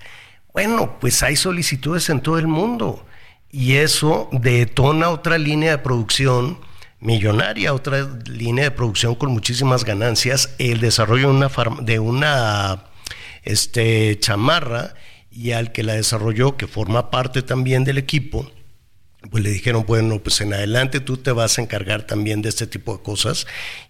[0.53, 3.07] bueno, pues hay solicitudes en todo el mundo
[3.51, 6.59] y eso detona otra línea de producción
[7.01, 11.51] millonaria, otra línea de producción con muchísimas ganancias, el desarrollo de una,
[11.83, 12.85] de una
[13.43, 14.95] este, chamarra
[15.31, 18.51] y al que la desarrolló, que forma parte también del equipo,
[19.31, 22.67] pues le dijeron, bueno, pues en adelante tú te vas a encargar también de este
[22.67, 23.47] tipo de cosas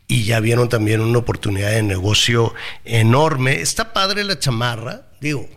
[0.08, 2.52] y ya vieron también una oportunidad de negocio
[2.84, 3.60] enorme.
[3.60, 5.48] Está padre la chamarra, digo,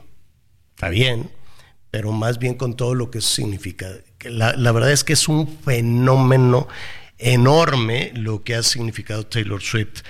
[0.83, 1.29] está bien,
[1.91, 3.87] pero más bien con todo lo que significa.
[4.25, 6.67] La, verdad es que es un fenómeno
[7.17, 10.01] enorme lo que ha significado Taylor Swift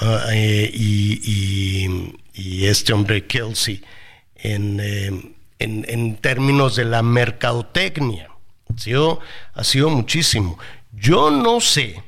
[0.00, 3.82] uh, eh, y, este hombre Kelsey
[4.34, 8.30] en, eh, en, en, términos de la mercadotecnia.
[8.78, 9.20] Sido,
[9.52, 10.58] ha sido muchísimo.
[10.92, 12.02] Yo no sé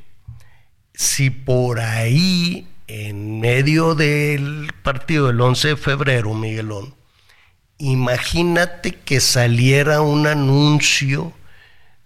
[0.94, 6.95] si por ahí, en medio del partido del 11 de febrero, Miguelón,
[7.78, 11.32] imagínate que saliera un anuncio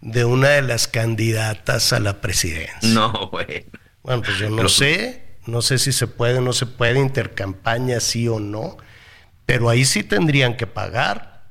[0.01, 2.89] de una de las candidatas a la presidencia.
[2.89, 3.67] No, bueno.
[4.03, 8.01] Bueno, pues yo no sé, no sé si se puede o no se puede intercampaña,
[8.01, 8.79] sí o no,
[9.45, 11.51] pero ahí sí tendrían que pagar.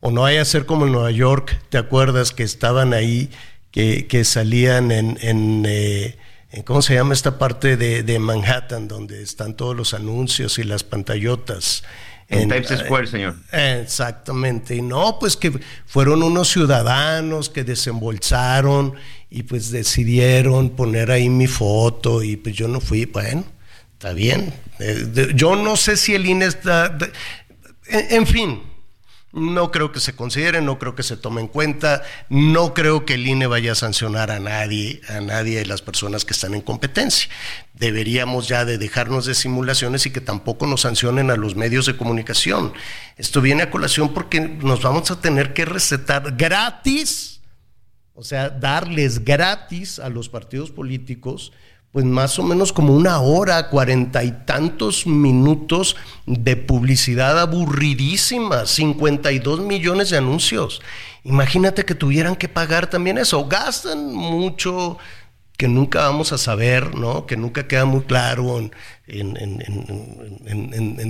[0.00, 3.30] O no vaya a ser como en Nueva York, ¿te acuerdas que estaban ahí,
[3.70, 6.18] que, que salían en, en, eh,
[6.66, 10.84] ¿cómo se llama esta parte de, de Manhattan, donde están todos los anuncios y las
[10.84, 11.84] pantallotas?
[12.32, 13.36] En, Times Square, señor.
[13.52, 14.74] Exactamente.
[14.74, 15.52] Y no, pues que
[15.86, 18.94] fueron unos ciudadanos que desembolsaron
[19.30, 23.44] y pues decidieron poner ahí mi foto y pues yo no fui, bueno,
[23.92, 24.52] está bien.
[24.78, 26.96] Eh, yo no sé si el INE está...
[27.88, 28.60] en fin,
[29.32, 33.14] no creo que se considere, no creo que se tome en cuenta, no creo que
[33.14, 36.60] el INE vaya a sancionar a nadie, a nadie de las personas que están en
[36.60, 37.28] competencia.
[37.72, 41.96] Deberíamos ya de dejarnos de simulaciones y que tampoco nos sancionen a los medios de
[41.96, 42.74] comunicación.
[43.16, 47.40] Esto viene a colación porque nos vamos a tener que recetar gratis,
[48.14, 51.52] o sea, darles gratis a los partidos políticos
[51.92, 59.60] pues más o menos como una hora, cuarenta y tantos minutos de publicidad aburridísima, 52
[59.60, 60.80] millones de anuncios.
[61.22, 63.46] Imagínate que tuvieran que pagar también eso.
[63.46, 64.96] Gastan mucho
[65.58, 67.26] que nunca vamos a saber, ¿no?
[67.26, 68.72] Que nunca queda muy claro en,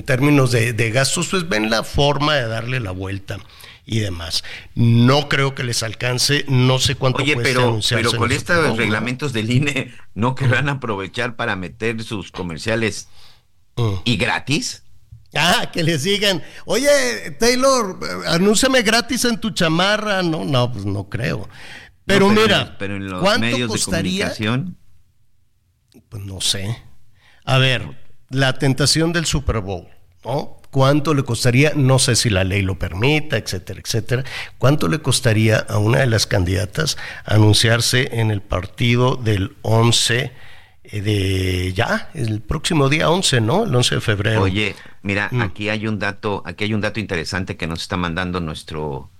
[0.04, 3.38] términos de, de gastos, pues ven la forma de darle la vuelta
[3.84, 4.44] y demás.
[4.74, 9.50] No creo que les alcance, no sé cuánto Oye, pero, pero con estos reglamentos del
[9.50, 13.08] INE, ¿no querrán aprovechar para meter sus comerciales
[13.76, 13.94] mm.
[14.04, 14.82] y gratis?
[15.34, 20.22] Ah, que les digan, oye, Taylor, anúnciame gratis en tu chamarra.
[20.22, 21.48] No, no, pues no creo.
[22.04, 24.28] Pero, mira, pero en los medios costaría?
[24.28, 24.78] de comunicación.
[26.08, 26.82] Pues no sé.
[27.44, 27.98] A ver,
[28.28, 29.88] la tentación del Super Bowl,
[30.24, 30.61] ¿no?
[30.72, 34.24] Cuánto le costaría, no sé si la ley lo permita, etcétera, etcétera,
[34.56, 36.96] cuánto le costaría a una de las candidatas
[37.26, 40.32] anunciarse en el partido del 11
[40.84, 43.64] eh, de ya, el próximo día 11, ¿no?
[43.64, 44.40] El 11 de febrero.
[44.40, 45.42] Oye, mira, mm.
[45.42, 49.10] aquí hay un dato, aquí hay un dato interesante que nos está mandando nuestro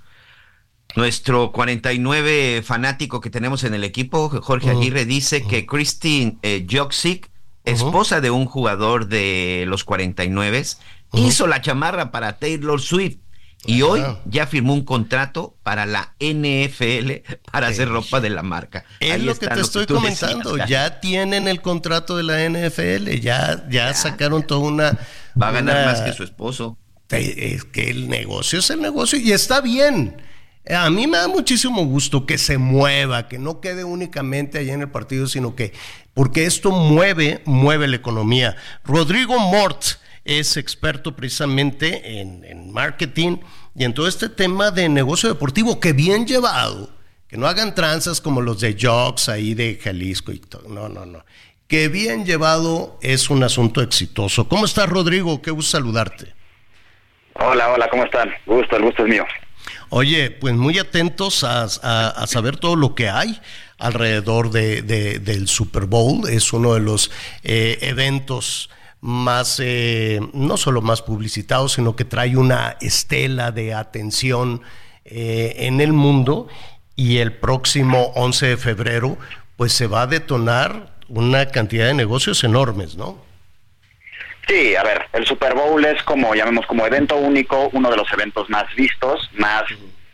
[0.96, 4.76] nuestro 49 fanático que tenemos en el equipo, Jorge mm.
[4.78, 5.66] Aguirre, dice que mm.
[5.66, 7.28] Christine eh, Joksic,
[7.64, 10.64] esposa de un jugador de los 49,
[11.12, 13.18] hizo la chamarra para Taylor Swift.
[13.64, 18.84] Y hoy ya firmó un contrato para la NFL para hacer ropa de la marca.
[18.98, 20.56] Es lo que te estoy comentando.
[20.66, 23.20] ya tienen el contrato de la NFL.
[23.20, 24.98] Ya, ya, sacaron toda una.
[25.40, 26.76] Va a ganar más que su esposo.
[27.08, 30.16] Es que el negocio es el negocio y está bien.
[30.68, 34.80] A mí me da muchísimo gusto que se mueva, que no quede únicamente allá en
[34.80, 35.72] el partido, sino que,
[36.14, 38.56] porque esto mueve, mueve la economía.
[38.84, 39.84] Rodrigo Mort
[40.24, 43.38] es experto precisamente en, marketing
[43.74, 46.90] y en todo este tema de negocio deportivo que bien llevado,
[47.28, 51.06] que no hagan tranzas como los de Jocks ahí de Jalisco y todo, no, no,
[51.06, 51.24] no,
[51.66, 54.48] que bien llevado es un asunto exitoso.
[54.48, 55.40] ¿Cómo estás Rodrigo?
[55.40, 56.34] Qué gusto saludarte.
[57.34, 58.30] Hola, hola, ¿cómo están?
[58.46, 59.24] Gusto, el gusto es mío.
[59.88, 61.68] Oye, pues muy atentos a,
[62.26, 63.40] saber todo lo que hay
[63.78, 66.28] alrededor de, del Super Bowl.
[66.28, 67.10] Es uno de los
[67.42, 68.70] eh, eventos
[69.02, 74.62] más, eh, no solo más publicitado, sino que trae una estela de atención
[75.04, 76.48] eh, en el mundo
[76.94, 79.18] y el próximo 11 de febrero
[79.56, 83.18] pues se va a detonar una cantidad de negocios enormes, ¿no?
[84.46, 88.10] Sí, a ver, el Super Bowl es como, llamemos como evento único, uno de los
[88.12, 89.64] eventos más vistos, más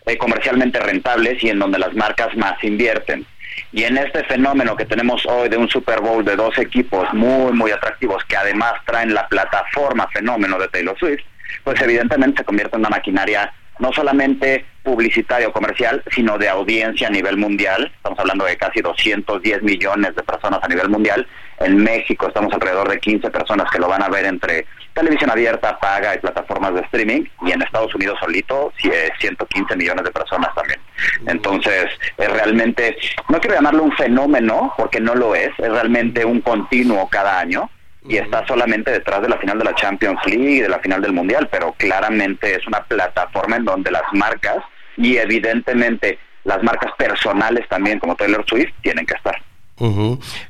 [0.06, 3.26] eh, comercialmente rentables y en donde las marcas más invierten.
[3.72, 7.52] Y en este fenómeno que tenemos hoy de un Super Bowl de dos equipos muy,
[7.52, 11.22] muy atractivos que además traen la plataforma fenómeno de Taylor Swift,
[11.64, 17.08] pues evidentemente se convierte en una maquinaria no solamente publicitaria o comercial, sino de audiencia
[17.08, 17.90] a nivel mundial.
[17.96, 21.26] Estamos hablando de casi 210 millones de personas a nivel mundial.
[21.60, 25.78] En México estamos alrededor de 15 personas que lo van a ver entre televisión abierta,
[25.78, 27.24] paga y plataformas de streaming.
[27.46, 30.80] Y en Estados Unidos solito, 115 millones de personas también.
[31.26, 31.86] Entonces,
[32.16, 32.96] es realmente,
[33.28, 37.70] no quiero llamarlo un fenómeno, porque no lo es, es realmente un continuo cada año
[38.08, 41.02] y está solamente detrás de la final de la Champions League y de la final
[41.02, 44.58] del Mundial, pero claramente es una plataforma en donde las marcas
[44.96, 49.36] y evidentemente las marcas personales también como Taylor Swift tienen que estar.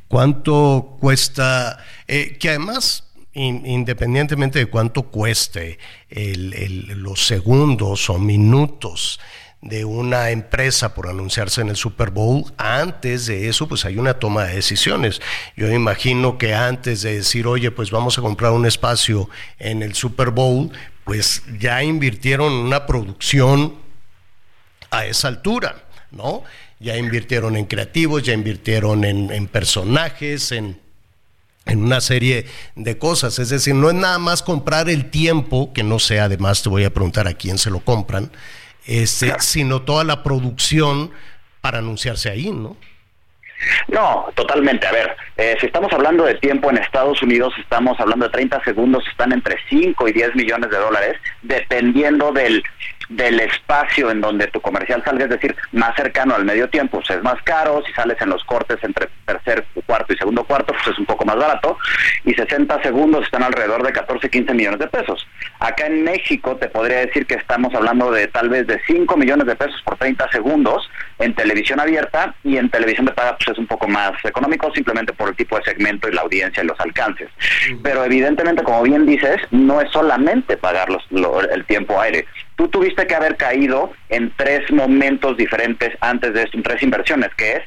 [0.07, 1.85] ¿Cuánto cuesta?
[2.07, 5.79] Eh, que además, independientemente de cuánto cueste
[6.09, 9.21] el, los segundos o minutos
[9.61, 14.15] de una empresa por anunciarse en el Super Bowl, antes de eso pues hay una
[14.15, 15.21] toma de decisiones.
[15.57, 19.29] Yo imagino que antes de decir, oye, pues vamos a comprar un espacio
[19.59, 20.71] en el Super Bowl,
[21.05, 23.75] pues ya invirtieron una producción
[24.91, 26.45] a esa altura, ¿no?
[26.81, 30.81] Ya invirtieron en creativos, ya invirtieron en, personajes, en,
[31.67, 33.41] en una serie de cosas.
[33.41, 36.85] Es decir, no es nada más comprar el tiempo, que no sé, además te voy
[36.85, 38.31] a preguntar a quién se lo compran,
[38.89, 41.13] este, sino toda la producción
[41.61, 42.77] para anunciarse ahí, ¿no?
[43.89, 44.87] No, totalmente.
[44.87, 48.63] A ver, eh, si estamos hablando de tiempo en Estados Unidos, estamos hablando de 30
[48.65, 52.63] segundos, están entre 5 y 10 millones de dólares, dependiendo del
[53.09, 57.11] del espacio en donde tu comercial salga, es decir, más cercano al medio tiempo, pues
[57.11, 60.89] es más caro, si sales en los cortes entre tercer cuarto y segundo cuarto, pues
[60.89, 61.79] es un poco más barato,
[62.25, 65.27] y 60 segundos están alrededor de 14, 15 millones de pesos.
[65.61, 69.47] Acá en México te podría decir que estamos hablando de tal vez de 5 millones
[69.47, 73.59] de pesos por 30 segundos en televisión abierta y en televisión de paga pues es
[73.59, 76.79] un poco más económico simplemente por el tipo de segmento y la audiencia y los
[76.79, 77.29] alcances.
[77.83, 81.05] Pero evidentemente, como bien dices, no es solamente pagar los,
[81.51, 82.27] el tiempo aire
[82.59, 87.31] tú tuviste que haber caído en tres momentos diferentes antes de esto, en tres inversiones,
[87.37, 87.63] que es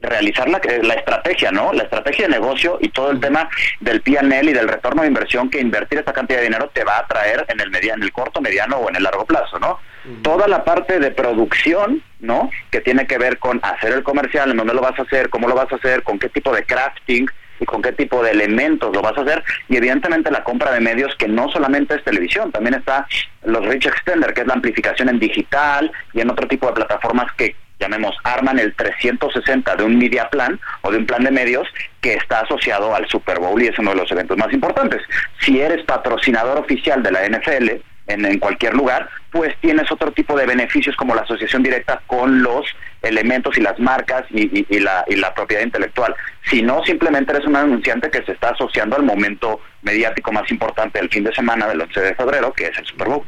[0.00, 1.72] realizar la, la estrategia, ¿no?
[1.72, 3.48] La estrategia de negocio y todo el tema
[3.80, 6.98] del PNL y del retorno de inversión que invertir esta cantidad de dinero te va
[6.98, 9.78] a traer en el mediano, en el corto, mediano o en el largo plazo, ¿no?
[10.22, 12.50] Toda la parte de producción, ¿no?
[12.70, 15.48] Que tiene que ver con hacer el comercial, en dónde lo vas a hacer, cómo
[15.48, 17.28] lo vas a hacer, con qué tipo de crafting,
[17.60, 20.80] y con qué tipo de elementos lo vas a hacer y evidentemente la compra de
[20.80, 23.06] medios que no solamente es televisión, también está
[23.44, 27.32] los Rich Extender, que es la amplificación en digital y en otro tipo de plataformas
[27.32, 31.68] que llamemos arman el 360 de un media plan o de un plan de medios
[32.00, 35.02] que está asociado al Super Bowl y es uno de los eventos más importantes.
[35.40, 40.46] Si eres patrocinador oficial de la NFL, en, cualquier lugar, pues tienes otro tipo de
[40.46, 42.64] beneficios como la asociación directa con los
[43.02, 46.14] elementos y las marcas y, la, y la propiedad intelectual.
[46.48, 51.00] Si no, simplemente eres un anunciante que se está asociando al momento mediático más importante
[51.00, 53.24] del fin de semana del 11 de febrero, que es el Super Bowl.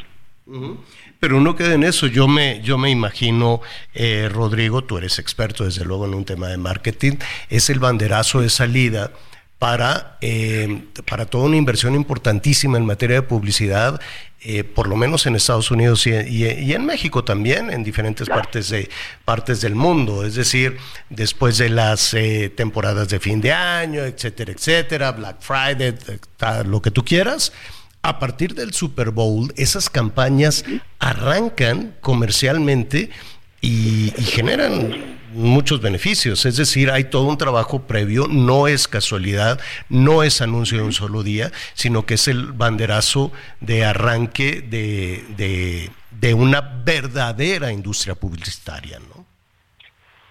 [1.21, 2.07] Pero no queda en eso.
[2.07, 3.61] Yo me, yo me imagino,
[3.95, 7.17] eh, Rodrigo, tú eres experto desde luego en un tema de marketing,
[7.49, 9.11] es el banderazo de salida
[9.59, 14.01] para, eh, para toda una inversión importantísima en materia de publicidad,
[14.41, 18.89] eh, por lo menos en Estados Unidos y, en México también, en diferentes partes, de,
[19.25, 20.25] partes del mundo.
[20.25, 20.79] Es decir,
[21.11, 25.97] después de las eh, temporadas de fin de año, etcétera, etcétera, Black Friday,
[26.67, 27.53] lo que tú quieras.
[28.03, 30.65] A partir del Super Bowl, esas campañas
[30.99, 33.11] arrancan comercialmente
[33.61, 36.45] y generan muchos beneficios.
[36.47, 40.93] Es decir, hay todo un trabajo previo, no es casualidad, no es anuncio de un
[40.93, 48.99] solo día, sino que es el banderazo de arranque de, de, una verdadera industria publicitaria,
[48.99, 49.27] ¿no?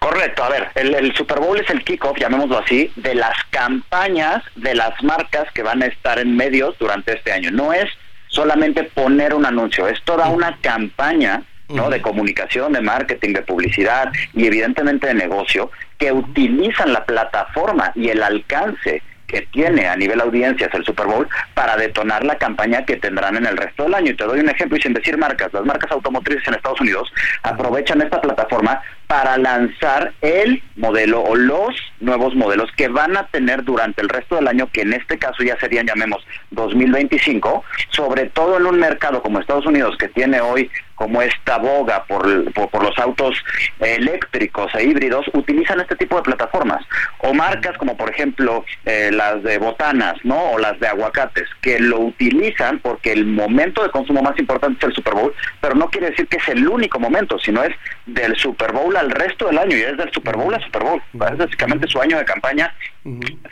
[0.10, 4.42] Correcto, a ver, el, el, Super Bowl es el kickoff, llamémoslo así, de las campañas
[4.56, 7.52] de las marcas que van a estar en medios durante este año.
[7.52, 7.86] No es
[8.28, 11.90] solamente poner un anuncio, es toda una campaña ¿no?
[11.90, 18.08] De comunicación, de marketing, de publicidad y evidentemente de negocio, que utilizan la plataforma y
[18.08, 22.96] el alcance que tiene a nivel audiencias el Super Bowl para detonar la campaña que
[22.96, 24.12] tendrán en el resto del año.
[24.12, 27.12] Y te doy un ejemplo y sin decir marcas, las marcas automotrices en Estados Unidos
[27.44, 33.64] aprovechan esta plataforma para lanzar el modelo o los nuevos modelos que van a tener
[33.64, 38.58] durante el resto del año, que en este caso ya serían, llamemos, 2025, sobre todo
[38.58, 42.98] en un mercado como Estados Unidos, que tiene hoy como esta boga por, por, los
[42.98, 43.38] autos
[43.80, 46.84] eléctricos e híbridos, utilizan este tipo de plataformas.
[47.20, 50.54] O marcas como, por ejemplo, eh, las de botanas, ¿no?
[50.54, 54.90] O las de aguacates, que lo utilizan porque el momento de consumo más importante es
[54.90, 57.76] el Super Bowl, pero no quiere decir que es el único momento, sino es
[58.08, 61.02] del Super Bowl al resto del año y es del Super Bowl a Super Bowl.
[61.32, 62.74] Es básicamente su año de campaña,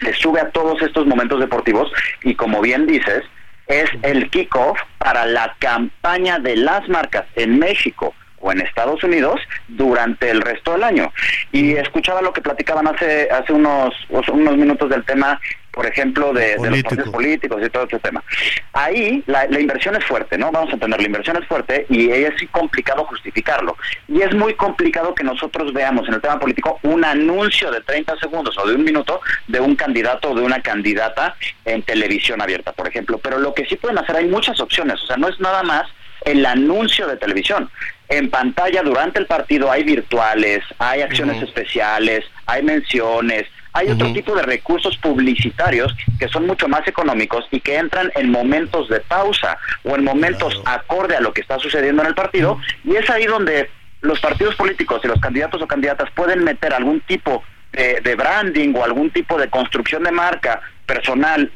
[0.02, 1.92] se sube a todos estos momentos deportivos
[2.24, 3.24] y como bien dices,
[3.68, 8.14] es el kickoff para la campaña de las marcas en México
[8.46, 11.12] o en Estados Unidos durante el resto del año.
[11.52, 15.40] Y escuchaba lo que platicaban hace hace unos unos minutos del tema
[15.76, 18.24] por ejemplo, de, los partidos políticos y todo ese tema.
[18.72, 20.50] Ahí la, inversión es fuerte, ¿no?
[20.50, 23.76] Vamos a entender, la inversión es fuerte y es complicado justificarlo.
[24.08, 28.18] Y es muy complicado que nosotros veamos en el tema político un anuncio de 30
[28.20, 29.20] segundos o de un minuto
[29.50, 31.36] de un candidato o de una candidata
[31.66, 33.18] en televisión abierta, por ejemplo.
[33.18, 35.90] Pero lo que sí pueden hacer, hay muchas opciones, o sea, no es nada más
[36.26, 37.70] el anuncio de televisión.
[38.10, 44.34] En pantalla durante el partido hay virtuales, hay acciones especiales, hay menciones, hay otro tipo
[44.36, 49.58] de recursos publicitarios que son mucho más económicos y que entran en momentos de pausa
[49.84, 52.60] o en momentos acorde a lo que está sucediendo en el partido.
[52.84, 53.70] Y es ahí donde
[54.02, 57.44] los partidos políticos y los candidatos o candidatas pueden meter algún tipo
[57.74, 61.52] de, de branding o algún tipo de construcción de marca personal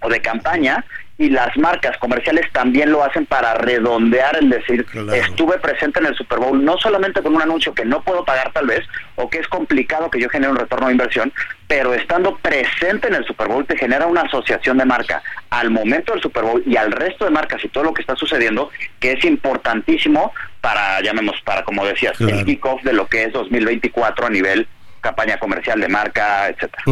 [0.00, 0.84] o de campaña
[1.20, 6.14] y las marcas comerciales también lo hacen para redondear el decir estuve presente en el
[6.14, 8.86] Super Bowl no solamente con un anuncio que no puedo pagar tal vez
[9.16, 11.32] o que es complicado que yo genere un retorno de inversión
[11.66, 15.20] pero estando presente en el Super Bowl te genera una asociación de marca
[15.50, 18.14] al momento del Super Bowl y al resto de marcas y todo lo que está
[18.14, 18.70] sucediendo
[19.00, 24.26] que es importantísimo para llamemos para como decías el kickoff de lo que es 2024
[24.26, 24.68] a nivel
[25.00, 26.84] campaña comercial de marca etcétera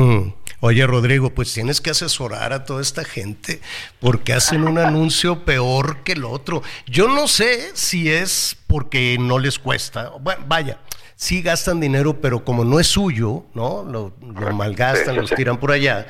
[0.61, 3.61] Oye, Rodrigo, pues tienes que asesorar a toda esta gente
[4.01, 6.63] porque hacen un anuncio peor que el otro.
[6.87, 10.11] Yo no sé si es porque no les cuesta.
[10.21, 10.79] Bueno, vaya,
[11.15, 13.85] sí gastan dinero, pero como no es suyo, ¿no?
[13.85, 14.15] Lo,
[14.55, 16.07] malgastan, los tiran por allá.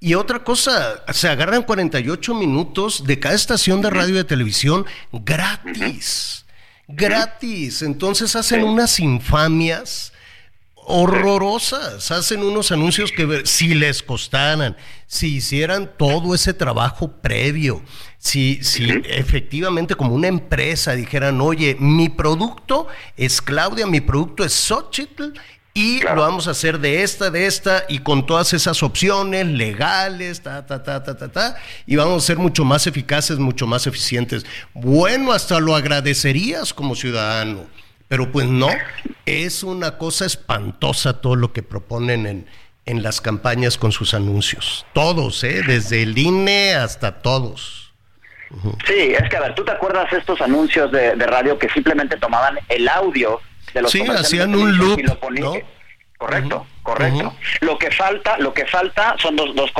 [0.00, 4.86] Y otra cosa, se agarran 48 minutos de cada estación de radio y de televisión
[5.12, 6.44] gratis.
[6.86, 7.82] Gratis.
[7.82, 10.12] Entonces hacen unas infamias
[10.88, 12.10] horrorosas.
[12.10, 17.82] Hacen unos anuncios que si les costaran, si hicieran todo ese trabajo previo,
[18.18, 24.52] si, si efectivamente como una empresa dijeran, oye, mi producto es Claudia, mi producto es
[24.52, 25.34] Xochitl
[25.74, 30.40] y lo vamos a hacer de esta, de esta, y con todas esas opciones legales,
[30.40, 31.56] ta, ta, ta, ta, ta, ta,
[31.86, 34.44] y vamos a ser mucho más eficaces, mucho más eficientes.
[34.74, 37.66] Bueno, hasta lo agradecerías como ciudadano.
[38.08, 38.68] Pero pues no,
[39.26, 42.46] es una cosa espantosa todo lo que proponen en,
[42.88, 44.86] en las campañas con sus anuncios.
[44.94, 45.62] Todos, ¿eh?
[45.66, 47.92] desde el INE hasta todos.
[48.86, 52.58] Sí, es que a ver, ¿tú te acuerdas estos anuncios de, radio que simplemente tomaban
[52.70, 53.42] el audio
[53.74, 55.00] de los Sí, hacían un loop,
[55.38, 55.52] ¿no?
[56.16, 57.34] Correcto, correcto.
[57.60, 59.72] Lo que falta, lo que falta son dos, dos,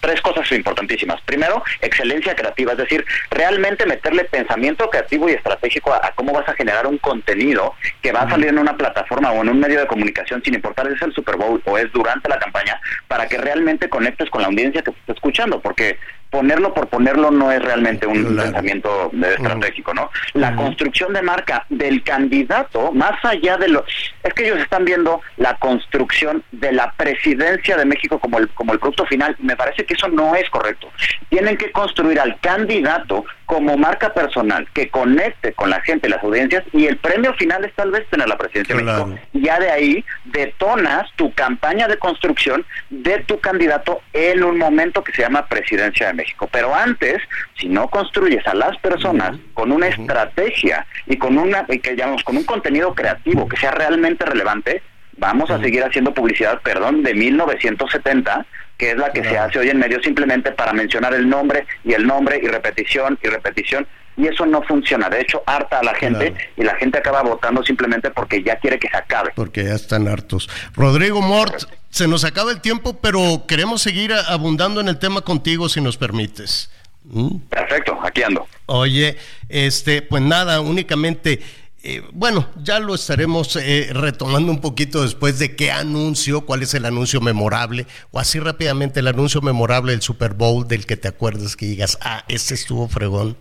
[0.00, 1.20] tres cosas importantísimas.
[1.22, 6.54] Primero, excelencia creativa, es decir, realmente meterle pensamiento creativo y estratégico a, cómo vas a
[6.54, 9.86] generar un contenido que va a salir en una plataforma o en un medio de
[9.86, 13.36] comunicación, sin importar si es el Super Bowl o es durante la campaña, para que
[13.36, 15.98] realmente conectes con la audiencia que te está escuchando, porque
[16.30, 20.10] ponerlo por ponerlo no es realmente un pensamiento estratégico, ¿no?
[20.34, 23.84] La construcción de marca del candidato, más allá de lo...
[24.22, 28.72] Es que ellos están viendo la construcción de la presidencia de México como el, como
[28.72, 29.36] el producto final.
[29.38, 30.90] Me parece que eso no es correcto.
[31.28, 36.64] Tienen que construir al candidato como marca personal que conecte con la gente, las audiencias,
[36.72, 39.14] y el premio final es tal vez tener la presidencia de México.
[39.32, 45.12] Ya de ahí detonas tu campaña de construcción de tu candidato en un momento que
[45.12, 46.48] se llama presidencia de México.
[46.50, 47.22] Pero antes,
[47.58, 52.24] si no construyes a las personas con una estrategia y con una y que llamamos
[52.24, 54.82] con un contenido creativo que sea realmente relevante,
[55.18, 59.70] vamos a seguir haciendo publicidad, perdón, de 1970 que es la que se hace hoy
[59.70, 63.86] en medio simplemente para mencionar el nombre y el nombre y repetición y repetición
[64.16, 65.08] y eso no funciona.
[65.08, 68.78] De hecho, harta a la gente y la gente acaba votando simplemente porque ya quiere
[68.78, 69.32] que se acabe.
[69.34, 70.48] Porque ya están hartos.
[70.74, 71.64] Rodrigo Mort,
[71.96, 75.96] se nos acaba el tiempo, pero queremos seguir abundando en el tema contigo si nos
[75.96, 76.70] permites.
[77.04, 77.38] ¿Mm?
[77.48, 78.46] Perfecto, aquí ando.
[78.66, 79.16] Oye,
[79.48, 81.40] este, pues nada, únicamente
[81.82, 86.74] eh, bueno, ya lo estaremos eh, retomando un poquito después de qué anuncio, cuál es
[86.74, 91.08] el anuncio memorable, o así rápidamente el anuncio memorable del Super Bowl del que te
[91.08, 93.38] acuerdas que digas, ah, este estuvo fregón.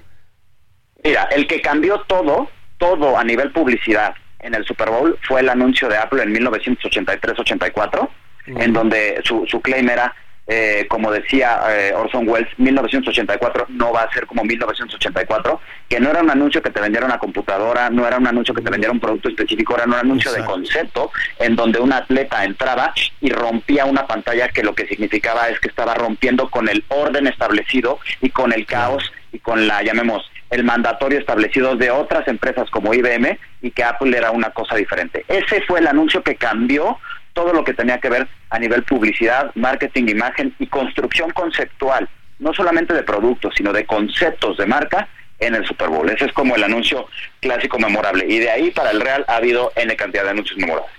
[1.04, 5.50] Mira, el que cambió todo, todo a nivel publicidad en el Super Bowl fue el
[5.50, 8.10] anuncio de Apple en 1983-84,
[8.48, 10.14] en donde su, su claim era
[10.48, 15.60] eh, como decía eh, Orson Welles, 1984 no va a ser como 1984,
[15.90, 18.62] que no era un anuncio que te vendiera una computadora, no era un anuncio que
[18.62, 22.94] te vendiera un producto específico, era un anuncio de concepto en donde un atleta entraba
[23.22, 27.26] y rompía una pantalla que lo que significaba es que estaba rompiendo con el orden
[27.26, 32.70] establecido y con el caos y con la, llamemos, el mandatorio establecido de otras empresas
[32.70, 35.26] como IBM y que Apple era una cosa diferente.
[35.28, 37.00] Ese fue el anuncio que cambió
[37.36, 42.10] todo lo que tenía que ver a nivel publicidad, marketing, imagen y construcción conceptual,
[42.40, 45.08] no solamente de productos, sino de conceptos de marca
[45.40, 46.10] en el Super Bowl.
[46.10, 47.08] Ese es como el anuncio
[47.42, 48.26] clásico memorable.
[48.28, 50.92] Y de ahí para el Real ha habido N cantidad de anuncios memorables.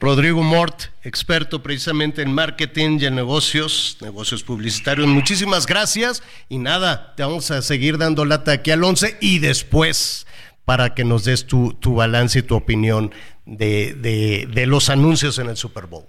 [0.00, 5.08] Rodrigo Mort, experto precisamente en marketing y en negocios, negocios publicitarios.
[5.08, 10.28] Muchísimas gracias y nada, te vamos a seguir dando lata aquí al 11 y después
[10.64, 13.12] para que nos des tu, tu balance y tu opinión
[13.48, 16.04] de, de, los anuncios en el Super Bowl.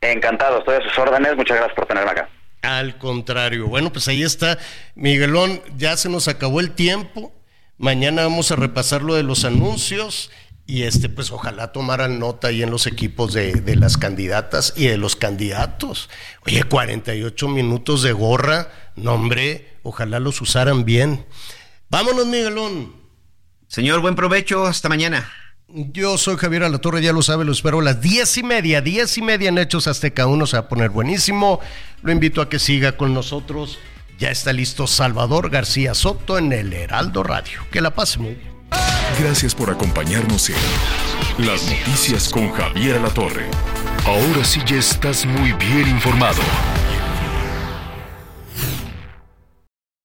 [0.00, 1.36] Encantado, estoy a sus órdenes.
[1.36, 2.28] Muchas gracias por tenerme acá.
[2.62, 3.66] Al contrario.
[3.66, 4.58] Bueno, pues ahí está.
[4.94, 7.32] Miguelón, ya se nos acabó el tiempo.
[7.76, 10.30] Mañana vamos a repasar lo de los anuncios
[10.66, 14.86] y este, pues ojalá tomaran nota ahí en los equipos de, de las candidatas y
[14.86, 16.10] de los candidatos.
[16.46, 21.26] Oye, 48 minutos de gorra, no hombre, ojalá los usaran bien.
[21.88, 22.96] Vámonos, Miguelón.
[23.68, 25.30] Señor, buen provecho, hasta mañana.
[25.70, 29.18] Yo soy Javier Alatorre, ya lo sabe, lo espero a las diez y media, diez
[29.18, 31.60] y media en Hechos Azteca 1 se va a poner buenísimo.
[32.00, 33.78] Lo invito a que siga con nosotros.
[34.18, 37.60] Ya está listo Salvador García Soto en el Heraldo Radio.
[37.70, 38.50] Que la pase muy bien.
[39.20, 40.56] Gracias por acompañarnos en
[41.46, 43.44] Las Noticias con Javier Alatorre.
[44.06, 46.40] Ahora sí ya estás muy bien informado.